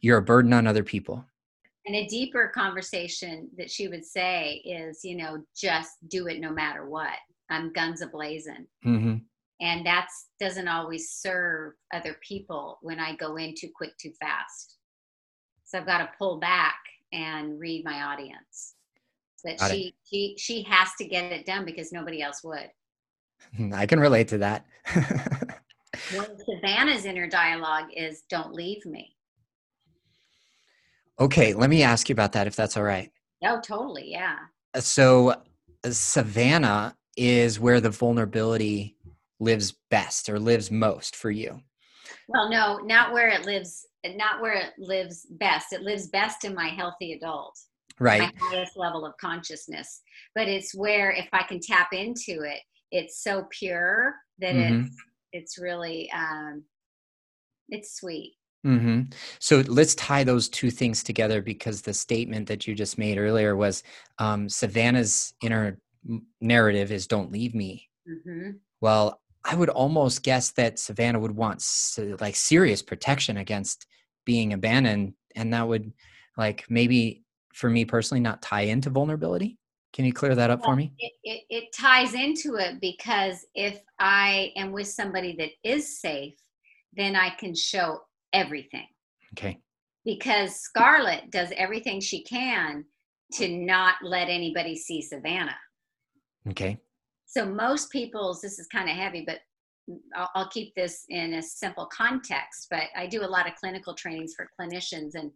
you're 0.00 0.18
a 0.18 0.22
burden 0.22 0.52
on 0.52 0.66
other 0.66 0.82
people 0.82 1.24
and 1.88 1.96
a 1.96 2.06
deeper 2.06 2.52
conversation 2.54 3.48
that 3.56 3.70
she 3.70 3.88
would 3.88 4.04
say 4.04 4.62
is 4.64 5.00
you 5.02 5.16
know 5.16 5.42
just 5.56 5.96
do 6.08 6.26
it 6.26 6.38
no 6.40 6.52
matter 6.52 6.86
what. 6.86 7.16
I'm 7.50 7.72
guns 7.72 8.02
ablazing. 8.02 8.66
Mm-hmm. 8.86 9.16
and 9.60 9.86
that's 9.86 10.28
doesn't 10.38 10.68
always 10.68 11.10
serve 11.10 11.72
other 11.94 12.16
people 12.26 12.78
when 12.82 13.00
i 13.00 13.16
go 13.16 13.36
in 13.36 13.54
too 13.58 13.70
quick 13.74 13.96
too 14.00 14.12
fast. 14.20 14.76
So 15.64 15.78
i've 15.78 15.86
got 15.86 15.98
to 15.98 16.10
pull 16.18 16.38
back 16.38 16.78
and 17.12 17.58
read 17.58 17.84
my 17.84 18.02
audience. 18.02 18.74
That 19.44 19.60
she 19.70 19.94
she 20.04 20.34
she 20.38 20.62
has 20.64 20.90
to 20.98 21.06
get 21.06 21.32
it 21.32 21.46
done 21.46 21.64
because 21.64 21.92
nobody 21.92 22.20
else 22.20 22.44
would. 22.44 22.70
I 23.72 23.86
can 23.86 24.00
relate 24.00 24.28
to 24.28 24.38
that. 24.38 24.66
Well 26.12 26.26
savannah's 26.46 27.06
inner 27.06 27.26
dialogue 27.26 27.86
is 27.94 28.22
don't 28.30 28.52
leave 28.52 28.84
me 28.86 29.16
Okay, 31.20 31.52
let 31.54 31.70
me 31.70 31.82
ask 31.82 32.08
you 32.08 32.12
about 32.12 32.32
that 32.32 32.46
if 32.46 32.54
that's 32.54 32.76
all 32.76 32.82
right. 32.82 33.10
No, 33.42 33.60
totally. 33.60 34.10
Yeah. 34.10 34.36
Uh, 34.74 34.80
so, 34.80 35.30
uh, 35.30 35.90
Savannah 35.90 36.96
is 37.16 37.58
where 37.58 37.80
the 37.80 37.90
vulnerability 37.90 38.96
lives 39.40 39.74
best 39.90 40.28
or 40.28 40.38
lives 40.38 40.70
most 40.70 41.16
for 41.16 41.30
you. 41.30 41.60
Well, 42.28 42.50
no, 42.50 42.78
not 42.78 43.12
where 43.12 43.28
it 43.28 43.44
lives, 43.44 43.86
not 44.04 44.40
where 44.40 44.54
it 44.54 44.72
lives 44.78 45.26
best. 45.30 45.72
It 45.72 45.82
lives 45.82 46.08
best 46.08 46.44
in 46.44 46.54
my 46.54 46.68
healthy 46.68 47.12
adult, 47.12 47.58
right? 47.98 48.20
My 48.20 48.32
highest 48.38 48.76
level 48.76 49.04
of 49.04 49.14
consciousness. 49.20 50.02
But 50.34 50.48
it's 50.48 50.74
where 50.74 51.10
if 51.10 51.28
I 51.32 51.42
can 51.44 51.60
tap 51.60 51.88
into 51.92 52.42
it, 52.42 52.60
it's 52.90 53.22
so 53.22 53.46
pure 53.50 54.14
that 54.38 54.54
mm-hmm. 54.54 54.82
it's 54.84 54.96
it's 55.32 55.58
really 55.58 56.10
um, 56.12 56.64
it's 57.68 57.96
sweet. 57.96 58.34
Mm-hmm. 58.66 59.02
So 59.38 59.62
let's 59.66 59.94
tie 59.94 60.24
those 60.24 60.48
two 60.48 60.70
things 60.70 61.02
together 61.02 61.40
because 61.40 61.82
the 61.82 61.94
statement 61.94 62.48
that 62.48 62.66
you 62.66 62.74
just 62.74 62.98
made 62.98 63.18
earlier 63.18 63.56
was 63.56 63.82
um, 64.18 64.48
Savannah's 64.48 65.32
inner 65.42 65.78
narrative 66.40 66.90
is 66.90 67.06
"Don't 67.06 67.30
leave 67.30 67.54
me." 67.54 67.88
Mm-hmm. 68.08 68.50
Well, 68.80 69.20
I 69.44 69.54
would 69.54 69.70
almost 69.70 70.22
guess 70.22 70.50
that 70.52 70.78
Savannah 70.78 71.20
would 71.20 71.36
want 71.36 71.64
like 72.20 72.36
serious 72.36 72.82
protection 72.82 73.36
against 73.36 73.86
being 74.24 74.52
abandoned, 74.52 75.14
and 75.36 75.52
that 75.54 75.66
would 75.66 75.92
like 76.36 76.64
maybe 76.68 77.22
for 77.54 77.70
me 77.70 77.84
personally 77.84 78.20
not 78.20 78.42
tie 78.42 78.62
into 78.62 78.90
vulnerability. 78.90 79.56
Can 79.92 80.04
you 80.04 80.12
clear 80.12 80.34
that 80.34 80.50
up 80.50 80.60
well, 80.60 80.70
for 80.70 80.76
me? 80.76 80.92
It, 80.98 81.12
it, 81.24 81.42
it 81.48 81.64
ties 81.72 82.14
into 82.14 82.56
it 82.56 82.80
because 82.80 83.46
if 83.54 83.80
I 83.98 84.52
am 84.56 84.72
with 84.72 84.88
somebody 84.88 85.34
that 85.38 85.50
is 85.64 86.00
safe, 86.00 86.34
then 86.94 87.16
I 87.16 87.30
can 87.30 87.54
show 87.54 88.00
everything. 88.32 88.86
Okay. 89.32 89.60
Because 90.04 90.56
Scarlett 90.56 91.30
does 91.30 91.52
everything 91.56 92.00
she 92.00 92.22
can 92.24 92.84
to 93.34 93.48
not 93.48 93.96
let 94.02 94.28
anybody 94.28 94.76
see 94.76 95.02
Savannah. 95.02 95.56
Okay. 96.48 96.78
So 97.26 97.44
most 97.44 97.90
people's 97.90 98.40
this 98.40 98.58
is 98.58 98.66
kind 98.68 98.88
of 98.88 98.96
heavy, 98.96 99.24
but 99.26 99.40
I'll, 100.16 100.30
I'll, 100.34 100.48
keep 100.48 100.74
this 100.74 101.04
in 101.08 101.34
a 101.34 101.42
simple 101.42 101.86
context. 101.86 102.68
But 102.70 102.84
I 102.96 103.06
do 103.06 103.22
a 103.22 103.26
lot 103.26 103.46
of 103.46 103.54
clinical 103.56 103.94
trainings 103.94 104.34
for 104.34 104.48
clinicians, 104.58 105.14
and 105.14 105.30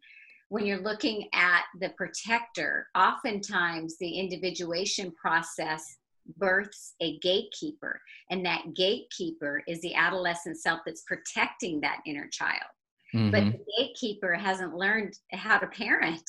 when 0.49 0.67
you're 0.67 0.83
looking 0.83 1.29
at 1.33 1.63
the 1.81 1.91
protector, 1.91 2.87
oftentimes 2.95 3.97
the 3.99 4.19
individuation 4.19 5.11
process 5.13 5.97
births 6.37 6.95
a 7.01 7.19
gatekeeper, 7.19 8.01
and 8.31 8.45
that 8.45 8.75
gatekeeper 8.75 9.63
is 9.67 9.81
the 9.81 9.95
adolescent 9.95 10.59
self 10.59 10.81
that's 10.85 11.03
protecting 11.03 11.81
that 11.81 12.01
inner 12.07 12.29
child. 12.29 12.71
Mm-hmm. 13.15 13.31
But 13.31 13.45
the 13.45 13.65
gatekeeper 13.79 14.35
hasn't 14.35 14.75
learned 14.75 15.15
how 15.33 15.59
to 15.59 15.67
parent. 15.67 16.29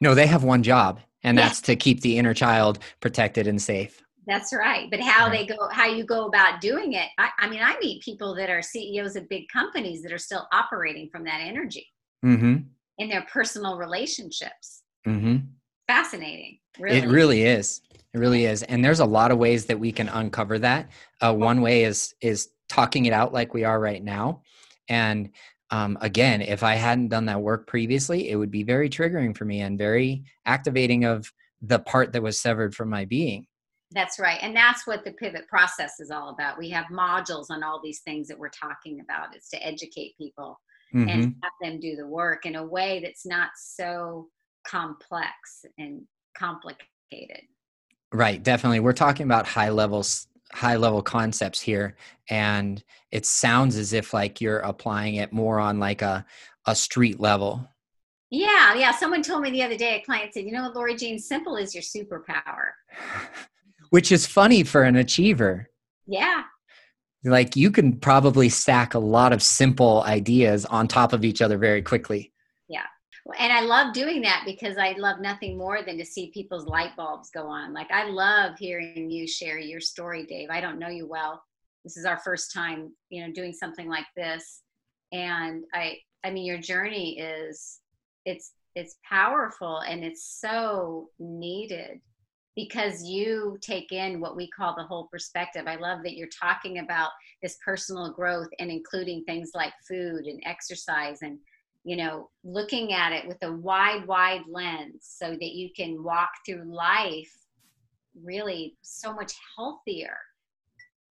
No, 0.00 0.14
they 0.14 0.26
have 0.26 0.42
one 0.42 0.62
job, 0.62 1.00
and 1.22 1.36
that's 1.36 1.60
to 1.62 1.76
keep 1.76 2.00
the 2.00 2.18
inner 2.18 2.34
child 2.34 2.78
protected 3.00 3.46
and 3.46 3.60
safe 3.60 4.02
that's 4.26 4.52
right 4.52 4.90
but 4.90 5.00
how 5.00 5.28
they 5.28 5.46
go 5.46 5.68
how 5.70 5.86
you 5.86 6.04
go 6.04 6.26
about 6.26 6.60
doing 6.60 6.92
it 6.92 7.08
I, 7.18 7.30
I, 7.38 7.48
mean 7.48 7.60
i 7.62 7.76
meet 7.80 8.02
people 8.02 8.34
that 8.34 8.50
are 8.50 8.60
ceos 8.60 9.16
of 9.16 9.28
big 9.28 9.48
companies 9.48 10.02
that 10.02 10.12
are 10.12 10.18
still 10.18 10.46
operating 10.52 11.08
from 11.10 11.24
that 11.24 11.40
energy 11.40 11.86
mm-hmm. 12.24 12.56
in 12.98 13.08
their 13.08 13.24
personal 13.32 13.78
relationships 13.78 14.82
mm-hmm. 15.06 15.36
fascinating 15.86 16.58
really. 16.78 16.98
it 16.98 17.08
really 17.08 17.42
is 17.44 17.80
it 18.12 18.18
really 18.18 18.44
is 18.44 18.62
and 18.64 18.84
there's 18.84 19.00
a 19.00 19.06
lot 19.06 19.30
of 19.30 19.38
ways 19.38 19.66
that 19.66 19.78
we 19.78 19.92
can 19.92 20.08
uncover 20.08 20.58
that 20.58 20.90
uh, 21.20 21.32
one 21.32 21.60
way 21.60 21.84
is 21.84 22.14
is 22.20 22.48
talking 22.68 23.06
it 23.06 23.12
out 23.12 23.32
like 23.32 23.54
we 23.54 23.62
are 23.64 23.78
right 23.78 24.02
now 24.02 24.42
and 24.88 25.30
um, 25.70 25.98
again 26.00 26.40
if 26.40 26.62
i 26.62 26.74
hadn't 26.74 27.08
done 27.08 27.26
that 27.26 27.40
work 27.40 27.66
previously 27.66 28.30
it 28.30 28.36
would 28.36 28.50
be 28.50 28.62
very 28.62 28.88
triggering 28.88 29.36
for 29.36 29.44
me 29.44 29.60
and 29.60 29.78
very 29.78 30.22
activating 30.44 31.04
of 31.04 31.30
the 31.62 31.78
part 31.80 32.12
that 32.12 32.22
was 32.22 32.40
severed 32.40 32.74
from 32.74 32.90
my 32.90 33.04
being. 33.04 33.46
That's 33.92 34.18
right 34.18 34.38
and 34.42 34.54
that's 34.54 34.86
what 34.86 35.04
the 35.04 35.12
pivot 35.12 35.46
process 35.48 36.00
is 36.00 36.10
all 36.10 36.30
about. 36.30 36.58
We 36.58 36.68
have 36.70 36.86
modules 36.86 37.46
on 37.50 37.62
all 37.62 37.80
these 37.82 38.00
things 38.00 38.26
that 38.28 38.38
we're 38.38 38.48
talking 38.48 39.00
about 39.00 39.36
is 39.36 39.48
to 39.50 39.64
educate 39.64 40.16
people 40.18 40.60
mm-hmm. 40.94 41.08
and 41.08 41.22
have 41.42 41.52
them 41.62 41.78
do 41.78 41.94
the 41.94 42.06
work 42.06 42.46
in 42.46 42.56
a 42.56 42.66
way 42.66 43.00
that's 43.02 43.24
not 43.24 43.50
so 43.56 44.28
complex 44.66 45.64
and 45.78 46.02
complicated. 46.36 47.42
Right 48.12 48.42
definitely. 48.42 48.80
We're 48.80 48.92
talking 48.92 49.24
about 49.24 49.46
high 49.46 49.70
levels 49.70 50.26
high 50.52 50.76
level 50.76 51.02
concepts 51.02 51.60
here 51.60 51.96
and 52.30 52.82
it 53.10 53.26
sounds 53.26 53.76
as 53.76 53.92
if 53.92 54.14
like 54.14 54.40
you're 54.40 54.60
applying 54.60 55.16
it 55.16 55.32
more 55.32 55.58
on 55.58 55.78
like 55.78 56.02
a 56.02 56.24
a 56.66 56.74
street 56.74 57.20
level. 57.20 57.68
Yeah 58.30 58.74
yeah 58.74 58.92
someone 58.92 59.22
told 59.22 59.42
me 59.42 59.50
the 59.50 59.62
other 59.62 59.76
day 59.76 59.96
a 59.96 60.04
client 60.04 60.34
said 60.34 60.44
you 60.44 60.52
know 60.52 60.62
what 60.62 60.74
lori 60.74 60.96
jean 60.96 61.18
simple 61.18 61.56
is 61.56 61.74
your 61.74 61.82
superpower. 61.82 62.70
Which 63.90 64.10
is 64.10 64.26
funny 64.26 64.64
for 64.64 64.82
an 64.82 64.96
achiever. 64.96 65.70
Yeah. 66.06 66.42
Like 67.24 67.56
you 67.56 67.70
can 67.70 67.98
probably 67.98 68.48
stack 68.48 68.94
a 68.94 68.98
lot 68.98 69.32
of 69.32 69.42
simple 69.42 70.02
ideas 70.02 70.64
on 70.66 70.88
top 70.88 71.12
of 71.12 71.24
each 71.24 71.40
other 71.40 71.58
very 71.58 71.82
quickly 71.82 72.32
and 73.38 73.52
I 73.52 73.60
love 73.60 73.92
doing 73.92 74.22
that 74.22 74.42
because 74.46 74.78
I 74.78 74.92
love 74.92 75.20
nothing 75.20 75.58
more 75.58 75.82
than 75.82 75.98
to 75.98 76.04
see 76.04 76.30
people's 76.32 76.66
light 76.66 76.94
bulbs 76.96 77.30
go 77.30 77.46
on. 77.46 77.72
Like 77.72 77.90
I 77.90 78.04
love 78.08 78.56
hearing 78.58 79.10
you 79.10 79.26
share 79.26 79.58
your 79.58 79.80
story, 79.80 80.24
Dave. 80.24 80.48
I 80.50 80.60
don't 80.60 80.78
know 80.78 80.88
you 80.88 81.06
well. 81.06 81.42
This 81.84 81.96
is 81.96 82.04
our 82.04 82.18
first 82.18 82.52
time, 82.52 82.92
you 83.10 83.26
know, 83.26 83.32
doing 83.32 83.52
something 83.52 83.88
like 83.88 84.06
this. 84.16 84.62
And 85.12 85.64
I 85.74 85.98
I 86.24 86.30
mean 86.30 86.44
your 86.44 86.58
journey 86.58 87.18
is 87.18 87.80
it's 88.24 88.52
it's 88.74 88.96
powerful 89.08 89.78
and 89.80 90.04
it's 90.04 90.38
so 90.40 91.08
needed 91.18 92.00
because 92.54 93.02
you 93.04 93.58
take 93.60 93.92
in 93.92 94.20
what 94.20 94.36
we 94.36 94.48
call 94.50 94.74
the 94.74 94.84
whole 94.84 95.08
perspective. 95.12 95.64
I 95.66 95.76
love 95.76 96.00
that 96.02 96.16
you're 96.16 96.28
talking 96.28 96.78
about 96.78 97.10
this 97.42 97.58
personal 97.64 98.12
growth 98.12 98.48
and 98.58 98.70
including 98.70 99.24
things 99.24 99.50
like 99.54 99.72
food 99.86 100.26
and 100.26 100.42
exercise 100.44 101.18
and 101.22 101.38
you 101.86 101.94
know, 101.94 102.28
looking 102.42 102.92
at 102.92 103.12
it 103.12 103.28
with 103.28 103.36
a 103.44 103.52
wide, 103.52 104.04
wide 104.08 104.42
lens 104.50 105.06
so 105.08 105.30
that 105.30 105.54
you 105.54 105.70
can 105.72 106.02
walk 106.02 106.30
through 106.44 106.64
life 106.64 107.32
really 108.24 108.76
so 108.82 109.14
much 109.14 109.32
healthier, 109.56 110.16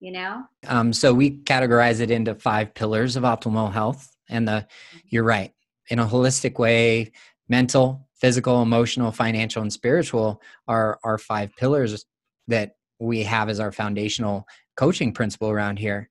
you 0.01 0.11
know? 0.11 0.43
Um, 0.67 0.93
so 0.93 1.15
we 1.15 1.39
categorize 1.43 2.01
it 2.01 2.11
into 2.11 2.35
five 2.35 2.75
pillars 2.75 3.15
of 3.15 3.23
optimal 3.23 3.73
health. 3.73 4.17
And 4.29 4.49
the, 4.49 4.67
you're 5.07 5.23
right, 5.23 5.53
in 5.91 6.01
a 6.01 6.07
holistic 6.07 6.59
way, 6.59 7.13
mental, 7.49 8.09
physical, 8.17 8.61
emotional, 8.61 9.13
financial, 9.13 9.63
and 9.63 9.73
spiritual 9.73 10.43
are 10.67 10.99
our 11.05 11.19
five 11.19 11.55
pillars 11.55 12.05
that 12.49 12.75
we 12.99 13.23
have 13.23 13.49
as 13.49 13.61
our 13.61 13.71
foundational 13.71 14.45
coaching 14.77 15.13
principle 15.13 15.51
around 15.51 15.79
here. 15.79 16.11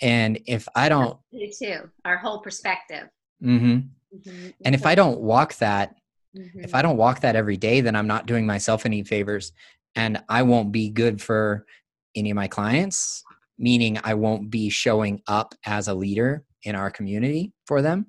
And 0.00 0.38
if 0.46 0.68
I 0.76 0.88
don't, 0.88 1.18
you 1.32 1.50
too, 1.50 1.90
our 2.04 2.16
whole 2.16 2.38
perspective. 2.38 3.08
Mm-hmm. 3.42 3.78
Mm-hmm. 4.16 4.48
And 4.64 4.74
if 4.74 4.86
I 4.86 4.94
don't 4.94 5.20
walk 5.20 5.56
that, 5.56 5.94
mm-hmm. 6.36 6.60
if 6.60 6.74
I 6.74 6.82
don't 6.82 6.96
walk 6.96 7.20
that 7.20 7.36
every 7.36 7.56
day, 7.56 7.80
then 7.80 7.96
I'm 7.96 8.06
not 8.06 8.26
doing 8.26 8.46
myself 8.46 8.86
any 8.86 9.02
favors 9.02 9.52
and 9.94 10.22
I 10.28 10.42
won't 10.42 10.72
be 10.72 10.90
good 10.90 11.20
for 11.20 11.66
any 12.14 12.30
of 12.30 12.36
my 12.36 12.48
clients, 12.48 13.22
meaning 13.58 13.98
I 14.04 14.14
won't 14.14 14.50
be 14.50 14.70
showing 14.70 15.22
up 15.26 15.54
as 15.64 15.88
a 15.88 15.94
leader 15.94 16.44
in 16.62 16.74
our 16.74 16.90
community 16.90 17.52
for 17.66 17.82
them. 17.82 18.06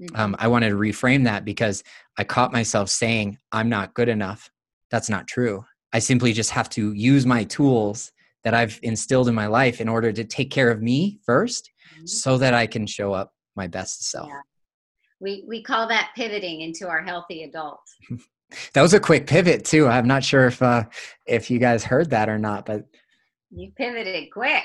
Mm-hmm. 0.00 0.16
Um, 0.16 0.36
I 0.38 0.48
wanted 0.48 0.70
to 0.70 0.76
reframe 0.76 1.24
that 1.24 1.44
because 1.44 1.82
I 2.18 2.24
caught 2.24 2.52
myself 2.52 2.88
saying, 2.88 3.38
I'm 3.50 3.68
not 3.68 3.94
good 3.94 4.08
enough. 4.08 4.50
That's 4.90 5.08
not 5.08 5.26
true. 5.26 5.64
I 5.92 5.98
simply 5.98 6.32
just 6.32 6.50
have 6.50 6.68
to 6.70 6.92
use 6.92 7.26
my 7.26 7.44
tools 7.44 8.12
that 8.44 8.54
I've 8.54 8.78
instilled 8.82 9.28
in 9.28 9.34
my 9.34 9.46
life 9.46 9.80
in 9.80 9.88
order 9.88 10.12
to 10.12 10.24
take 10.24 10.50
care 10.50 10.70
of 10.70 10.82
me 10.82 11.20
1st 11.28 11.62
mm-hmm. 11.62 12.06
so 12.06 12.38
that 12.38 12.54
I 12.54 12.66
can 12.66 12.86
show 12.86 13.12
up 13.12 13.32
my 13.56 13.66
best 13.66 14.10
self. 14.10 14.28
Yeah 14.28 14.40
we 15.22 15.44
we 15.46 15.62
call 15.62 15.86
that 15.88 16.10
pivoting 16.16 16.60
into 16.60 16.88
our 16.88 17.02
healthy 17.02 17.44
adult. 17.44 17.80
That 18.74 18.82
was 18.82 18.92
a 18.92 19.00
quick 19.00 19.26
pivot 19.26 19.64
too. 19.64 19.88
I'm 19.88 20.06
not 20.06 20.22
sure 20.22 20.46
if 20.46 20.60
uh 20.60 20.84
if 21.26 21.50
you 21.50 21.58
guys 21.58 21.84
heard 21.84 22.10
that 22.10 22.28
or 22.28 22.38
not 22.38 22.66
but 22.66 22.84
you 23.50 23.72
pivoted 23.74 24.30
quick. 24.30 24.64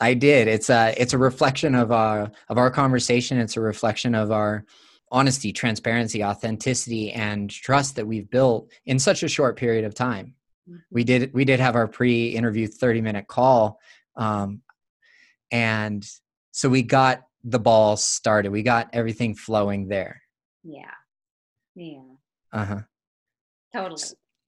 I 0.00 0.14
did. 0.14 0.48
It's 0.48 0.70
a 0.70 0.94
it's 0.96 1.12
a 1.12 1.18
reflection 1.18 1.74
of 1.74 1.92
uh 1.92 2.28
of 2.48 2.56
our 2.56 2.70
conversation. 2.70 3.36
It's 3.36 3.58
a 3.58 3.60
reflection 3.60 4.14
of 4.14 4.32
our 4.32 4.64
honesty 5.12 5.52
transparency 5.52 6.24
authenticity 6.24 7.12
and 7.12 7.50
trust 7.50 7.96
that 7.96 8.06
we've 8.06 8.30
built 8.30 8.72
in 8.86 8.98
such 8.98 9.22
a 9.22 9.28
short 9.28 9.58
period 9.58 9.84
of 9.84 9.92
time. 9.92 10.34
Mm-hmm. 10.66 10.78
we 10.90 11.04
did 11.04 11.34
we 11.34 11.44
did 11.44 11.60
have 11.60 11.76
our 11.76 11.88
pre-interview 11.88 12.68
30 12.68 13.02
minute 13.02 13.26
call 13.28 13.80
um 14.16 14.62
and 15.50 16.08
so 16.52 16.70
we 16.70 16.82
got 16.82 17.22
the 17.44 17.58
ball 17.58 17.96
started. 17.96 18.52
We 18.52 18.62
got 18.62 18.90
everything 18.92 19.34
flowing 19.34 19.88
there. 19.88 20.22
Yeah. 20.62 20.90
Yeah. 21.74 22.02
Uh 22.52 22.64
huh. 22.64 22.80
Totally. 23.74 24.02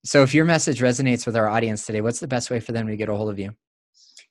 So, 0.04 0.22
if 0.22 0.34
your 0.34 0.44
message 0.44 0.80
resonates 0.80 1.26
with 1.26 1.36
our 1.36 1.48
audience 1.48 1.86
today, 1.86 2.00
what's 2.00 2.20
the 2.20 2.26
best 2.26 2.50
way 2.50 2.60
for 2.60 2.72
them 2.72 2.88
to 2.88 2.96
get 2.96 3.08
a 3.08 3.14
hold 3.14 3.30
of 3.30 3.38
you? 3.38 3.54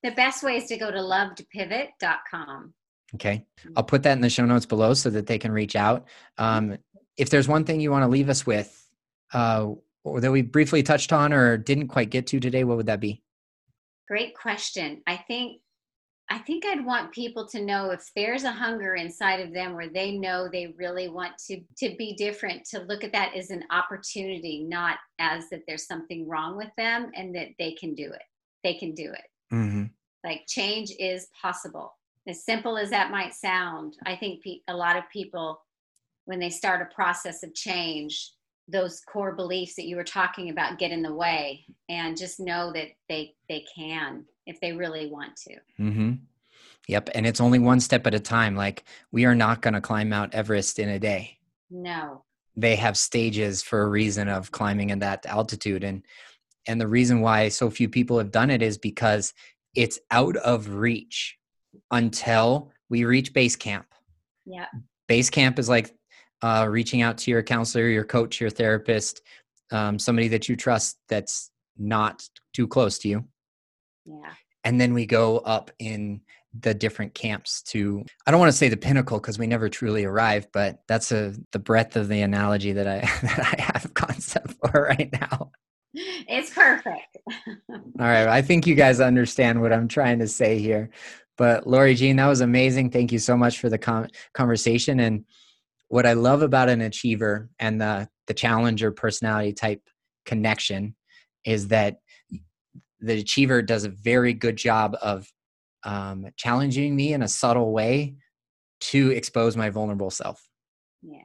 The 0.04 0.12
best 0.12 0.44
way 0.44 0.58
is 0.58 0.66
to 0.66 0.78
go 0.78 0.92
to 0.92 0.98
lovetopivot.com. 0.98 2.74
Okay. 3.16 3.46
I'll 3.76 3.84
put 3.84 4.04
that 4.04 4.14
in 4.14 4.22
the 4.22 4.30
show 4.30 4.46
notes 4.46 4.66
below 4.66 4.94
so 4.94 5.10
that 5.10 5.28
they 5.28 5.38
can 5.38 5.52
reach 5.52 5.76
out. 5.76 6.08
Um, 6.38 6.78
if 7.18 7.30
there's 7.30 7.48
one 7.48 7.66
thing 7.66 7.80
you 7.80 7.92
want 7.92 8.04
to 8.04 8.08
leave 8.08 8.30
us 8.30 8.46
with 8.46 8.88
uh, 9.34 9.68
or 10.04 10.22
that 10.22 10.32
we 10.32 10.42
briefly 10.42 10.82
touched 10.82 11.14
on 11.14 11.34
or 11.34 11.58
didn't 11.58 11.90
quite 11.90 12.10
get 12.10 12.28
to 12.28 12.40
today, 12.40 12.64
what 12.64 12.78
would 12.78 12.86
that 12.88 13.00
be? 13.00 13.22
Great 14.08 14.36
question. 14.36 15.02
I 15.08 15.18
think 15.18 15.62
I 16.32 16.38
think 16.38 16.66
I'd 16.66 16.86
want 16.86 17.12
people 17.12 17.46
to 17.50 17.62
know 17.62 17.92
if 17.92 18.10
there's 18.16 18.46
a 18.46 18.54
hunger 18.54 18.96
inside 18.96 19.42
of 19.42 19.54
them 19.54 19.74
where 19.74 19.90
they 19.90 20.14
know 20.18 20.48
they 20.48 20.74
really 20.78 21.10
want 21.10 21.34
to 21.48 21.60
to 21.80 21.94
be 21.98 22.14
different, 22.14 22.64
to 22.70 22.80
look 22.84 23.04
at 23.04 23.12
that 23.12 23.36
as 23.36 23.50
an 23.50 23.66
opportunity, 23.70 24.64
not 24.64 24.98
as 25.20 25.50
that 25.50 25.64
there's 25.68 25.86
something 25.86 26.30
wrong 26.30 26.56
with 26.56 26.70
them 26.78 27.12
and 27.16 27.36
that 27.36 27.50
they 27.60 27.74
can 27.74 27.94
do 27.96 28.06
it. 28.14 28.22
They 28.64 28.76
can 28.76 28.94
do 28.94 29.12
it. 29.12 29.54
Mm-hmm. 29.54 29.84
Like 30.24 30.44
change 30.48 30.94
is 30.98 31.28
possible. 31.40 31.92
As 32.26 32.46
simple 32.46 32.78
as 32.78 32.92
that 32.92 33.12
might 33.12 33.34
sound, 33.34 33.98
I 34.06 34.16
think 34.16 34.42
pe- 34.42 34.62
a 34.70 34.76
lot 34.76 34.96
of 34.96 35.04
people, 35.12 35.60
when 36.26 36.40
they 36.40 36.50
start 36.50 36.82
a 36.82 36.96
process 36.96 37.44
of 37.44 37.54
change, 37.54 38.32
those 38.70 39.02
core 39.02 39.36
beliefs 39.36 39.76
that 39.76 39.88
you 39.88 39.98
were 39.98 40.04
talking 40.06 40.50
about 40.50 40.80
get 40.80 40.92
in 40.92 41.02
the 41.02 41.14
way, 41.14 41.66
and 41.90 42.16
just 42.16 42.40
know 42.40 42.72
that 42.72 42.88
they 43.10 43.36
they 43.50 43.66
can 43.76 44.24
if 44.46 44.60
they 44.60 44.74
really 44.74 45.10
want 45.10 45.36
to. 45.38 45.56
Mm-hmm. 45.80 46.12
Yep. 46.88 47.10
And 47.14 47.28
it's 47.28 47.42
only 47.42 47.60
one 47.60 47.80
step 47.80 48.08
at 48.08 48.16
a 48.16 48.20
time. 48.20 48.56
Like 48.56 48.84
we 49.12 49.26
are 49.26 49.36
not 49.36 49.62
going 49.62 49.74
to 49.76 49.82
climb 49.82 50.10
Mount 50.10 50.34
Everest 50.34 50.80
in 50.80 50.90
a 50.90 51.00
day. 51.00 51.38
No. 51.70 52.24
They 52.56 52.76
have 52.76 52.98
stages 52.98 53.64
for 53.64 53.84
a 53.84 53.90
reason 53.90 54.28
of 54.28 54.52
climbing 54.52 54.90
in 54.90 55.00
that 55.00 55.26
altitude. 55.26 55.84
And 55.84 56.04
and 56.68 56.80
the 56.80 56.88
reason 56.88 57.22
why 57.22 57.50
so 57.50 57.70
few 57.70 57.90
people 57.90 58.18
have 58.18 58.32
done 58.32 58.50
it 58.50 58.62
is 58.62 58.78
because 58.78 59.34
it's 59.74 60.00
out 60.12 60.36
of 60.38 60.70
reach 60.76 61.38
until 61.92 62.72
we 62.90 63.06
reach 63.06 63.34
base 63.34 63.56
camp. 63.56 63.86
Yeah. 64.46 64.68
Base 65.08 65.30
camp 65.30 65.60
is 65.60 65.70
like 65.70 65.96
uh, 66.42 66.68
reaching 66.70 67.02
out 67.02 67.18
to 67.20 67.32
your 67.32 67.44
counselor, 67.44 67.88
your 67.88 68.04
coach, 68.04 68.42
your 68.42 68.50
therapist, 68.50 69.22
um, 69.72 69.98
somebody 69.98 70.28
that 70.30 70.50
you 70.50 70.56
trust 70.56 70.98
that's 71.08 71.52
not 71.78 72.28
too 72.54 72.68
close 72.68 73.00
to 73.00 73.08
you. 73.08 73.26
Yeah. 74.06 74.34
And 74.64 74.80
then 74.80 74.94
we 74.94 75.06
go 75.06 75.40
up 75.40 75.72
in 75.80 76.22
the 76.60 76.74
different 76.74 77.14
camps 77.14 77.62
to 77.62 78.04
I 78.28 78.32
don't 78.32 78.40
want 78.40 78.52
to 78.52 78.58
say 78.58 78.68
the 78.68 78.78
pinnacle 78.78 79.20
because 79.20 79.40
we 79.40 79.48
never 79.48 79.70
truly 79.70 80.04
arrive, 80.04 80.48
but 80.52 80.82
that's 80.88 81.12
a 81.12 81.34
the 81.52 81.60
breadth 81.60 81.96
of 81.96 82.10
the 82.10 82.22
analogy 82.22 82.74
that 82.74 82.88
I 82.88 83.00
that 83.22 83.56
I 83.58 83.62
have 83.62 83.94
concept 83.94 84.56
for 84.60 84.84
right 84.90 85.12
now. 85.14 85.52
It's 85.94 86.54
perfect. 86.54 87.18
All 87.70 87.78
right. 87.98 88.28
I 88.28 88.42
think 88.42 88.66
you 88.66 88.76
guys 88.76 89.02
understand 89.02 89.62
what 89.62 89.74
I'm 89.74 89.88
trying 89.88 90.20
to 90.20 90.28
say 90.28 90.58
here. 90.58 90.90
But 91.38 91.68
Lori 91.68 91.96
Jean, 91.96 92.18
that 92.18 92.28
was 92.28 92.42
amazing. 92.42 92.92
Thank 92.92 93.12
you 93.12 93.20
so 93.20 93.36
much 93.36 93.60
for 93.60 93.70
the 93.70 93.78
com- 93.78 94.08
conversation. 94.34 95.00
And 95.00 95.26
what 95.88 96.06
I 96.06 96.14
love 96.14 96.42
about 96.42 96.70
an 96.70 96.82
achiever 96.82 97.50
and 97.60 97.80
the 97.82 98.10
the 98.28 98.34
challenger 98.34 98.92
personality 98.92 99.54
type 99.54 99.82
connection 100.26 100.96
is 101.44 101.70
that 101.70 102.01
the 103.02 103.20
achiever 103.20 103.62
does 103.62 103.84
a 103.84 103.90
very 103.90 104.34
good 104.34 104.56
job 104.56 104.96
of 105.02 105.28
um, 105.84 106.28
challenging 106.38 106.96
me 106.96 107.14
in 107.14 107.24
a 107.24 107.28
subtle 107.28 107.72
way 107.72 108.16
to 108.80 109.12
expose 109.12 109.58
my 109.58 109.70
vulnerable 109.70 110.12
self. 110.12 110.48
Yeah. 111.02 111.22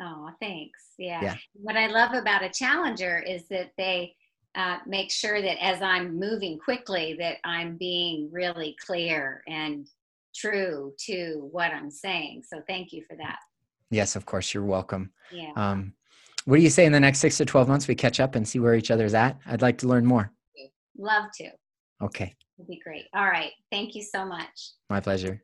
Oh, 0.00 0.30
thanks. 0.40 0.94
Yeah. 0.98 1.22
yeah. 1.22 1.36
What 1.54 1.76
I 1.76 1.88
love 1.88 2.14
about 2.14 2.44
a 2.44 2.50
challenger 2.50 3.22
is 3.26 3.48
that 3.48 3.72
they 3.76 4.14
uh, 4.54 4.78
make 4.86 5.10
sure 5.10 5.42
that 5.42 5.62
as 5.62 5.82
I'm 5.82 6.18
moving 6.18 6.58
quickly, 6.58 7.16
that 7.18 7.36
I'm 7.44 7.76
being 7.76 8.28
really 8.32 8.76
clear 8.84 9.42
and 9.48 9.88
true 10.34 10.92
to 11.06 11.48
what 11.50 11.72
I'm 11.72 11.90
saying. 11.90 12.44
So 12.46 12.62
thank 12.68 12.92
you 12.92 13.02
for 13.08 13.16
that. 13.16 13.38
Yes, 13.90 14.16
of 14.16 14.26
course. 14.26 14.54
You're 14.54 14.64
welcome. 14.64 15.12
Yeah. 15.32 15.52
Um, 15.56 15.94
what 16.44 16.56
do 16.56 16.62
you 16.62 16.70
say 16.70 16.86
in 16.86 16.92
the 16.92 17.00
next 17.00 17.18
six 17.18 17.36
to 17.38 17.44
12 17.44 17.68
months 17.68 17.88
we 17.88 17.94
catch 17.94 18.20
up 18.20 18.34
and 18.34 18.46
see 18.46 18.58
where 18.58 18.74
each 18.74 18.90
other's 18.90 19.14
at? 19.14 19.38
I'd 19.46 19.62
like 19.62 19.78
to 19.78 19.88
learn 19.88 20.06
more. 20.06 20.32
Love 20.98 21.30
to. 21.36 21.50
Okay. 22.02 22.34
It'd 22.58 22.68
be 22.68 22.80
great. 22.82 23.06
All 23.14 23.26
right. 23.26 23.52
Thank 23.70 23.94
you 23.94 24.02
so 24.02 24.24
much. 24.24 24.72
My 24.90 25.00
pleasure. 25.00 25.42